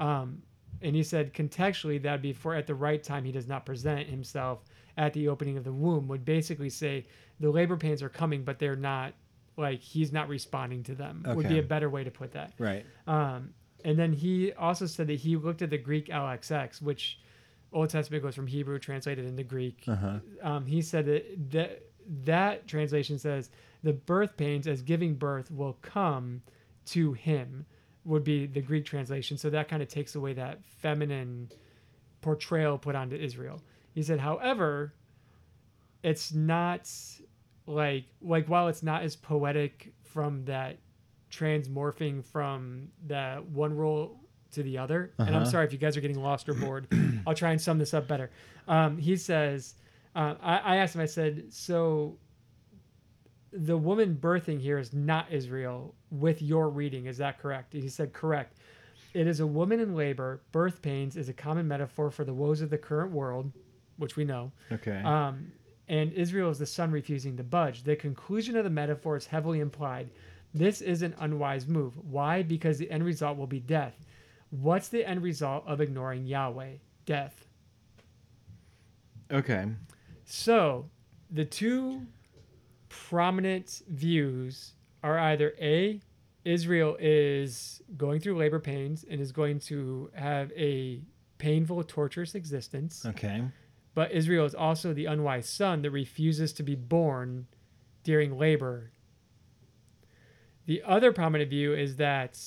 Um, 0.00 0.42
and 0.82 0.94
he 0.94 1.02
said 1.02 1.32
contextually 1.32 2.02
that'd 2.02 2.22
be 2.22 2.32
for 2.32 2.54
at 2.54 2.66
the 2.66 2.74
right 2.74 3.02
time 3.02 3.24
he 3.24 3.32
does 3.32 3.46
not 3.46 3.64
present 3.64 4.08
himself 4.08 4.64
at 4.96 5.12
the 5.12 5.28
opening 5.28 5.56
of 5.56 5.64
the 5.64 5.72
womb 5.72 6.08
would 6.08 6.24
basically 6.24 6.70
say 6.70 7.04
the 7.40 7.50
labor 7.50 7.76
pains 7.76 8.02
are 8.02 8.08
coming 8.08 8.44
but 8.44 8.58
they're 8.58 8.76
not 8.76 9.14
like 9.56 9.80
he's 9.80 10.12
not 10.12 10.28
responding 10.28 10.82
to 10.84 10.94
them 10.94 11.22
would 11.36 11.48
be 11.48 11.58
a 11.58 11.62
better 11.62 11.88
way 11.88 12.04
to 12.04 12.10
put 12.10 12.32
that 12.32 12.52
Right. 12.58 12.84
um, 13.06 13.54
and 13.84 13.98
then 13.98 14.12
he 14.12 14.52
also 14.52 14.86
said 14.86 15.06
that 15.08 15.16
he 15.20 15.36
looked 15.36 15.60
at 15.60 15.68
the 15.70 15.76
Greek 15.78 16.06
LXX, 16.08 16.80
which 16.80 17.18
Old 17.72 17.90
Testament 17.90 18.22
goes 18.22 18.34
from 18.34 18.46
Hebrew 18.46 18.78
translated 18.78 19.26
into 19.26 19.42
Greek. 19.42 19.84
Uh 19.86 19.94
huh. 19.96 20.18
Um, 20.42 20.64
he 20.66 20.80
said 20.80 21.04
that, 21.06 21.50
that 21.50 21.82
that 22.24 22.66
translation 22.66 23.18
says 23.18 23.50
the 23.82 23.92
birth 23.92 24.36
pains 24.36 24.66
as 24.66 24.80
giving 24.80 25.14
birth 25.14 25.50
will 25.50 25.76
come 25.82 26.40
to 26.86 27.12
him 27.12 27.66
would 28.04 28.24
be 28.24 28.46
the 28.46 28.60
Greek 28.62 28.84
translation. 28.86 29.36
So 29.36 29.50
that 29.50 29.68
kind 29.68 29.82
of 29.82 29.88
takes 29.88 30.14
away 30.14 30.32
that 30.34 30.64
feminine 30.64 31.50
portrayal 32.22 32.78
put 32.78 32.94
onto 32.94 33.16
Israel. 33.16 33.60
He 33.94 34.02
said, 34.02 34.18
however, 34.20 34.94
it's 36.02 36.32
not 36.32 36.90
like 37.66 38.04
like 38.20 38.46
while 38.48 38.68
it's 38.68 38.82
not 38.82 39.02
as 39.02 39.16
poetic 39.16 39.92
from 40.02 40.44
that 40.44 40.78
transmorphing 41.30 42.24
from 42.24 42.88
that 43.06 43.44
one 43.46 43.74
role 43.76 44.20
to 44.52 44.62
the 44.62 44.78
other. 44.78 45.12
And 45.18 45.30
I'm 45.30 45.36
Uh-huh. 45.42 45.44
sorry 45.50 45.66
if 45.66 45.72
you 45.72 45.78
guys 45.78 45.96
are 45.96 46.00
getting 46.00 46.20
lost 46.22 46.48
or 46.48 46.54
bored. 46.54 46.86
I'll 47.26 47.34
try 47.34 47.50
and 47.50 47.60
sum 47.60 47.78
this 47.78 47.92
up 47.92 48.06
better. 48.06 48.30
Um, 48.68 48.96
he 48.98 49.16
says, 49.16 49.74
uh, 50.14 50.34
I, 50.40 50.58
I 50.58 50.76
asked 50.76 50.94
him, 50.94 51.00
I 51.00 51.06
said, 51.06 51.52
so 51.52 52.18
the 53.52 53.76
woman 53.76 54.16
birthing 54.20 54.60
here 54.60 54.78
is 54.78 54.92
not 54.92 55.32
Israel 55.32 55.94
with 56.10 56.40
your 56.42 56.68
reading. 56.68 57.06
Is 57.06 57.18
that 57.18 57.38
correct? 57.38 57.72
He 57.72 57.88
said, 57.88 58.12
correct. 58.12 58.58
It 59.12 59.26
is 59.26 59.40
a 59.40 59.46
woman 59.46 59.80
in 59.80 59.94
labor. 59.94 60.42
Birth 60.52 60.82
pains 60.82 61.16
is 61.16 61.28
a 61.28 61.32
common 61.32 61.66
metaphor 61.68 62.10
for 62.10 62.24
the 62.24 62.34
woes 62.34 62.60
of 62.60 62.70
the 62.70 62.78
current 62.78 63.12
world, 63.12 63.50
which 63.96 64.16
we 64.16 64.24
know. 64.24 64.50
Okay. 64.72 65.00
Um, 65.04 65.52
and 65.88 66.12
Israel 66.12 66.50
is 66.50 66.58
the 66.58 66.66
son 66.66 66.90
refusing 66.90 67.36
to 67.36 67.44
budge. 67.44 67.82
The 67.82 67.96
conclusion 67.96 68.56
of 68.56 68.64
the 68.64 68.70
metaphor 68.70 69.16
is 69.16 69.26
heavily 69.26 69.60
implied. 69.60 70.10
This 70.54 70.80
is 70.80 71.02
an 71.02 71.14
unwise 71.18 71.66
move. 71.66 71.94
Why? 71.98 72.42
Because 72.42 72.78
the 72.78 72.90
end 72.90 73.04
result 73.04 73.36
will 73.36 73.46
be 73.46 73.60
death. 73.60 73.94
What's 74.50 74.88
the 74.88 75.04
end 75.04 75.22
result 75.22 75.64
of 75.66 75.80
ignoring 75.80 76.26
Yahweh? 76.26 76.74
Death. 77.06 77.44
okay. 79.30 79.66
So 80.24 80.88
the 81.30 81.44
two 81.44 82.00
prominent 82.88 83.82
views 83.88 84.72
are 85.02 85.18
either 85.18 85.54
A, 85.60 86.00
Israel 86.44 86.96
is 87.00 87.82
going 87.96 88.20
through 88.20 88.36
labor 88.36 88.60
pains 88.60 89.04
and 89.08 89.20
is 89.20 89.32
going 89.32 89.58
to 89.60 90.10
have 90.14 90.52
a 90.52 91.02
painful, 91.38 91.82
torturous 91.84 92.34
existence. 92.34 93.04
Okay. 93.04 93.42
But 93.94 94.10
Israel 94.12 94.44
is 94.44 94.54
also 94.54 94.92
the 94.92 95.06
unwise 95.06 95.48
son 95.48 95.82
that 95.82 95.90
refuses 95.90 96.52
to 96.54 96.62
be 96.62 96.74
born 96.74 97.46
during 98.02 98.36
labor. 98.36 98.90
The 100.66 100.82
other 100.84 101.12
prominent 101.12 101.50
view 101.50 101.74
is 101.74 101.96
that 101.96 102.38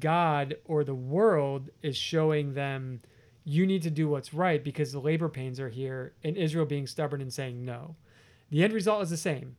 God 0.00 0.56
or 0.64 0.84
the 0.84 0.94
world 0.94 1.70
is 1.82 1.96
showing 1.96 2.54
them 2.54 3.00
you 3.44 3.66
need 3.66 3.82
to 3.82 3.90
do 3.90 4.08
what's 4.08 4.34
right 4.34 4.62
because 4.62 4.92
the 4.92 5.00
labor 5.00 5.28
pains 5.30 5.58
are 5.58 5.70
here, 5.70 6.12
and 6.22 6.36
Israel 6.36 6.66
being 6.66 6.86
stubborn 6.86 7.22
and 7.22 7.32
saying 7.32 7.64
no. 7.64 7.96
The 8.50 8.62
end 8.62 8.74
result 8.74 9.02
is 9.04 9.10
the 9.10 9.16
same 9.16 9.56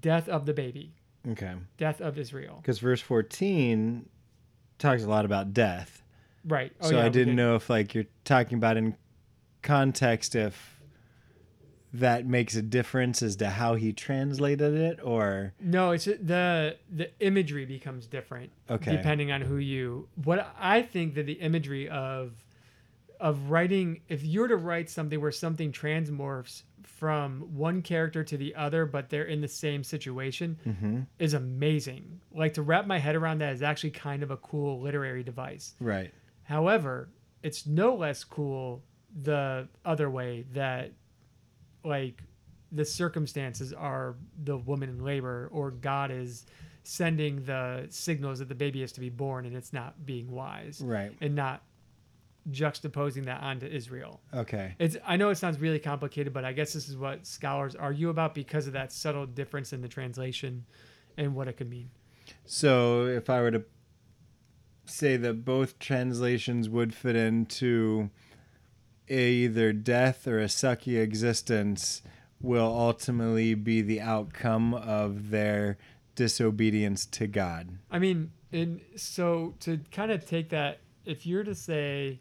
death 0.00 0.28
of 0.28 0.46
the 0.46 0.54
baby, 0.54 0.94
Okay. 1.28 1.54
death 1.76 2.00
of 2.00 2.18
Israel. 2.18 2.56
Because 2.60 2.78
verse 2.80 3.00
14 3.00 4.08
talks 4.78 5.04
a 5.04 5.08
lot 5.08 5.24
about 5.24 5.52
death. 5.52 6.02
Right. 6.44 6.72
Oh, 6.80 6.88
so 6.90 6.96
yeah, 6.98 7.04
I 7.04 7.08
didn't 7.10 7.36
did. 7.36 7.42
know 7.42 7.54
if 7.54 7.68
like 7.70 7.94
you're 7.94 8.06
talking 8.24 8.56
about 8.58 8.76
in 8.76 8.96
context 9.62 10.34
if 10.34 10.80
that 11.92 12.24
makes 12.24 12.54
a 12.54 12.62
difference 12.62 13.20
as 13.20 13.34
to 13.36 13.50
how 13.50 13.74
he 13.74 13.92
translated 13.92 14.74
it 14.74 15.00
or 15.02 15.54
No, 15.60 15.90
it's 15.90 16.04
the 16.04 16.76
the 16.88 17.10
imagery 17.20 17.64
becomes 17.64 18.06
different 18.06 18.50
Okay. 18.70 18.92
depending 18.96 19.32
on 19.32 19.40
who 19.40 19.56
you. 19.56 20.08
What 20.24 20.54
I 20.58 20.82
think 20.82 21.14
that 21.14 21.26
the 21.26 21.34
imagery 21.34 21.88
of 21.88 22.44
of 23.18 23.50
writing, 23.50 24.00
if 24.08 24.24
you're 24.24 24.48
to 24.48 24.56
write 24.56 24.88
something 24.88 25.20
where 25.20 25.32
something 25.32 25.72
transmorphs 25.72 26.62
from 26.84 27.40
one 27.54 27.82
character 27.82 28.24
to 28.24 28.36
the 28.38 28.54
other, 28.54 28.86
but 28.86 29.10
they're 29.10 29.24
in 29.24 29.40
the 29.42 29.48
same 29.48 29.82
situation, 29.84 30.56
Mhm. 30.66 31.06
is 31.18 31.34
amazing. 31.34 32.20
Like 32.32 32.54
to 32.54 32.62
wrap 32.62 32.86
my 32.86 32.98
head 32.98 33.16
around 33.16 33.38
that 33.38 33.52
is 33.52 33.62
actually 33.62 33.90
kind 33.90 34.22
of 34.22 34.30
a 34.30 34.36
cool 34.38 34.80
literary 34.80 35.22
device. 35.22 35.74
right. 35.80 36.14
However, 36.44 37.08
it's 37.42 37.66
no 37.66 37.94
less 37.94 38.24
cool 38.24 38.82
the 39.14 39.68
other 39.84 40.08
way 40.10 40.44
that 40.52 40.92
like 41.84 42.22
the 42.72 42.84
circumstances 42.84 43.72
are 43.72 44.14
the 44.44 44.56
woman 44.56 44.88
in 44.88 45.02
labor 45.04 45.48
or 45.52 45.70
God 45.72 46.10
is 46.10 46.46
sending 46.84 47.42
the 47.44 47.86
signals 47.90 48.38
that 48.38 48.48
the 48.48 48.54
baby 48.54 48.82
is 48.82 48.92
to 48.92 49.00
be 49.00 49.08
born 49.10 49.44
and 49.46 49.56
it's 49.56 49.72
not 49.72 50.06
being 50.06 50.30
wise 50.30 50.80
Right. 50.82 51.12
and 51.20 51.34
not 51.34 51.62
juxtaposing 52.50 53.24
that 53.26 53.42
onto 53.42 53.66
Israel. 53.66 54.20
Okay. 54.32 54.74
It's 54.78 54.96
I 55.06 55.16
know 55.16 55.28
it 55.30 55.36
sounds 55.36 55.60
really 55.60 55.78
complicated, 55.78 56.32
but 56.32 56.44
I 56.44 56.52
guess 56.52 56.72
this 56.72 56.88
is 56.88 56.96
what 56.96 57.26
scholars 57.26 57.74
argue 57.74 58.08
about 58.08 58.34
because 58.34 58.66
of 58.66 58.72
that 58.74 58.92
subtle 58.92 59.26
difference 59.26 59.72
in 59.72 59.82
the 59.82 59.88
translation 59.88 60.64
and 61.16 61.34
what 61.34 61.48
it 61.48 61.56
could 61.56 61.68
mean. 61.68 61.90
So 62.46 63.06
if 63.06 63.28
I 63.28 63.40
were 63.42 63.50
to 63.50 63.64
say 64.86 65.16
that 65.18 65.44
both 65.44 65.78
translations 65.78 66.68
would 66.68 66.94
fit 66.94 67.14
into 67.16 68.10
either 69.10 69.72
death 69.72 70.26
or 70.26 70.38
a 70.38 70.46
sucky 70.46 71.00
existence 71.00 72.02
will 72.40 72.66
ultimately 72.66 73.54
be 73.54 73.82
the 73.82 74.00
outcome 74.00 74.72
of 74.74 75.30
their 75.30 75.76
disobedience 76.14 77.04
to 77.06 77.26
God. 77.26 77.78
I 77.90 77.98
mean, 77.98 78.32
and 78.52 78.80
so 78.96 79.54
to 79.60 79.80
kind 79.90 80.10
of 80.10 80.26
take 80.26 80.50
that, 80.50 80.80
if 81.04 81.26
you're 81.26 81.44
to 81.44 81.54
say, 81.54 82.20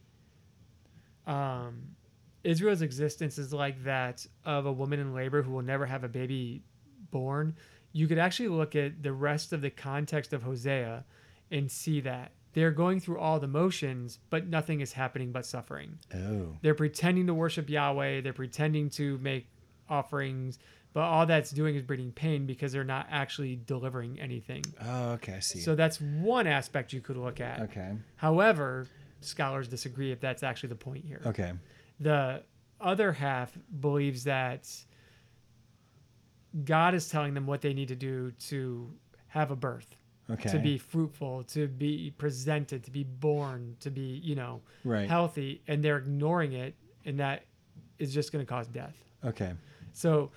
um, 1.25 1.95
Israel's 2.43 2.81
existence 2.81 3.37
is 3.37 3.53
like 3.53 3.83
that 3.83 4.25
of 4.45 4.65
a 4.65 4.71
woman 4.71 4.99
in 4.99 5.13
labor 5.13 5.41
who 5.41 5.51
will 5.51 5.61
never 5.61 5.85
have 5.85 6.03
a 6.03 6.09
baby 6.09 6.63
born, 7.11 7.55
you 7.91 8.07
could 8.07 8.19
actually 8.19 8.49
look 8.49 8.75
at 8.75 9.03
the 9.03 9.13
rest 9.13 9.53
of 9.53 9.61
the 9.61 9.69
context 9.69 10.33
of 10.33 10.43
Hosea 10.43 11.05
and 11.51 11.69
see 11.71 12.01
that 12.01 12.31
they're 12.53 12.71
going 12.71 12.99
through 12.99 13.19
all 13.19 13.39
the 13.39 13.47
motions, 13.47 14.19
but 14.29 14.47
nothing 14.47 14.81
is 14.81 14.93
happening 14.93 15.31
but 15.31 15.45
suffering. 15.45 15.99
Oh. 16.13 16.55
They're 16.61 16.75
pretending 16.75 17.27
to 17.27 17.33
worship 17.33 17.69
Yahweh. 17.69 18.21
They're 18.21 18.33
pretending 18.33 18.89
to 18.91 19.17
make 19.19 19.47
offerings, 19.89 20.59
but 20.93 21.01
all 21.01 21.25
that's 21.25 21.51
doing 21.51 21.75
is 21.75 21.83
breeding 21.83 22.11
pain 22.11 22.45
because 22.45 22.71
they're 22.71 22.83
not 22.83 23.07
actually 23.09 23.59
delivering 23.65 24.19
anything. 24.19 24.63
Oh, 24.83 25.11
okay. 25.11 25.35
I 25.35 25.39
see. 25.39 25.59
So 25.59 25.75
that's 25.75 26.01
one 26.01 26.47
aspect 26.47 26.93
you 26.93 27.01
could 27.01 27.17
look 27.17 27.39
at. 27.39 27.61
okay. 27.61 27.91
However, 28.15 28.87
scholars 29.21 29.67
disagree 29.67 30.11
if 30.11 30.19
that's 30.19 30.43
actually 30.43 30.69
the 30.69 30.75
point 30.75 31.05
here. 31.05 31.21
Okay. 31.25 31.53
The 31.99 32.43
other 32.81 33.11
half 33.11 33.57
believes 33.79 34.23
that 34.23 34.67
God 36.63 36.95
is 36.95 37.09
telling 37.09 37.33
them 37.33 37.45
what 37.45 37.61
they 37.61 37.73
need 37.73 37.89
to 37.89 37.95
do 37.95 38.31
to 38.47 38.91
have 39.27 39.51
a 39.51 39.55
birth, 39.55 39.95
Okay. 40.32 40.49
to 40.49 40.59
be 40.59 40.77
fruitful, 40.77 41.43
to 41.45 41.67
be 41.67 42.13
presented, 42.17 42.84
to 42.84 42.91
be 42.91 43.03
born, 43.03 43.75
to 43.80 43.89
be, 43.89 44.21
you 44.23 44.36
know, 44.36 44.61
right. 44.84 45.09
healthy, 45.09 45.61
and 45.67 45.84
they're 45.84 45.97
ignoring 45.97 46.53
it, 46.53 46.75
and 47.05 47.19
that 47.19 47.45
is 47.97 48.13
just 48.13 48.32
going 48.32 48.45
to 48.45 48.49
cause 48.49 48.67
death. 48.67 48.95
Okay. 49.25 49.53
So 49.93 50.32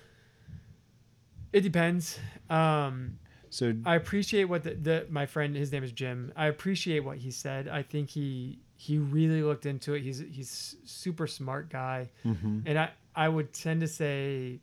it 1.51 1.61
depends. 1.61 2.17
Um, 2.49 3.19
So 3.49 3.73
I 3.85 3.95
appreciate 3.95 4.45
what 4.45 4.63
the, 4.63 4.73
the 4.73 5.05
my 5.09 5.27
friend 5.27 5.55
his 5.55 5.71
name 5.71 5.83
is 5.83 5.91
Jim. 5.91 6.33
I 6.35 6.47
appreciate 6.47 7.01
what 7.01 7.19
he 7.19 7.29
said. 7.29 7.67
I 7.67 7.83
think 7.83 8.09
he 8.09 8.57
he 8.75 8.97
really 8.97 9.43
looked 9.43 9.67
into 9.67 9.93
it. 9.93 10.01
He's 10.01 10.19
he's 10.19 10.75
super 10.85 11.27
smart 11.27 11.69
guy, 11.69 12.09
mhm. 12.25 12.63
and 12.65 12.79
I 12.79 12.89
I 13.15 13.29
would 13.29 13.53
tend 13.53 13.81
to 13.81 13.87
say 13.87 14.59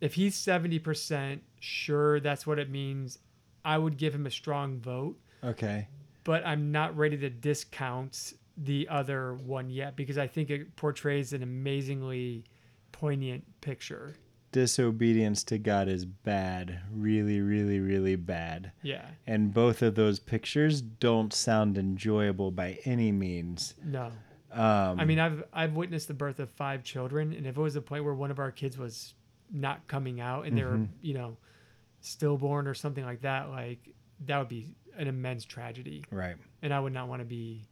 if 0.00 0.14
he's 0.14 0.34
seventy 0.34 0.78
percent 0.78 1.42
sure 1.60 2.20
that's 2.20 2.46
what 2.46 2.58
it 2.58 2.70
means, 2.70 3.18
I 3.64 3.78
would 3.78 3.96
give 3.96 4.14
him 4.14 4.26
a 4.26 4.30
strong 4.30 4.78
vote. 4.80 5.16
okay. 5.44 5.88
But 6.24 6.46
I'm 6.46 6.70
not 6.70 6.96
ready 6.96 7.16
to 7.18 7.28
discount 7.30 8.34
the 8.56 8.86
other 8.88 9.34
one 9.34 9.70
yet 9.70 9.96
because 9.96 10.16
I 10.18 10.28
think 10.28 10.50
it 10.50 10.76
portrays 10.76 11.32
an 11.32 11.42
amazingly 11.42 12.44
poignant 12.92 13.42
picture. 13.60 14.14
Disobedience 14.52 15.42
to 15.44 15.58
God 15.58 15.88
is 15.88 16.04
bad. 16.04 16.78
Really, 16.92 17.40
really, 17.40 17.80
really 17.80 18.14
bad. 18.16 18.70
Yeah. 18.82 19.04
And 19.26 19.52
both 19.52 19.82
of 19.82 19.96
those 19.96 20.20
pictures 20.20 20.80
don't 20.80 21.32
sound 21.32 21.76
enjoyable 21.76 22.50
by 22.52 22.78
any 22.84 23.10
means. 23.10 23.74
No. 23.84 24.12
Um, 24.52 25.00
I 25.00 25.04
mean, 25.06 25.18
I've 25.18 25.42
I've 25.52 25.72
witnessed 25.72 26.06
the 26.06 26.14
birth 26.14 26.38
of 26.38 26.50
five 26.50 26.84
children, 26.84 27.32
and 27.32 27.46
if 27.46 27.56
it 27.56 27.60
was 27.60 27.74
a 27.74 27.80
point 27.82 28.04
where 28.04 28.14
one 28.14 28.30
of 28.30 28.38
our 28.38 28.52
kids 28.52 28.76
was 28.78 29.14
not 29.50 29.88
coming 29.88 30.20
out 30.20 30.46
and 30.46 30.56
they 30.56 30.62
were, 30.62 30.76
Mhm. 30.76 30.88
you 31.00 31.14
know, 31.14 31.36
stillborn 32.02 32.66
or 32.66 32.74
something 32.74 33.04
like 33.04 33.22
that, 33.22 33.48
like 33.48 33.94
that 34.26 34.38
would 34.38 34.48
be 34.48 34.74
an 34.96 35.08
immense 35.08 35.44
tragedy, 35.44 36.04
right. 36.10 36.36
and 36.60 36.72
I 36.74 36.78
would 36.78 36.92
not 36.92 37.08
want 37.08 37.20
to 37.20 37.24
be, 37.24 37.64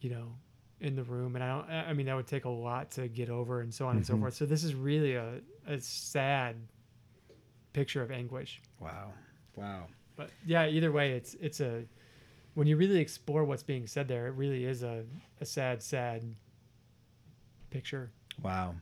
you 0.00 0.10
know, 0.10 0.34
in 0.80 0.94
the 0.94 1.02
room, 1.04 1.34
and 1.34 1.42
I 1.42 1.48
don't. 1.48 1.70
I 1.70 1.92
mean, 1.94 2.06
that 2.06 2.14
would 2.16 2.26
take 2.26 2.44
a 2.44 2.50
lot 2.50 2.90
to 2.92 3.08
get 3.08 3.30
over, 3.30 3.60
and 3.62 3.72
so 3.72 3.86
on 3.86 3.96
and 3.96 4.06
so 4.06 4.14
Mhm. 4.14 4.20
forth. 4.20 4.34
So 4.34 4.44
this 4.46 4.62
is 4.62 4.74
really 4.74 5.14
a 5.14 5.40
a 5.66 5.80
sad 5.80 6.56
picture 7.72 8.02
of 8.02 8.10
anguish. 8.10 8.60
Wow. 8.80 9.12
Wow. 9.56 9.88
But 10.16 10.30
yeah, 10.46 10.66
either 10.68 10.92
way, 10.92 11.12
it's 11.12 11.34
it's 11.34 11.60
a 11.60 11.84
when 12.54 12.66
you 12.66 12.76
really 12.76 13.00
explore 13.00 13.44
what's 13.44 13.62
being 13.62 13.86
said 13.86 14.08
there, 14.08 14.26
it 14.26 14.32
really 14.32 14.64
is 14.64 14.82
a, 14.82 15.04
a 15.40 15.44
sad, 15.46 15.82
sad 15.82 16.34
picture. 17.70 18.10
Wow. 18.42 18.74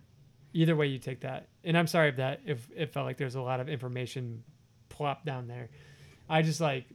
Either 0.57 0.75
way 0.75 0.87
you 0.87 0.99
take 0.99 1.21
that. 1.21 1.49
And 1.65 1.77
I'm 1.77 1.87
sorry 1.87 2.09
if 2.09 2.17
that 2.17 2.41
if 2.47 2.67
it 2.75 2.93
felt 2.93 3.05
like 3.05 3.19
there's 3.19 3.35
a 3.35 3.43
lot 3.43 3.61
of 3.61 3.69
information 3.69 4.43
plopped 4.89 5.27
down 5.27 5.49
there. 5.49 5.69
I 6.31 6.41
just 6.43 6.61
like 6.61 6.87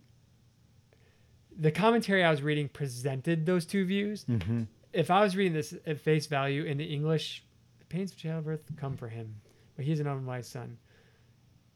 the 1.57 1.71
commentary 1.71 2.23
I 2.23 2.31
was 2.31 2.41
reading 2.41 2.69
presented 2.69 3.45
those 3.45 3.65
two 3.65 3.85
views. 3.85 4.23
Mm-hmm. 4.25 4.63
If 4.93 5.11
I 5.11 5.21
was 5.21 5.35
reading 5.35 5.53
this 5.53 5.73
at 5.85 5.99
face 5.99 6.25
value 6.27 6.63
in 6.63 6.77
the 6.77 6.85
English, 6.85 7.43
the 7.79 7.85
pains 7.85 8.11
of 8.11 8.17
childbirth 8.17 8.63
come 8.77 8.97
for 8.97 9.07
him, 9.09 9.35
but 9.75 9.85
he's 9.85 9.99
an 9.99 10.07
unwise 10.07 10.47
son. 10.47 10.77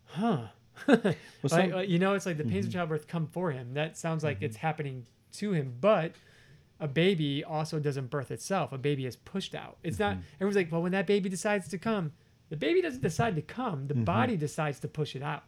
Huh. 0.05 0.47
Well, 0.87 0.99
Like- 1.43 1.71
some- 1.71 1.83
you 1.85 1.99
know, 1.99 2.15
it's 2.15 2.25
like 2.25 2.37
the 2.37 2.43
pains 2.43 2.65
of 2.65 2.71
Mhm. 2.71 2.75
childbirth 2.75 3.07
come 3.07 3.27
for 3.27 3.51
him. 3.51 3.75
That 3.75 3.95
sounds 3.97 4.23
like 4.23 4.41
it's 4.41 4.57
happening 4.57 5.05
to 5.33 5.51
him, 5.53 5.75
but 5.79 6.13
a 6.79 6.87
baby 6.87 7.43
also 7.43 7.79
doesn't 7.79 8.09
birth 8.09 8.31
itself. 8.31 8.71
A 8.73 8.77
baby 8.77 9.05
is 9.05 9.15
pushed 9.15 9.55
out. 9.55 9.77
It's 9.83 9.97
not. 9.99 10.17
Mhm. 10.17 10.21
Everyone's 10.35 10.55
like, 10.57 10.71
well, 10.71 10.81
when 10.81 10.91
that 10.91 11.07
baby 11.07 11.29
decides 11.29 11.67
to 11.69 11.77
come, 11.77 12.11
the 12.49 12.57
baby 12.57 12.81
doesn't 12.81 13.01
decide 13.01 13.35
to 13.35 13.41
come. 13.41 13.87
The 13.87 13.93
Mhm. 13.93 14.05
body 14.05 14.37
decides 14.37 14.79
to 14.81 14.87
push 14.87 15.15
it 15.15 15.21
out. 15.23 15.43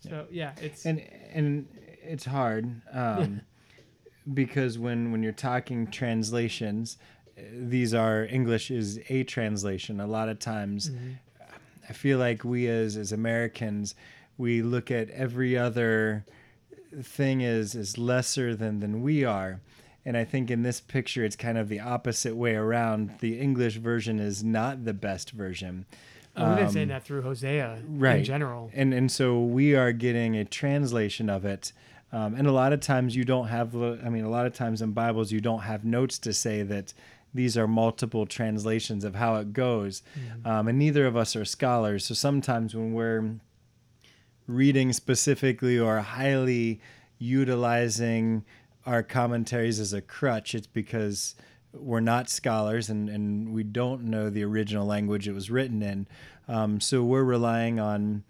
So 0.00 0.26
yeah, 0.30 0.52
it's 0.60 0.86
and 0.86 1.00
and 1.32 1.66
it's 2.02 2.24
hard 2.24 2.80
um, 2.92 3.40
because 4.34 4.78
when 4.78 5.10
when 5.12 5.22
you're 5.22 5.32
talking 5.32 5.86
translations, 5.88 6.96
uh, 7.36 7.42
these 7.52 7.92
are 7.94 8.24
English 8.26 8.70
is 8.70 9.00
a 9.08 9.24
translation. 9.24 10.00
A 10.00 10.06
lot 10.06 10.28
of 10.28 10.38
times, 10.38 10.90
Mhm. 10.90 11.18
I 11.88 11.92
feel 11.92 12.18
like 12.18 12.44
we 12.44 12.68
as 12.68 12.96
as 12.96 13.10
Americans, 13.12 13.94
we 14.38 14.62
look 14.62 14.90
at 14.90 15.10
every 15.10 15.56
other 15.58 16.24
thing 17.02 17.42
as 17.44 17.74
as 17.74 17.98
lesser 17.98 18.54
than 18.54 18.80
than 18.80 19.02
we 19.02 19.24
are. 19.24 19.60
And 20.04 20.16
I 20.16 20.24
think 20.24 20.50
in 20.50 20.62
this 20.62 20.80
picture, 20.80 21.24
it's 21.24 21.36
kind 21.36 21.56
of 21.56 21.68
the 21.68 21.78
opposite 21.80 22.34
way 22.36 22.54
around. 22.56 23.12
The 23.20 23.38
English 23.38 23.76
version 23.76 24.18
is 24.18 24.42
not 24.42 24.84
the 24.84 24.92
best 24.94 25.30
version. 25.30 25.86
Oh, 26.36 26.48
we've 26.48 26.56
been 26.56 26.66
Um, 26.66 26.72
saying 26.72 26.88
that 26.88 27.04
through 27.04 27.22
Hosea 27.22 27.82
right. 27.86 28.18
in 28.20 28.24
general. 28.24 28.70
and 28.74 28.94
and 28.94 29.12
so 29.12 29.40
we 29.44 29.74
are 29.74 29.92
getting 29.92 30.34
a 30.36 30.44
translation 30.46 31.28
of 31.28 31.44
it 31.44 31.72
um, 32.10 32.34
and 32.34 32.46
a 32.46 32.52
lot 32.52 32.72
of 32.72 32.80
times 32.80 33.14
you 33.14 33.22
don't 33.24 33.48
have 33.48 33.76
i 33.76 34.08
mean 34.08 34.24
a 34.24 34.30
lot 34.30 34.46
of 34.46 34.54
times 34.54 34.80
in 34.80 34.92
bibles 34.92 35.30
you 35.30 35.42
don't 35.42 35.60
have 35.60 35.84
notes 35.84 36.18
to 36.20 36.32
say 36.32 36.62
that 36.62 36.94
these 37.34 37.58
are 37.58 37.68
multiple 37.68 38.24
translations 38.24 39.04
of 39.04 39.14
how 39.16 39.36
it 39.36 39.52
goes 39.52 40.02
um, 40.46 40.68
and 40.68 40.78
neither 40.78 41.04
of 41.06 41.18
us 41.18 41.36
are 41.36 41.44
scholars 41.44 42.06
so 42.06 42.14
sometimes 42.14 42.74
when 42.74 42.94
we're 42.94 43.34
reading 44.46 44.90
specifically 44.94 45.78
or 45.78 45.98
highly 46.00 46.80
utilizing 47.18 48.44
our 48.86 49.02
commentaries 49.02 49.78
as 49.80 49.92
a 49.92 50.00
crutch 50.00 50.54
it's 50.54 50.66
because 50.66 51.34
we're 51.72 52.00
not 52.00 52.28
scholars 52.28 52.90
and, 52.90 53.08
and 53.08 53.52
we 53.52 53.62
don't 53.62 54.04
know 54.04 54.28
the 54.28 54.44
original 54.44 54.86
language 54.86 55.26
it 55.26 55.32
was 55.32 55.50
written 55.50 55.82
in 55.82 56.06
um, 56.48 56.80
so 56.80 57.02
we're 57.02 57.24
relying 57.24 57.80
on 57.80 58.24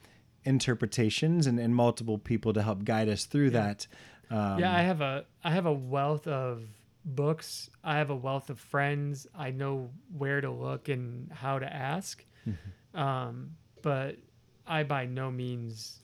interpretations 0.44 1.46
and, 1.46 1.58
and 1.58 1.74
multiple 1.74 2.18
people 2.18 2.52
to 2.52 2.62
help 2.62 2.84
guide 2.84 3.08
us 3.08 3.24
through 3.26 3.50
that. 3.50 3.86
Um, 4.30 4.58
yeah, 4.58 4.74
I 4.74 4.82
have 4.82 5.00
a 5.00 5.24
I 5.44 5.50
have 5.50 5.66
a 5.66 5.72
wealth 5.72 6.26
of 6.26 6.64
books. 7.04 7.70
I 7.82 7.98
have 7.98 8.10
a 8.10 8.16
wealth 8.16 8.50
of 8.50 8.58
friends. 8.58 9.26
I 9.36 9.50
know 9.50 9.90
where 10.16 10.40
to 10.40 10.50
look 10.50 10.88
and 10.88 11.30
how 11.32 11.58
to 11.58 11.72
ask. 11.72 12.24
Mm-hmm. 12.46 12.98
Um, 12.98 13.52
but 13.82 14.16
I 14.66 14.84
by 14.84 15.06
no 15.06 15.30
means 15.30 16.00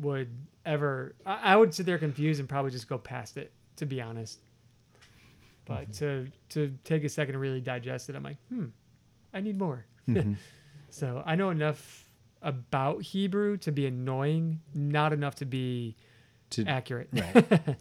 would 0.00 0.30
ever. 0.64 1.14
I, 1.24 1.54
I 1.54 1.56
would 1.56 1.74
sit 1.74 1.86
there 1.86 1.98
confused 1.98 2.40
and 2.40 2.48
probably 2.48 2.70
just 2.70 2.88
go 2.88 2.98
past 2.98 3.36
it. 3.36 3.52
To 3.80 3.86
be 3.86 4.00
honest, 4.00 4.38
but 5.64 5.90
Mm-hmm. 5.90 5.92
to 5.92 6.26
to 6.50 6.78
take 6.84 7.04
a 7.04 7.08
second 7.08 7.32
to 7.34 7.38
really 7.38 7.60
digest 7.60 8.08
it, 8.10 8.14
I'm 8.16 8.22
like, 8.22 8.36
hmm, 8.48 8.66
I 9.34 9.40
need 9.40 9.58
more. 9.58 9.84
Mhm. 10.08 10.36
So 10.92 11.22
I 11.24 11.36
know 11.36 11.50
enough 11.50 12.04
about 12.42 13.00
Hebrew 13.02 13.56
to 13.58 13.70
be 13.70 13.86
annoying, 13.86 14.60
not 14.74 15.12
enough 15.12 15.36
to 15.36 15.44
be 15.46 15.94
to, 16.50 16.64
accurate. 16.66 17.08
right. 17.12 17.34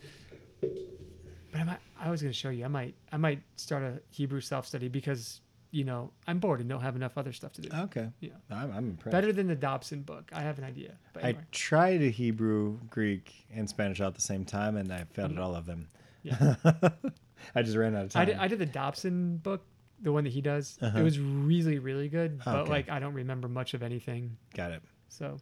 but 0.61 1.55
I 1.55 1.63
might, 1.63 1.79
I 1.99 2.11
was 2.11 2.21
going 2.21 2.31
to 2.31 2.37
show 2.37 2.49
you. 2.49 2.65
I 2.65 2.67
might 2.67 2.93
I 3.11 3.17
might 3.17 3.41
start 3.55 3.81
a 3.83 3.99
Hebrew 4.11 4.41
self 4.41 4.67
study 4.67 4.87
because 4.87 5.41
you 5.72 5.84
know 5.84 6.11
I'm 6.28 6.39
bored 6.39 6.59
and 6.59 6.70
don't 6.70 6.82
have 6.82 6.95
enough 6.95 7.17
other 7.17 7.34
stuff 7.34 7.53
to 7.53 7.61
do. 7.61 7.70
okay. 7.84 8.09
Yeah. 8.20 8.32
I'm, 8.49 8.72
I'm 8.72 8.89
impressed. 8.89 9.11
Better 9.11 9.32
than 9.32 9.47
the 9.47 9.55
Dobson 9.55 10.01
book. 10.01 10.32
I 10.34 10.41
have 10.41 10.57
an 10.57 10.63
idea. 10.63 10.93
But 11.13 11.24
I 11.24 11.30
anyway, 11.30 11.43
tried 11.51 12.01
a 12.01 12.09
Hebrew, 12.09 12.80
Greek, 12.89 13.34
and 13.53 13.70
Spanish 13.70 14.01
all 14.01 14.07
at 14.07 14.15
the 14.15 14.22
same 14.22 14.45
time, 14.45 14.78
and 14.78 14.91
I 14.91 15.05
failed 15.13 15.32
at 15.32 15.39
all 15.39 15.55
of 15.55 15.65
them. 15.65 15.89
yeah. 16.24 16.55
I 17.55 17.61
just 17.61 17.78
ran 17.78 17.95
out 17.95 18.05
of 18.05 18.15
I 18.15 18.20
time. 18.20 18.28
did, 18.28 18.38
I 18.38 18.47
did 18.47 18.59
the 18.59 18.65
Dobson 18.65 19.38
book, 19.38 19.63
the 20.01 20.11
one 20.11 20.24
that 20.26 20.34
he 20.34 20.41
does. 20.41 20.78
Uh-huh. 20.82 20.99
It 20.99 21.03
was 21.03 21.20
really 21.20 21.80
really 21.80 22.09
good, 22.09 22.41
but 22.43 22.55
okay. 22.55 22.70
like 22.70 22.89
I 22.89 22.99
don't 22.99 23.13
remember 23.13 23.47
much 23.47 23.74
of 23.74 23.84
anything. 23.84 24.38
Got 24.55 24.72
it. 24.72 24.82
So 25.09 25.38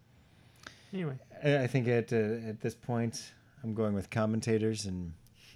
anyway, 0.93 1.17
I, 1.43 1.63
I 1.63 1.67
think 1.67 1.87
at 1.87 2.13
uh, 2.13 2.47
at 2.47 2.61
this 2.61 2.75
point, 2.75 3.33
I'm 3.63 3.73
going 3.73 3.93
with 3.93 4.09
commentators 4.09 4.85
and. 4.85 5.13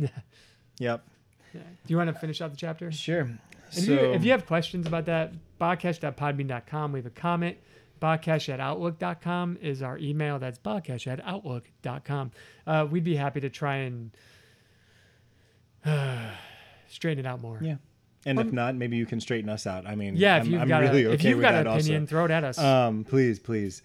yep. 0.80 1.06
yeah. 1.54 1.62
do 1.62 1.88
you 1.88 1.98
want 1.98 2.08
to 2.08 2.20
finish 2.20 2.42
out 2.42 2.50
the 2.50 2.58
chapter? 2.58 2.92
Sure. 2.92 3.30
If, 3.76 3.88
you, 3.88 3.96
if 4.14 4.24
you 4.26 4.32
have 4.32 4.46
questions 4.46 4.86
about 4.88 5.06
that, 5.06 5.34
botcash.podbean.com, 5.60 6.94
leave 6.94 7.06
a 7.06 7.10
comment. 7.10 7.58
Botcash 8.02 8.50
at 8.50 8.60
outlook.com 8.60 9.58
is 9.62 9.82
our 9.84 9.98
email. 10.00 10.40
That's 10.40 10.58
botcash 10.60 11.06
at 11.06 11.22
outlook.com. 11.24 12.32
Uh, 12.66 12.88
we'd 12.90 13.04
be 13.04 13.16
happy 13.16 13.40
to 13.42 13.50
try 13.50 13.76
and 13.78 14.12
uh, 15.86 16.18
straighten 16.88 17.26
it 17.26 17.28
out 17.28 17.42
more. 17.42 17.60
Yeah. 17.62 17.76
And 18.26 18.40
if 18.40 18.48
Um, 18.48 18.56
not, 18.56 18.76
maybe 18.76 18.98
you 18.98 19.06
can 19.06 19.20
straighten 19.20 19.50
us 19.50 19.66
out. 19.66 19.86
I 19.88 19.96
mean, 19.96 20.16
Yeah, 20.16 20.38
if 20.38 20.44
I'm, 20.46 20.52
you've 20.52 20.62
I'm 20.62 20.68
got 20.68 20.82
really 20.82 21.04
a, 21.04 21.08
okay 21.10 21.14
if 21.16 21.24
you've 21.24 21.38
with 21.38 21.44
got 21.44 21.52
that 21.54 21.68
an 21.68 21.74
opinion, 21.74 22.02
also. 22.04 22.10
throw 22.10 22.26
it 22.26 22.32
at 22.32 22.44
us. 22.44 22.58
Um, 22.60 23.04
please, 23.04 23.40
please. 23.40 23.82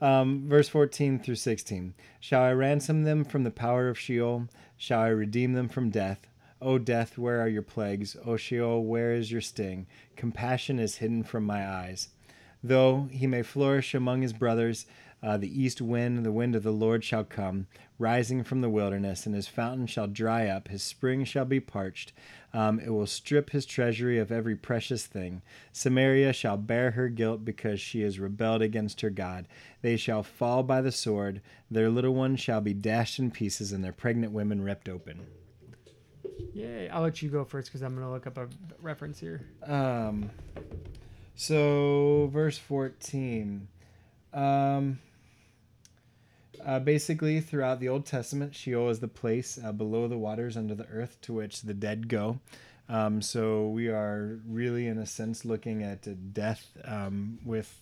Um, 0.00 0.44
verse 0.48 0.68
14 0.68 1.18
through 1.20 1.34
16. 1.36 1.94
Shall 2.20 2.42
I 2.42 2.52
ransom 2.52 3.02
them 3.04 3.24
from 3.24 3.44
the 3.44 3.50
power 3.50 3.88
of 3.88 3.98
Sheol? 3.98 4.48
Shall 4.76 5.00
I 5.02 5.08
redeem 5.08 5.52
them 5.52 5.68
from 5.68 5.90
death? 5.90 6.26
O 6.62 6.78
death, 6.78 7.16
where 7.16 7.40
are 7.40 7.48
your 7.48 7.62
plagues? 7.62 8.16
O 8.26 8.36
Sheol, 8.36 8.84
where 8.84 9.12
is 9.12 9.32
your 9.32 9.40
sting? 9.40 9.86
Compassion 10.14 10.78
is 10.78 10.96
hidden 10.96 11.22
from 11.22 11.44
my 11.44 11.66
eyes. 11.66 12.08
Though 12.62 13.08
he 13.10 13.26
may 13.26 13.42
flourish 13.42 13.94
among 13.94 14.20
his 14.20 14.34
brothers, 14.34 14.84
uh, 15.22 15.36
the 15.36 15.62
east 15.62 15.80
wind, 15.80 16.24
the 16.24 16.32
wind 16.32 16.54
of 16.54 16.62
the 16.62 16.72
Lord 16.72 17.02
shall 17.02 17.24
come, 17.24 17.66
rising 17.98 18.42
from 18.44 18.60
the 18.60 18.70
wilderness, 18.70 19.24
and 19.24 19.34
his 19.34 19.48
fountain 19.48 19.86
shall 19.86 20.06
dry 20.06 20.48
up, 20.48 20.68
his 20.68 20.82
spring 20.82 21.24
shall 21.24 21.46
be 21.46 21.60
parched. 21.60 22.12
Um, 22.52 22.78
it 22.80 22.90
will 22.90 23.06
strip 23.06 23.50
his 23.50 23.64
treasury 23.64 24.18
of 24.18 24.32
every 24.32 24.56
precious 24.56 25.06
thing. 25.06 25.40
Samaria 25.72 26.32
shall 26.32 26.56
bear 26.58 26.90
her 26.92 27.08
guilt 27.08 27.44
because 27.44 27.80
she 27.80 28.02
has 28.02 28.18
rebelled 28.18 28.60
against 28.60 29.00
her 29.02 29.10
God. 29.10 29.46
They 29.82 29.96
shall 29.96 30.22
fall 30.22 30.62
by 30.62 30.80
the 30.80 30.92
sword, 30.92 31.40
their 31.70 31.88
little 31.88 32.14
ones 32.14 32.40
shall 32.40 32.60
be 32.60 32.74
dashed 32.74 33.18
in 33.18 33.30
pieces, 33.30 33.72
and 33.72 33.82
their 33.82 33.92
pregnant 33.92 34.32
women 34.32 34.62
ripped 34.62 34.88
open. 34.88 35.26
Yay! 36.54 36.88
I'll 36.88 37.02
let 37.02 37.22
you 37.22 37.28
go 37.28 37.44
first 37.44 37.68
because 37.68 37.82
I'm 37.82 37.94
gonna 37.94 38.10
look 38.10 38.26
up 38.26 38.38
a 38.38 38.48
reference 38.80 39.18
here. 39.18 39.46
Um, 39.66 40.30
so 41.34 42.28
verse 42.32 42.58
fourteen. 42.58 43.68
Um, 44.32 44.98
uh, 46.64 46.78
basically, 46.78 47.40
throughout 47.40 47.80
the 47.80 47.88
Old 47.88 48.04
Testament, 48.06 48.54
Sheol 48.54 48.90
is 48.90 49.00
the 49.00 49.08
place 49.08 49.58
uh, 49.62 49.72
below 49.72 50.08
the 50.08 50.18
waters 50.18 50.56
under 50.56 50.74
the 50.74 50.86
earth 50.86 51.18
to 51.22 51.32
which 51.32 51.62
the 51.62 51.74
dead 51.74 52.08
go. 52.08 52.38
Um, 52.88 53.22
so 53.22 53.68
we 53.68 53.88
are 53.88 54.40
really, 54.46 54.86
in 54.86 54.98
a 54.98 55.06
sense, 55.06 55.44
looking 55.44 55.82
at 55.82 56.34
death 56.34 56.66
um, 56.84 57.38
with 57.44 57.80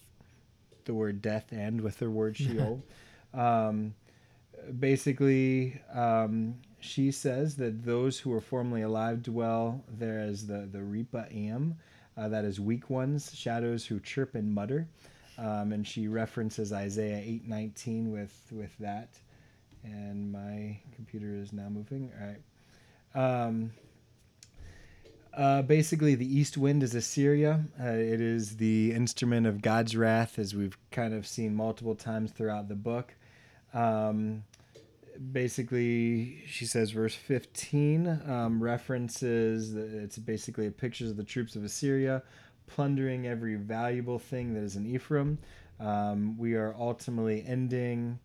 the 0.85 0.95
word 0.95 1.21
death 1.23 1.47
and 1.51 1.81
with 1.81 1.99
the 1.99 2.11
word 2.11 2.37
Sheol. 2.39 2.83
um, 3.35 3.95
basically, 4.79 5.81
um, 5.93 6.57
she 6.81 7.11
says 7.11 7.57
that 7.57 7.85
those 7.85 8.19
who 8.19 8.33
are 8.33 8.41
formerly 8.41 8.83
alive 8.83 9.23
dwell 9.23 9.83
there 9.99 10.21
as 10.21 10.47
the, 10.47 10.69
the 10.71 10.83
Rephaim, 10.83 11.77
uh, 12.17 12.29
that 12.29 12.45
is 12.45 12.61
weak 12.61 12.91
ones, 12.91 13.33
shadows 13.35 13.87
who 13.87 14.01
chirp 14.01 14.35
and 14.35 14.53
mutter. 14.53 14.89
Um, 15.39 15.73
and 15.73 15.87
she 15.87 16.09
references 16.09 16.73
Isaiah 16.73 17.21
8:19 17.21 18.11
with 18.11 18.35
with 18.51 18.77
that. 18.79 19.21
And 19.85 20.33
my 20.33 20.81
computer 20.95 21.37
is 21.37 21.53
now 21.53 21.69
moving. 21.69 22.11
All 22.21 22.27
right. 22.27 23.47
Um, 23.47 23.71
uh, 25.33 25.63
basically, 25.63 26.17
the 26.17 26.27
east 26.27 26.59
wind 26.59 26.83
is 26.83 26.97
Assyria. 26.97 27.65
Uh, 27.81 27.91
it 27.91 28.21
is 28.21 28.57
the 28.57 28.93
instrument 28.93 29.47
of 29.47 29.63
God's 29.63 29.95
wrath, 29.95 30.37
as 30.37 30.53
we've 30.53 30.77
kind 30.91 31.15
of 31.15 31.29
seen 31.29 31.55
multiple 31.55 31.95
times 31.95 32.33
throughout 32.33 32.69
the 32.69 32.75
book. 32.75 33.15
Um, 33.73 34.43
basically, 35.33 36.43
she 36.47 36.65
says, 36.65 36.91
verse 36.91 37.15
15 37.15 38.23
um, 38.27 38.63
references, 38.63 39.75
it's 39.75 40.19
basically 40.19 40.71
pictures 40.71 41.11
of 41.11 41.17
the 41.17 41.25
troops 41.25 41.57
of 41.57 41.65
Assyria 41.65 42.23
plundering 42.67 43.27
every 43.27 43.57
valuable 43.57 44.19
thing 44.19 44.55
that 44.55 44.63
is 44.63 44.77
in 44.77 44.87
Ephraim. 44.87 45.39
Um, 45.81 46.37
we 46.37 46.55
are 46.55 46.75
ultimately 46.79 47.45
ending 47.47 48.19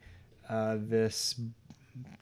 uh, 0.49 0.77
this 0.79 1.39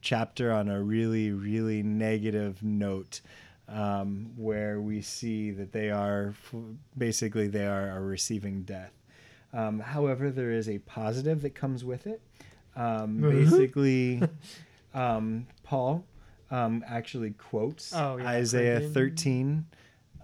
chapter 0.02 0.52
on 0.52 0.70
a 0.70 0.82
really, 0.82 1.32
really 1.32 1.84
negative 1.84 2.62
note. 2.64 3.22
Um, 3.68 4.34
where 4.36 4.82
we 4.82 5.02
see 5.02 5.52
that 5.52 5.72
they 5.72 5.92
are 5.92 6.34
basically 6.98 7.48
they 7.48 7.66
are, 7.66 7.90
are 7.90 8.02
receiving 8.02 8.64
death. 8.64 8.92
Um, 9.54 9.80
however, 9.80 10.30
there 10.30 10.52
is 10.52 10.68
a 10.68 10.80
positive 10.80 11.42
that 11.44 11.56
comes 11.56 11.86
with 11.86 12.06
it. 12.06 12.22
Um, 12.76 13.20
mm-hmm. 13.20 13.30
basically, 13.30 14.24
um, 14.94 15.48
Paul 15.64 16.04
um, 16.50 16.84
actually 16.88 17.32
quotes 17.32 17.94
oh, 17.94 18.18
yeah, 18.18 18.28
Isaiah 18.28 18.80
13 18.80 19.66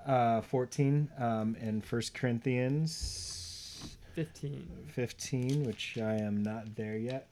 uh, 0.07 0.41
14 0.41 1.09
um, 1.19 1.57
and 1.59 1.83
First 1.83 2.13
Corinthians 2.13 3.97
15. 4.15 4.67
15, 4.87 5.63
which 5.65 5.97
I 6.01 6.15
am 6.15 6.41
not 6.41 6.75
there 6.75 6.97
yet. 6.97 7.27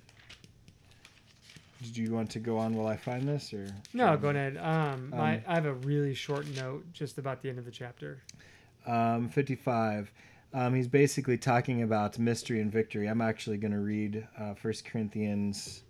Do 1.93 2.01
you 2.01 2.11
want 2.11 2.30
to 2.32 2.39
go 2.39 2.57
on 2.57 2.74
while 2.74 2.88
I 2.88 2.95
find 2.95 3.28
this, 3.28 3.53
or 3.53 3.68
no? 3.93 4.16
Go 4.18 4.30
ahead. 4.30 4.57
Um, 4.57 4.66
um, 4.66 5.09
my, 5.11 5.41
I 5.47 5.55
have 5.55 5.66
a 5.66 5.74
really 5.74 6.13
short 6.13 6.47
note 6.55 6.86
just 6.93 7.18
about 7.18 7.41
the 7.41 7.49
end 7.49 7.59
of 7.59 7.66
the 7.66 7.72
chapter. 7.72 8.22
Um, 8.88 9.30
55. 9.30 10.11
Um, 10.56 10.74
he's 10.74 10.88
basically 10.88 11.38
talking 11.38 11.84
about 11.84 12.18
mystery 12.18 12.62
and 12.62 12.72
victory. 12.72 13.08
I'm 13.08 13.20
actually 13.20 13.58
going 13.58 13.74
to 13.74 13.82
read 13.82 14.26
uh, 14.39 14.53
1 14.62 14.74
Corinthians 14.89 15.84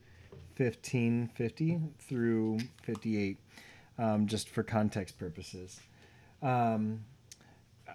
15, 0.56 1.30
50 1.36 1.80
through 2.00 2.58
58, 2.82 3.38
um, 4.00 4.26
just 4.26 4.50
for 4.50 4.64
context 4.64 5.20
purposes. 5.20 5.80
Um, 6.42 7.06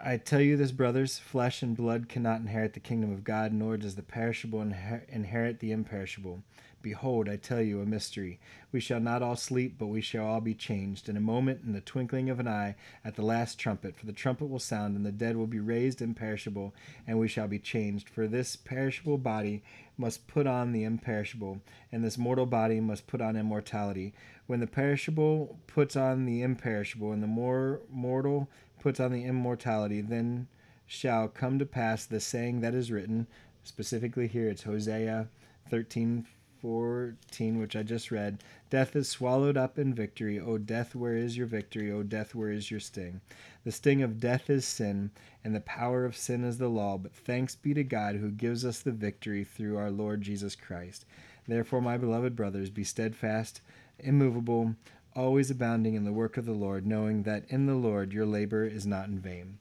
I 0.00 0.16
tell 0.16 0.40
you 0.40 0.56
this, 0.56 0.70
brothers 0.70 1.18
flesh 1.18 1.60
and 1.62 1.76
blood 1.76 2.08
cannot 2.08 2.40
inherit 2.40 2.74
the 2.74 2.80
kingdom 2.80 3.12
of 3.12 3.24
God, 3.24 3.52
nor 3.52 3.76
does 3.76 3.96
the 3.96 4.02
perishable 4.02 4.62
inherit 4.62 5.58
the 5.58 5.72
imperishable. 5.72 6.40
Behold, 6.82 7.28
I 7.28 7.36
tell 7.36 7.60
you 7.60 7.80
a 7.80 7.86
mystery. 7.86 8.40
We 8.72 8.80
shall 8.80 9.00
not 9.00 9.22
all 9.22 9.36
sleep, 9.36 9.76
but 9.78 9.88
we 9.88 10.00
shall 10.00 10.24
all 10.24 10.40
be 10.40 10.54
changed 10.54 11.10
in 11.10 11.16
a 11.16 11.20
moment, 11.20 11.60
in 11.62 11.74
the 11.74 11.80
twinkling 11.82 12.30
of 12.30 12.40
an 12.40 12.48
eye, 12.48 12.74
at 13.04 13.16
the 13.16 13.24
last 13.24 13.58
trumpet. 13.58 13.96
For 13.98 14.06
the 14.06 14.12
trumpet 14.12 14.46
will 14.46 14.58
sound, 14.58 14.96
and 14.96 15.04
the 15.04 15.12
dead 15.12 15.36
will 15.36 15.46
be 15.46 15.60
raised 15.60 16.00
imperishable, 16.00 16.74
and 17.06 17.18
we 17.18 17.28
shall 17.28 17.48
be 17.48 17.58
changed. 17.58 18.08
For 18.08 18.26
this 18.26 18.56
perishable 18.56 19.18
body 19.18 19.62
must 19.98 20.26
put 20.26 20.46
on 20.46 20.72
the 20.72 20.84
imperishable, 20.84 21.60
and 21.92 22.02
this 22.02 22.16
mortal 22.16 22.46
body 22.46 22.80
must 22.80 23.06
put 23.06 23.20
on 23.20 23.36
immortality. 23.36 24.14
When 24.46 24.60
the 24.60 24.66
perishable 24.66 25.58
puts 25.66 25.96
on 25.96 26.24
the 26.24 26.40
imperishable, 26.40 27.12
and 27.12 27.22
the 27.22 27.26
more 27.26 27.82
mortal 27.90 28.48
puts 28.80 29.00
on 29.00 29.12
the 29.12 29.24
immortality, 29.24 30.00
then 30.00 30.48
shall 30.86 31.28
come 31.28 31.58
to 31.58 31.66
pass 31.66 32.06
the 32.06 32.20
saying 32.20 32.60
that 32.60 32.74
is 32.74 32.90
written. 32.90 33.26
Specifically, 33.62 34.26
here 34.26 34.48
it's 34.48 34.62
Hosea 34.62 35.28
13 35.68 36.26
14, 36.60 37.58
which 37.58 37.74
I 37.74 37.82
just 37.82 38.10
read. 38.10 38.42
Death 38.68 38.94
is 38.94 39.08
swallowed 39.08 39.56
up 39.56 39.78
in 39.78 39.94
victory. 39.94 40.38
O 40.38 40.58
death, 40.58 40.94
where 40.94 41.16
is 41.16 41.36
your 41.36 41.46
victory? 41.46 41.90
O 41.90 42.02
death, 42.02 42.34
where 42.34 42.50
is 42.50 42.70
your 42.70 42.80
sting? 42.80 43.20
The 43.64 43.72
sting 43.72 44.02
of 44.02 44.20
death 44.20 44.48
is 44.48 44.64
sin, 44.64 45.10
and 45.44 45.54
the 45.54 45.60
power 45.60 46.04
of 46.04 46.16
sin 46.16 46.44
is 46.44 46.58
the 46.58 46.68
law. 46.68 46.98
But 46.98 47.14
thanks 47.14 47.54
be 47.54 47.74
to 47.74 47.84
God 47.84 48.16
who 48.16 48.30
gives 48.30 48.64
us 48.64 48.80
the 48.80 48.92
victory 48.92 49.44
through 49.44 49.76
our 49.76 49.90
Lord 49.90 50.22
Jesus 50.22 50.54
Christ. 50.54 51.04
Therefore, 51.48 51.80
my 51.80 51.96
beloved 51.96 52.36
brothers, 52.36 52.70
be 52.70 52.84
steadfast, 52.84 53.60
immovable, 53.98 54.76
always 55.16 55.50
abounding 55.50 55.94
in 55.94 56.04
the 56.04 56.12
work 56.12 56.36
of 56.36 56.46
the 56.46 56.52
Lord, 56.52 56.86
knowing 56.86 57.24
that 57.24 57.44
in 57.48 57.66
the 57.66 57.74
Lord 57.74 58.12
your 58.12 58.26
labor 58.26 58.64
is 58.64 58.86
not 58.86 59.08
in 59.08 59.18
vain. 59.18 59.58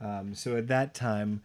Um, 0.00 0.34
so 0.34 0.56
at 0.56 0.68
that 0.68 0.94
time, 0.94 1.42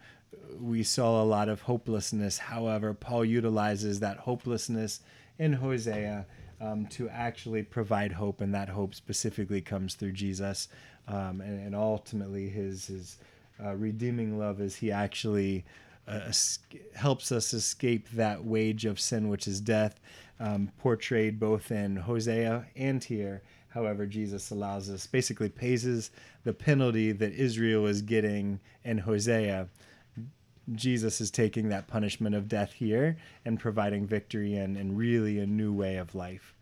we 0.60 0.82
saw 0.82 1.22
a 1.22 1.24
lot 1.24 1.48
of 1.48 1.62
hopelessness. 1.62 2.38
However, 2.38 2.94
Paul 2.94 3.24
utilizes 3.24 4.00
that 4.00 4.18
hopelessness 4.18 5.00
in 5.38 5.54
Hosea 5.54 6.26
um, 6.60 6.86
to 6.86 7.08
actually 7.08 7.62
provide 7.62 8.12
hope, 8.12 8.40
and 8.40 8.54
that 8.54 8.68
hope 8.68 8.94
specifically 8.94 9.60
comes 9.60 9.94
through 9.94 10.12
Jesus, 10.12 10.68
um, 11.08 11.40
and, 11.40 11.66
and, 11.66 11.74
ultimately 11.74 12.48
his 12.48 12.86
his 12.86 13.18
uh, 13.62 13.74
redeeming 13.74 14.38
love 14.38 14.60
as 14.60 14.76
he 14.76 14.92
actually 14.92 15.64
uh, 16.06 16.32
helps 16.94 17.32
us 17.32 17.52
escape 17.52 18.08
that 18.10 18.44
wage 18.44 18.84
of 18.84 19.00
sin, 19.00 19.28
which 19.28 19.48
is 19.48 19.60
death, 19.60 19.98
um, 20.38 20.70
portrayed 20.78 21.40
both 21.40 21.72
in 21.72 21.96
Hosea 21.96 22.66
and 22.76 23.02
here. 23.02 23.42
However, 23.68 24.06
Jesus 24.06 24.50
allows 24.50 24.90
us, 24.90 25.06
basically 25.06 25.48
pays 25.48 26.10
the 26.44 26.52
penalty 26.52 27.10
that 27.12 27.32
Israel 27.32 27.86
is 27.86 28.02
getting 28.02 28.60
in 28.84 28.98
Hosea 28.98 29.68
Jesus 30.74 31.20
is 31.20 31.30
taking 31.30 31.68
that 31.68 31.86
punishment 31.86 32.34
of 32.34 32.48
death 32.48 32.72
here 32.72 33.16
and 33.44 33.58
providing 33.58 34.06
victory 34.06 34.54
and, 34.54 34.76
and 34.76 34.96
really 34.96 35.38
a 35.38 35.46
new 35.46 35.72
way 35.72 35.96
of 35.96 36.14
life. 36.14 36.54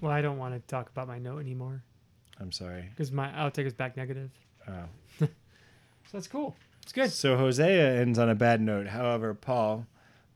Well, 0.00 0.12
I 0.12 0.22
don't 0.22 0.38
want 0.38 0.54
to 0.54 0.60
talk 0.68 0.90
about 0.90 1.08
my 1.08 1.18
note 1.18 1.40
anymore. 1.40 1.82
I'm 2.40 2.52
sorry. 2.52 2.84
Because 2.90 3.10
my 3.10 3.36
I'll 3.36 3.50
take 3.50 3.66
us 3.66 3.72
back 3.72 3.96
negative. 3.96 4.30
Oh. 4.68 4.84
so 5.18 5.28
that's 6.12 6.28
cool. 6.28 6.56
It's 6.82 6.92
good. 6.92 7.10
So 7.10 7.36
Hosea 7.36 8.00
ends 8.00 8.18
on 8.18 8.28
a 8.28 8.34
bad 8.34 8.60
note. 8.60 8.86
However, 8.86 9.34
Paul, 9.34 9.86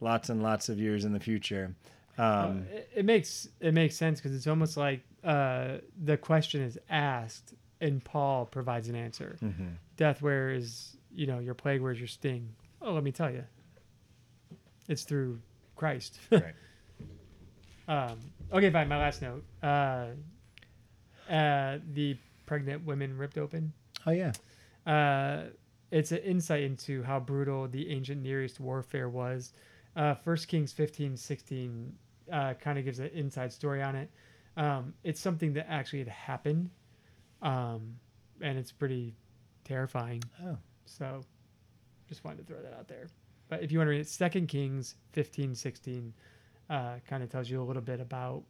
lots 0.00 0.28
and 0.28 0.42
lots 0.42 0.68
of 0.68 0.80
years 0.80 1.04
in 1.04 1.12
the 1.12 1.20
future. 1.20 1.74
Um, 2.18 2.66
uh, 2.70 2.76
it, 2.76 2.90
it, 2.96 3.04
makes 3.04 3.48
it 3.60 3.72
makes 3.72 3.96
sense 3.96 4.20
because 4.20 4.36
it's 4.36 4.46
almost 4.46 4.76
like 4.76 5.02
uh, 5.24 5.78
the 6.02 6.16
question 6.16 6.60
is 6.60 6.78
asked 6.90 7.54
and 7.82 8.02
Paul 8.02 8.46
provides 8.46 8.88
an 8.88 8.94
answer. 8.94 9.36
Mm-hmm. 9.42 9.66
Death, 9.96 10.22
where 10.22 10.50
is 10.50 10.96
you 11.14 11.26
know, 11.26 11.38
your 11.38 11.54
plague, 11.54 11.80
where's 11.80 11.98
your 11.98 12.08
sting? 12.08 12.48
Oh, 12.80 12.92
let 12.92 13.04
me 13.04 13.12
tell 13.12 13.30
you, 13.30 13.44
it's 14.88 15.02
through 15.02 15.40
Christ. 15.76 16.18
right. 16.30 16.54
Um, 17.88 18.18
okay, 18.52 18.70
fine. 18.70 18.88
My 18.88 18.98
last 18.98 19.22
note. 19.22 19.44
Uh, 19.62 20.06
uh, 21.30 21.78
the 21.92 22.16
pregnant 22.46 22.84
women 22.84 23.16
ripped 23.16 23.38
open. 23.38 23.72
Oh 24.06 24.10
yeah. 24.10 24.32
Uh, 24.86 25.44
it's 25.90 26.10
an 26.12 26.18
insight 26.18 26.62
into 26.62 27.02
how 27.02 27.20
brutal 27.20 27.68
the 27.68 27.90
ancient 27.90 28.22
Near 28.22 28.42
East 28.44 28.60
warfare 28.60 29.08
was. 29.08 29.52
Uh, 29.94 30.14
First 30.14 30.48
Kings 30.48 30.72
15, 30.72 31.16
16 31.16 31.92
uh, 32.32 32.54
kind 32.54 32.78
of 32.78 32.84
gives 32.84 32.98
an 32.98 33.10
inside 33.14 33.52
story 33.52 33.82
on 33.82 33.94
it. 33.94 34.10
Um, 34.56 34.94
it's 35.04 35.20
something 35.20 35.52
that 35.54 35.70
actually 35.70 36.00
had 36.00 36.08
happened, 36.08 36.70
um, 37.42 37.96
and 38.40 38.58
it's 38.58 38.72
pretty 38.72 39.14
terrifying. 39.64 40.22
Oh. 40.44 40.56
So 40.86 41.22
Just 42.08 42.24
wanted 42.24 42.38
to 42.38 42.44
throw 42.52 42.62
that 42.62 42.74
out 42.74 42.88
there. 42.88 43.06
But 43.48 43.62
if 43.62 43.70
you 43.72 43.78
want 43.78 43.86
to 43.88 43.90
read 43.92 44.00
it, 44.00 44.08
Second 44.08 44.48
Kings 44.48 44.94
15, 45.12 45.54
16 45.54 46.12
uh, 46.70 46.94
kind 47.08 47.22
of 47.22 47.30
tells 47.30 47.50
you 47.50 47.60
a 47.60 47.64
little 47.64 47.82
bit 47.82 48.00
about 48.00 48.42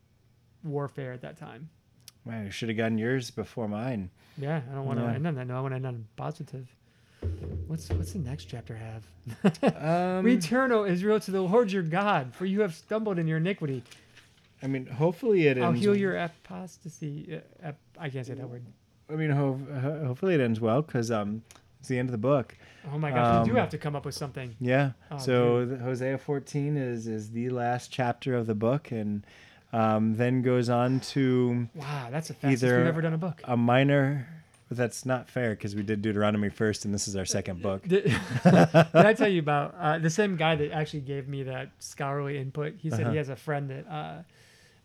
warfare 0.65 1.13
at 1.13 1.21
that 1.23 1.37
time. 1.39 1.69
Man, 2.25 2.45
you 2.45 2.51
should 2.53 2.69
have 2.69 2.79
gotten 2.79 2.99
yours 2.99 3.31
before 3.31 3.67
mine. 3.69 4.11
Yeah, 4.39 4.61
I 4.71 4.75
don't 4.75 4.85
want 4.87 5.01
to 5.01 5.05
Yeah. 5.07 5.15
end 5.15 5.27
on 5.27 5.35
that. 5.35 5.47
No, 5.49 5.57
I 5.59 5.61
want 5.61 5.73
to 5.73 5.77
end 5.77 5.87
on 5.87 6.07
positive. 6.17 6.69
What's 7.67 7.89
what's 7.91 8.13
the 8.13 8.19
next 8.21 8.45
chapter 8.47 8.77
have? 8.77 9.05
Um, 9.77 10.25
Return, 10.25 10.73
O 10.73 10.85
Israel, 10.85 11.19
to 11.21 11.31
the 11.31 11.41
Lord 11.41 11.71
your 11.73 11.83
God, 11.83 12.35
for 12.35 12.47
you 12.47 12.61
have 12.61 12.75
stumbled 12.75 13.19
in 13.19 13.27
your 13.29 13.39
iniquity. 13.39 13.83
I 14.63 14.67
mean, 14.69 14.87
hopefully 14.87 15.47
it 15.49 15.57
ends. 15.57 15.65
I'll 15.65 15.73
heal 15.73 15.97
your 15.97 16.17
apostasy. 16.17 17.41
Uh, 17.63 17.69
ap- 17.69 17.79
I 17.99 18.09
can't 18.09 18.27
say 18.27 18.35
that 18.35 18.49
word. 18.49 18.65
I 19.11 19.15
mean, 19.15 19.31
ho- 19.31 19.59
hopefully 20.07 20.35
it 20.35 20.41
ends 20.41 20.61
well 20.61 20.83
because 20.83 21.11
um, 21.11 21.43
it's 21.83 21.89
the 21.89 21.99
end 21.99 22.09
of 22.09 22.13
the 22.13 22.19
book. 22.19 22.57
Oh 22.93 22.97
my 22.97 23.11
gosh, 23.11 23.41
we 23.45 23.51
do 23.51 23.57
Um, 23.57 23.57
have 23.61 23.71
to 23.71 23.79
come 23.79 23.97
up 23.97 24.05
with 24.05 24.15
something. 24.15 24.55
Yeah. 24.61 24.93
Oh, 25.11 25.19
so 25.19 25.67
the, 25.67 25.79
Hosea 25.79 26.17
14 26.17 26.77
is 26.77 27.09
is 27.09 27.31
the 27.33 27.51
last 27.51 27.91
chapter 27.91 28.37
of 28.37 28.47
the 28.47 28.55
book, 28.55 28.93
and 28.93 29.27
um, 29.73 30.15
then 30.17 30.43
goes 30.43 30.69
on 30.69 31.01
to 31.01 31.69
Wow, 31.75 32.09
that's 32.13 32.29
the 32.29 32.35
fastest 32.35 32.63
either 32.63 32.79
we've 32.79 32.87
ever 32.87 33.01
done 33.03 33.15
a 33.15 33.19
book. 33.19 33.41
a 33.45 33.57
minor. 33.57 34.29
But 34.69 34.79
that's 34.79 35.05
not 35.05 35.29
fair 35.29 35.51
because 35.51 35.75
we 35.77 35.83
did 35.83 36.01
Deuteronomy 36.03 36.49
first, 36.49 36.85
and 36.87 36.95
this 36.95 37.07
is 37.09 37.15
our 37.17 37.27
second 37.27 37.61
book. 37.61 37.83
Did, 37.87 38.05
did 38.45 38.75
I 38.95 39.13
tell 39.13 39.29
you 39.29 39.41
about 39.41 39.75
uh, 39.79 39.99
the 39.99 40.09
same 40.09 40.37
guy 40.37 40.55
that 40.57 40.71
actually 40.73 41.01
gave 41.03 41.29
me 41.29 41.43
that 41.43 41.71
scholarly 41.81 42.39
input? 42.39 42.75
He 42.79 42.89
said 42.89 43.01
Uh-huh. 43.01 43.11
he 43.11 43.17
has 43.19 43.29
a 43.29 43.37
friend 43.37 43.69
that 43.71 43.87
uh, 43.91 44.23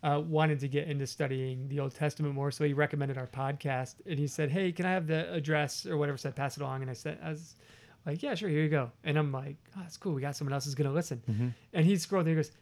uh, 0.02 0.20
wanted 0.24 0.60
to 0.60 0.68
get 0.68 0.86
into 0.88 1.06
studying 1.06 1.68
the 1.68 1.80
Old 1.80 1.94
Testament 1.94 2.34
more, 2.34 2.50
so 2.50 2.64
he 2.64 2.72
recommended 2.72 3.18
our 3.18 3.26
podcast. 3.26 3.94
And 4.06 4.18
he 4.18 4.26
said, 4.26 4.50
"Hey, 4.50 4.72
can 4.72 4.86
I 4.86 4.92
have 4.92 5.06
the 5.06 5.32
address 5.32 5.86
or 5.86 5.96
whatever?" 5.96 6.16
Said 6.18 6.36
pass 6.36 6.56
it 6.56 6.62
along, 6.62 6.82
and 6.82 6.90
I 6.90 6.94
said, 6.94 7.18
"I 7.22 7.30
was 7.30 7.56
like, 8.06 8.22
yeah, 8.22 8.34
sure, 8.34 8.48
here 8.48 8.62
you 8.62 8.68
go." 8.68 8.90
And 9.04 9.18
I'm 9.18 9.32
like, 9.32 9.56
"Oh, 9.76 9.80
that's 9.82 9.96
cool. 9.96 10.12
We 10.14 10.20
got 10.22 10.36
someone 10.36 10.52
else 10.52 10.64
who's 10.66 10.74
gonna 10.74 10.92
listen." 10.92 11.22
Mhm. 11.30 11.52
And 11.72 11.84
he 11.84 11.96
scrolled 11.96 12.26
and 12.26 12.30
he 12.30 12.36
goes, 12.36 12.52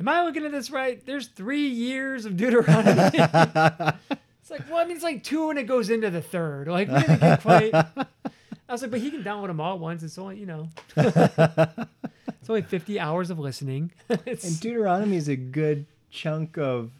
"Am 0.00 0.08
I 0.08 0.22
looking 0.24 0.44
at 0.44 0.52
this 0.52 0.70
right? 0.70 1.04
There's 1.04 1.28
three 1.28 1.68
years 1.68 2.24
of 2.24 2.36
Deuteronomy." 2.36 3.18
It's 4.48 4.50
like, 4.52 4.70
well, 4.70 4.78
I 4.78 4.84
mean, 4.84 4.94
it's 4.94 5.02
like 5.02 5.24
two 5.24 5.50
and 5.50 5.58
it 5.58 5.64
goes 5.64 5.90
into 5.90 6.08
the 6.08 6.22
third. 6.22 6.68
Like, 6.68 6.86
we 6.86 7.00
didn't 7.00 7.18
get 7.18 7.40
quite. 7.42 7.74
I 7.74 8.06
was 8.68 8.80
like, 8.80 8.92
but 8.92 9.00
he 9.00 9.10
can 9.10 9.24
download 9.24 9.48
them 9.48 9.60
all 9.60 9.74
at 9.74 9.80
once. 9.80 10.04
It's 10.04 10.18
only, 10.18 10.38
you 10.38 10.46
know, 10.46 10.68
it's 10.96 12.48
only 12.48 12.62
50 12.62 13.00
hours 13.00 13.30
of 13.30 13.40
listening. 13.40 13.90
And 14.08 14.60
Deuteronomy 14.60 15.16
is 15.16 15.26
a 15.26 15.34
good 15.34 15.86
chunk 16.10 16.56
of. 16.58 16.90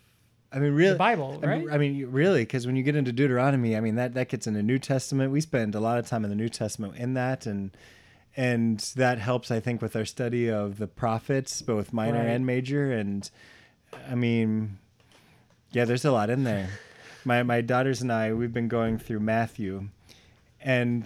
I 0.52 0.56
mean, 0.58 0.70
the 0.70 0.76
really. 0.76 0.96
Bible, 0.98 1.40
I 1.42 1.46
right? 1.46 1.60
mean, 1.60 1.70
I 1.70 1.78
mean, 1.78 2.06
really, 2.10 2.42
because 2.42 2.66
when 2.66 2.76
you 2.76 2.82
get 2.82 2.96
into 2.96 3.12
Deuteronomy, 3.12 3.76
I 3.76 3.80
mean 3.80 3.96
that 3.96 4.14
that 4.14 4.28
gets 4.28 4.46
in 4.46 4.54
the 4.54 4.62
New 4.62 4.78
Testament. 4.78 5.32
We 5.32 5.40
spend 5.40 5.74
a 5.74 5.80
lot 5.80 5.98
of 5.98 6.06
time 6.06 6.24
in 6.24 6.30
the 6.30 6.36
New 6.36 6.48
Testament 6.48 6.96
in 6.96 7.14
that, 7.14 7.46
and 7.46 7.70
and 8.36 8.78
that 8.96 9.18
helps, 9.18 9.50
I 9.50 9.60
think, 9.60 9.80
with 9.82 9.96
our 9.96 10.04
study 10.04 10.50
of 10.50 10.78
the 10.78 10.86
prophets, 10.86 11.62
both 11.62 11.92
minor 11.92 12.18
Right. 12.18 12.28
and 12.28 12.46
major. 12.46 12.92
And 12.92 13.28
I 14.08 14.14
mean, 14.14 14.78
yeah, 15.72 15.84
there's 15.84 16.04
a 16.04 16.12
lot 16.12 16.30
in 16.30 16.44
there. 16.44 16.68
My 17.24 17.42
my 17.42 17.60
daughters 17.60 18.00
and 18.02 18.12
I, 18.12 18.32
we've 18.32 18.52
been 18.52 18.68
going 18.68 18.98
through 18.98 19.20
Matthew, 19.20 19.88
and 20.60 21.02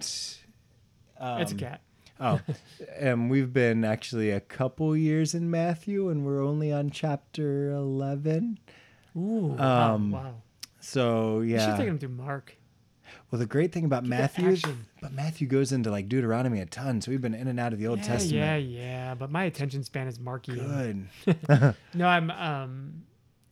um, 1.19 1.41
it's 1.41 1.53
a 1.53 1.57
cat. 1.57 1.81
Oh, 2.21 2.41
and 2.99 3.31
we've 3.31 3.53
been 3.53 3.85
actually 3.85 4.31
a 4.31 4.41
couple 4.41 4.97
years 4.97 5.35
in 5.35 5.51
Matthew, 5.51 6.09
and 6.09 6.25
we're 6.25 6.45
only 6.45 6.73
on 6.73 6.91
chapter 6.91 7.73
eleven. 7.73 8.59
Ooh, 9.17 9.57
wow, 9.59 9.95
um, 9.95 10.11
wow. 10.13 10.35
So 10.81 11.41
You 11.41 11.59
should 11.59 11.69
yeah. 11.69 11.77
take 11.77 11.89
him 11.89 11.99
through 11.99 12.11
Mark. 12.11 12.57
Well, 13.31 13.39
the 13.39 13.47
great 13.47 13.73
thing 13.73 13.85
about 13.85 14.03
Get 14.03 14.09
Matthew, 14.11 14.57
but 15.01 15.13
Matthew 15.13 15.47
goes 15.47 15.73
into 15.73 15.91
like 15.91 16.09
Deuteronomy 16.09 16.61
a 16.61 16.67
ton, 16.67 17.01
so 17.01 17.11
we've 17.11 17.21
been 17.21 17.35
in 17.35 17.49
and 17.49 17.61
out 17.61 17.73
of 17.73 17.79
the 17.79 17.87
Old 17.87 18.01
yeah, 18.01 18.07
Testament. 18.07 18.35
yeah, 18.35 18.57
yeah. 18.57 19.15
But 19.15 19.31
my 19.31 19.45
attention 19.45 19.85
span 19.85 20.09
is 20.09 20.19
Marky. 20.19 20.55
Good. 20.55 21.09
No, 21.95 22.07
I'm. 22.07 22.31
Um, 22.31 23.03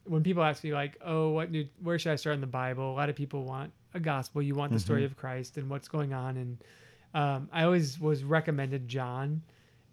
when 0.04 0.22
people 0.22 0.42
ask 0.42 0.64
me 0.64 0.72
like, 0.72 0.98
"Oh, 1.04 1.30
what 1.30 1.50
new? 1.50 1.66
Where 1.82 1.98
should 1.98 2.12
I 2.12 2.16
start 2.16 2.34
in 2.34 2.40
the 2.40 2.46
Bible?" 2.46 2.92
A 2.92 2.96
lot 2.96 3.08
of 3.08 3.16
people 3.16 3.44
want 3.44 3.72
a 3.94 4.00
gospel. 4.00 4.42
You 4.42 4.54
want 4.54 4.72
the 4.72 4.80
story 4.80 5.04
of 5.04 5.16
Christ 5.16 5.56
and 5.56 5.68
what's 5.70 5.88
going 5.88 6.12
on. 6.12 6.36
And 6.36 6.58
um, 7.18 7.48
I 7.52 7.64
always 7.64 7.98
was 8.00 8.22
recommended 8.24 8.86
John, 8.88 9.42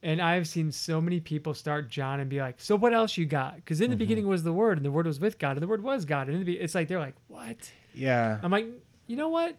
and 0.04 0.22
I've 0.22 0.48
seen 0.48 0.72
so 0.72 1.02
many 1.02 1.20
people 1.20 1.54
start 1.54 1.90
John 1.90 2.20
and 2.20 2.30
be 2.30 2.40
like, 2.40 2.56
"So 2.60 2.76
what 2.76 2.94
else 2.94 3.18
you 3.18 3.26
got?" 3.26 3.56
Because 3.56 3.82
in 3.82 3.90
the 3.90 3.96
beginning 3.98 4.28
was 4.28 4.44
the 4.44 4.54
Word, 4.54 4.78
and 4.78 4.86
the 4.86 4.92
Word 4.92 5.08
was 5.08 5.20
with 5.20 5.40
God, 5.40 5.52
and 5.58 5.62
the 5.64 5.68
Word 5.68 5.82
was 5.84 6.06
God. 6.06 6.30
And 6.30 6.46
be- 6.46 6.60
it's 6.60 6.76
like 6.76 6.88
they're 6.88 7.00
like, 7.00 7.16
"What?" 7.28 7.72
Yeah. 7.94 8.40
I'm 8.44 8.52
like, 8.52 8.68
you 9.08 9.16
know 9.16 9.30
what? 9.30 9.56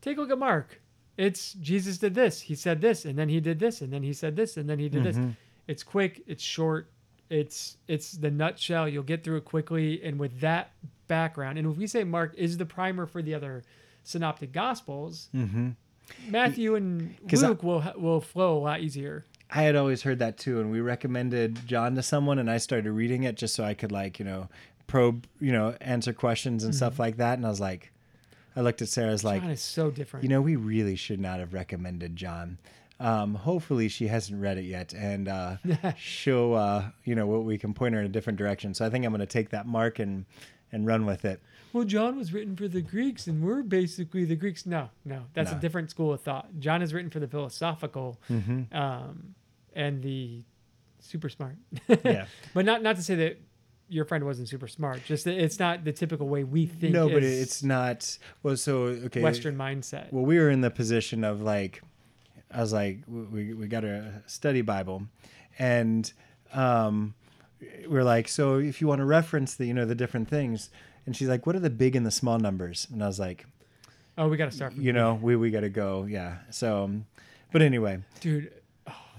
Take 0.00 0.16
a 0.18 0.20
look 0.20 0.30
at 0.30 0.38
Mark. 0.38 0.80
It's 1.16 1.54
Jesus 1.54 1.98
did 1.98 2.14
this. 2.14 2.40
He 2.42 2.54
said 2.54 2.80
this, 2.80 3.04
and 3.04 3.18
then 3.18 3.28
he 3.28 3.40
did 3.40 3.58
this, 3.58 3.80
and 3.82 3.92
then 3.92 4.02
he 4.02 4.12
said 4.12 4.36
this, 4.36 4.56
and 4.56 4.68
then 4.68 4.78
he 4.78 4.88
did 4.88 5.04
this. 5.04 5.16
Mhm. 5.16 5.36
It's 5.68 5.82
quick. 5.82 6.22
It's 6.26 6.42
short. 6.42 6.90
It's 7.30 7.76
it's 7.88 8.12
the 8.12 8.30
nutshell. 8.30 8.88
You'll 8.88 9.02
get 9.02 9.24
through 9.24 9.38
it 9.38 9.44
quickly, 9.44 10.02
and 10.04 10.18
with 10.18 10.40
that 10.40 10.72
background, 11.08 11.58
and 11.58 11.66
if 11.70 11.76
we 11.76 11.86
say 11.86 12.04
Mark 12.04 12.34
is 12.36 12.56
the 12.58 12.66
primer 12.66 13.06
for 13.06 13.22
the 13.22 13.34
other 13.34 13.62
synoptic 14.04 14.52
gospels, 14.52 15.28
hmm 15.32 15.70
Matthew 16.28 16.74
and 16.74 17.14
'Cause 17.28 17.42
I- 17.42 17.48
Luke 17.48 17.62
will 17.62 17.84
will 17.96 18.20
flow 18.20 18.56
a 18.56 18.60
lot 18.60 18.80
easier. 18.80 19.24
I 19.54 19.62
had 19.62 19.76
always 19.76 20.02
heard 20.02 20.18
that 20.20 20.38
too, 20.38 20.60
and 20.60 20.70
we 20.70 20.80
recommended 20.80 21.66
John 21.66 21.94
to 21.96 22.02
someone, 22.02 22.38
and 22.38 22.50
I 22.50 22.56
started 22.58 22.90
reading 22.92 23.24
it 23.24 23.36
just 23.36 23.54
so 23.54 23.64
I 23.64 23.74
could 23.74 23.92
like 23.92 24.18
you 24.18 24.24
know 24.24 24.48
probe, 24.86 25.26
you 25.40 25.52
know, 25.52 25.74
answer 25.80 26.12
questions 26.12 26.64
and 26.64 26.74
stuff 26.74 26.98
like 26.98 27.16
that. 27.16 27.38
And 27.38 27.46
I 27.46 27.48
was 27.48 27.60
like, 27.60 27.92
I 28.54 28.60
looked 28.60 28.82
at 28.82 28.88
Sarah's 28.88 29.12
was 29.12 29.24
like, 29.24 29.36
Mm-hmm. 29.40 29.46
John 29.46 29.52
is 29.52 29.60
so 29.62 29.90
different. 29.90 30.22
you 30.24 30.28
know, 30.28 30.42
we 30.42 30.56
really 30.56 30.96
should 30.96 31.20
not 31.20 31.38
have 31.40 31.54
recommended 31.54 32.14
John. 32.16 32.58
Um, 33.00 33.34
hopefully 33.34 33.88
she 33.88 34.06
hasn't 34.08 34.40
read 34.40 34.58
it 34.58 34.64
yet, 34.64 34.92
and 34.92 35.28
uh, 35.28 35.56
she'll, 35.98 36.54
uh, 36.54 36.90
you 37.04 37.14
know, 37.14 37.26
what 37.26 37.44
we 37.44 37.56
can 37.58 37.72
point 37.74 37.94
her 37.94 38.00
in 38.00 38.06
a 38.06 38.10
different 38.10 38.38
direction. 38.38 38.74
So 38.74 38.84
I 38.86 38.90
think 38.90 39.04
I'm 39.06 39.12
going 39.12 39.20
to 39.20 39.26
take 39.26 39.50
that 39.50 39.66
mark 39.66 39.98
and 39.98 40.24
and 40.72 40.86
run 40.86 41.04
with 41.06 41.24
it. 41.24 41.40
Well, 41.72 41.84
John 41.84 42.16
was 42.16 42.32
written 42.32 42.56
for 42.56 42.68
the 42.68 42.80
Greeks, 42.82 43.26
and 43.26 43.42
we're 43.42 43.62
basically 43.62 44.24
the 44.24 44.36
Greeks. 44.36 44.66
No, 44.66 44.90
no, 45.04 45.24
that's 45.34 45.50
No. 45.50 45.56
a 45.56 45.60
different 45.60 45.90
school 45.90 46.12
of 46.12 46.20
thought. 46.20 46.48
John 46.58 46.82
is 46.82 46.92
written 46.94 47.10
for 47.10 47.20
the 47.20 47.28
philosophical 47.28 48.20
Mm-hmm. 48.30 48.74
um, 48.76 49.34
and 49.74 50.02
the 50.02 50.42
super 51.00 51.28
smart. 51.28 51.56
Yeah. 52.04 52.26
but 52.54 52.64
not 52.64 52.82
not 52.82 52.96
to 52.96 53.02
say 53.02 53.14
that 53.16 53.40
your 53.88 54.04
friend 54.04 54.24
wasn't 54.24 54.48
super 54.48 54.68
smart. 54.68 55.02
Just 55.04 55.24
that 55.24 55.36
it's 55.42 55.58
not 55.58 55.84
the 55.84 55.92
typical 55.92 56.28
way 56.28 56.44
we 56.44 56.66
think. 56.66 56.92
no, 56.94 57.08
but 57.08 57.22
it's 57.22 57.62
not. 57.62 58.18
Well, 58.42 58.56
so 58.56 58.84
okay. 59.06 59.20
Western 59.22 59.56
mindset. 59.56 60.12
Well, 60.12 60.24
we 60.24 60.38
were 60.38 60.50
in 60.50 60.60
the 60.62 60.70
position 60.70 61.24
of 61.24 61.40
like, 61.42 61.82
I 62.50 62.60
was 62.60 62.72
like, 62.72 63.00
we 63.08 63.52
we 63.54 63.66
got 63.66 63.84
a 63.84 64.22
study 64.26 64.60
Bible, 64.62 65.04
and 65.58 66.10
um, 66.54 67.14
we're 67.88 68.04
like, 68.04 68.28
so 68.28 68.56
if 68.58 68.80
you 68.80 68.86
want 68.86 69.00
to 69.00 69.04
reference 69.04 69.54
the 69.54 69.66
you 69.66 69.74
know 69.74 69.84
the 69.86 69.94
different 69.94 70.28
things, 70.28 70.70
and 71.06 71.16
she's 71.16 71.28
like, 71.28 71.46
what 71.46 71.56
are 71.56 71.60
the 71.60 71.70
big 71.70 71.96
and 71.96 72.06
the 72.06 72.10
small 72.10 72.38
numbers? 72.38 72.86
And 72.92 73.02
I 73.02 73.06
was 73.06 73.18
like, 73.18 73.46
oh, 74.18 74.28
we 74.28 74.36
got 74.36 74.46
to 74.46 74.56
start 74.56 74.74
from 74.74 74.82
you 74.82 74.92
know, 74.92 75.18
we 75.20 75.36
we 75.36 75.50
got 75.50 75.60
to 75.60 75.68
go, 75.68 76.06
yeah. 76.08 76.38
So, 76.50 76.84
um, 76.84 77.06
but 77.52 77.62
anyway, 77.62 78.00
dude. 78.20 78.52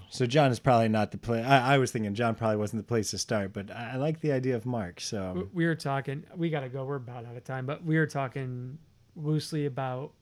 so 0.09 0.25
John 0.25 0.51
is 0.51 0.59
probably 0.59 0.89
not 0.89 1.11
the 1.11 1.17
place. 1.17 1.45
I, 1.45 1.75
I 1.75 1.77
was 1.77 1.91
thinking 1.91 2.13
John 2.15 2.35
probably 2.35 2.57
wasn't 2.57 2.81
the 2.81 2.87
place 2.87 3.11
to 3.11 3.17
start, 3.17 3.53
but 3.53 3.71
I, 3.71 3.91
I 3.93 3.95
like 3.97 4.21
the 4.21 4.31
idea 4.31 4.55
of 4.55 4.65
Mark. 4.65 4.99
So 5.01 5.49
We 5.53 5.65
were 5.65 5.75
talking. 5.75 6.23
We 6.35 6.49
got 6.49 6.61
to 6.61 6.69
go. 6.69 6.85
We're 6.85 6.95
about 6.95 7.25
out 7.25 7.35
of 7.35 7.43
time, 7.43 7.65
but 7.65 7.83
we 7.83 7.97
were 7.97 8.07
talking 8.07 8.77
loosely 9.15 9.65
about 9.65 10.13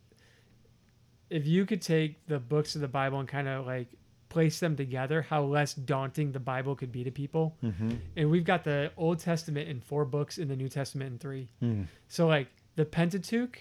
if 1.29 1.47
you 1.47 1.65
could 1.65 1.81
take 1.81 2.27
the 2.27 2.39
books 2.39 2.75
of 2.75 2.81
the 2.81 2.87
Bible 2.87 3.19
and 3.19 3.27
kind 3.27 3.47
of 3.47 3.65
like 3.65 3.87
place 4.31 4.59
them 4.61 4.75
together, 4.77 5.21
how 5.21 5.43
less 5.43 5.73
daunting 5.73 6.31
the 6.31 6.39
Bible 6.39 6.73
could 6.75 6.91
be 6.91 7.03
to 7.03 7.11
people. 7.11 7.57
Mhm. 7.61 7.97
And 8.15 8.31
we've 8.31 8.45
got 8.45 8.63
the 8.63 8.91
Old 8.95 9.19
Testament 9.19 9.67
in 9.67 9.81
four 9.81 10.05
books, 10.05 10.37
and 10.37 10.49
the 10.49 10.55
New 10.55 10.69
Testament 10.69 11.11
in 11.11 11.19
three. 11.19 11.49
Mm. 11.61 11.87
So 12.07 12.27
like 12.27 12.47
the 12.77 12.85
Pentateuch, 12.85 13.59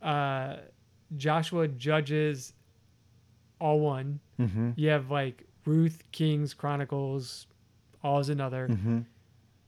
uh, 0.00 0.56
Joshua, 1.16 1.68
Judges, 1.68 2.54
all 3.60 3.80
one. 3.80 4.20
Mhm. 4.38 4.72
You 4.76 4.88
have 4.88 5.10
like 5.10 5.46
Ruth, 5.66 6.02
Kings, 6.10 6.54
Chronicles, 6.54 7.46
all 8.02 8.20
is 8.20 8.30
another. 8.30 8.68
Mhm. 8.68 9.04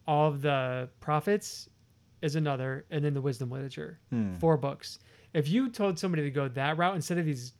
All 0.06 0.28
of 0.28 0.40
the 0.40 0.88
prophets 1.00 1.68
is 2.22 2.34
another, 2.34 2.86
and 2.90 3.04
then 3.04 3.12
the 3.14 3.20
wisdom 3.20 3.50
literature. 3.50 3.98
Hmm. 4.10 4.34
Four 4.36 4.56
books. 4.56 4.98
If 5.34 5.48
you 5.48 5.70
told 5.70 5.98
somebody 5.98 6.22
to 6.22 6.30
go 6.30 6.48
that 6.48 6.76
route 6.78 6.94
instead 6.94 7.18
of 7.18 7.26
these, 7.26 7.52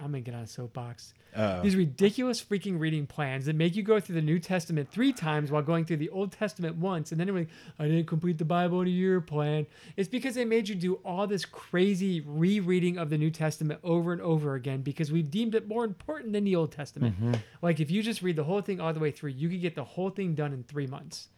I'm 0.00 0.06
gonna 0.06 0.20
get 0.20 0.34
on 0.34 0.42
a 0.42 0.46
soapbox. 0.46 1.12
Uh-oh. 1.34 1.62
These 1.62 1.76
ridiculous 1.76 2.42
freaking 2.42 2.78
reading 2.78 3.06
plans 3.06 3.46
that 3.46 3.56
make 3.56 3.76
you 3.76 3.82
go 3.82 4.00
through 4.00 4.14
the 4.14 4.22
New 4.22 4.38
Testament 4.38 4.90
three 4.90 5.12
times 5.12 5.50
while 5.50 5.62
going 5.62 5.84
through 5.84 5.98
the 5.98 6.08
Old 6.10 6.32
Testament 6.32 6.76
once, 6.76 7.10
and 7.10 7.20
then 7.20 7.26
you're 7.26 7.36
like, 7.36 7.48
I 7.78 7.86
didn't 7.86 8.06
complete 8.06 8.38
the 8.38 8.44
Bible 8.44 8.80
in 8.80 8.86
a 8.86 8.90
year 8.90 9.20
plan. 9.20 9.66
It's 9.96 10.08
because 10.08 10.34
they 10.34 10.44
made 10.44 10.68
you 10.68 10.74
do 10.74 10.94
all 11.04 11.26
this 11.26 11.44
crazy 11.44 12.20
rereading 12.20 12.96
of 12.96 13.10
the 13.10 13.18
New 13.18 13.30
Testament 13.30 13.80
over 13.82 14.12
and 14.12 14.22
over 14.22 14.54
again 14.54 14.82
because 14.82 15.12
we 15.12 15.22
deemed 15.22 15.54
it 15.54 15.68
more 15.68 15.84
important 15.84 16.32
than 16.32 16.44
the 16.44 16.56
Old 16.56 16.72
Testament. 16.72 17.16
Mm-hmm. 17.16 17.34
Like 17.60 17.80
if 17.80 17.90
you 17.90 18.02
just 18.02 18.22
read 18.22 18.36
the 18.36 18.44
whole 18.44 18.60
thing 18.60 18.80
all 18.80 18.92
the 18.92 19.00
way 19.00 19.10
through, 19.10 19.30
you 19.30 19.48
could 19.48 19.60
get 19.60 19.74
the 19.74 19.84
whole 19.84 20.10
thing 20.10 20.34
done 20.34 20.52
in 20.52 20.62
three 20.62 20.86
months. 20.86 21.28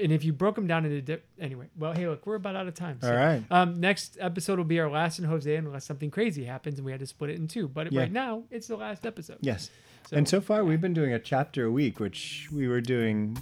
And 0.00 0.12
if 0.12 0.24
you 0.24 0.32
broke 0.32 0.54
them 0.54 0.66
down 0.66 0.84
into 0.84 1.00
di- 1.02 1.22
anyway, 1.40 1.66
well, 1.76 1.92
hey, 1.92 2.06
look, 2.08 2.26
we're 2.26 2.36
about 2.36 2.56
out 2.56 2.66
of 2.68 2.74
time. 2.74 2.98
All 3.02 3.12
right. 3.12 3.42
Um, 3.50 3.80
next 3.80 4.16
episode 4.20 4.58
will 4.58 4.64
be 4.64 4.78
our 4.80 4.90
last 4.90 5.18
in 5.18 5.24
Hosea 5.24 5.58
unless 5.58 5.84
something 5.84 6.10
crazy 6.10 6.44
happens 6.44 6.78
and 6.78 6.84
we 6.86 6.92
had 6.92 7.00
to 7.00 7.06
split 7.06 7.30
it 7.30 7.36
in 7.36 7.48
two. 7.48 7.68
But 7.68 7.92
Yeah. 7.92 8.00
right 8.00 8.12
now, 8.12 8.44
it's 8.50 8.66
the 8.68 8.76
last 8.76 9.04
episode. 9.06 9.38
Yes. 9.40 9.70
So, 10.08 10.16
and 10.16 10.28
so 10.28 10.40
far, 10.40 10.64
we've 10.64 10.80
been 10.80 10.94
doing 10.94 11.12
a 11.12 11.18
chapter 11.18 11.66
a 11.66 11.70
week, 11.70 12.00
which 12.00 12.48
we 12.52 12.66
were 12.68 12.80
doing 12.80 13.36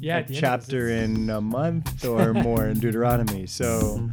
yeah, 0.00 0.18
a 0.18 0.22
the 0.22 0.26
end 0.26 0.28
this, 0.28 0.38
chapter 0.40 0.88
in 0.88 1.28
a 1.30 1.40
month 1.40 2.04
or 2.04 2.32
more 2.48 2.66
in 2.68 2.78
Deuteronomy. 2.78 3.46
So 3.46 4.08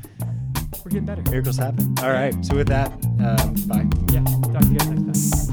We're 0.84 0.90
getting 0.92 1.06
better. 1.06 1.22
miracles 1.30 1.58
happen. 1.58 1.96
All 2.02 2.12
right. 2.12 2.34
So 2.46 2.56
with 2.56 2.68
that, 2.68 2.92
um, 2.92 3.54
bye. 3.68 3.88
Yeah. 4.12 4.24
Talk 4.52 4.62
to 4.64 4.68
you 4.70 4.78
guys 4.80 4.90
next 4.90 5.48
time. 5.48 5.53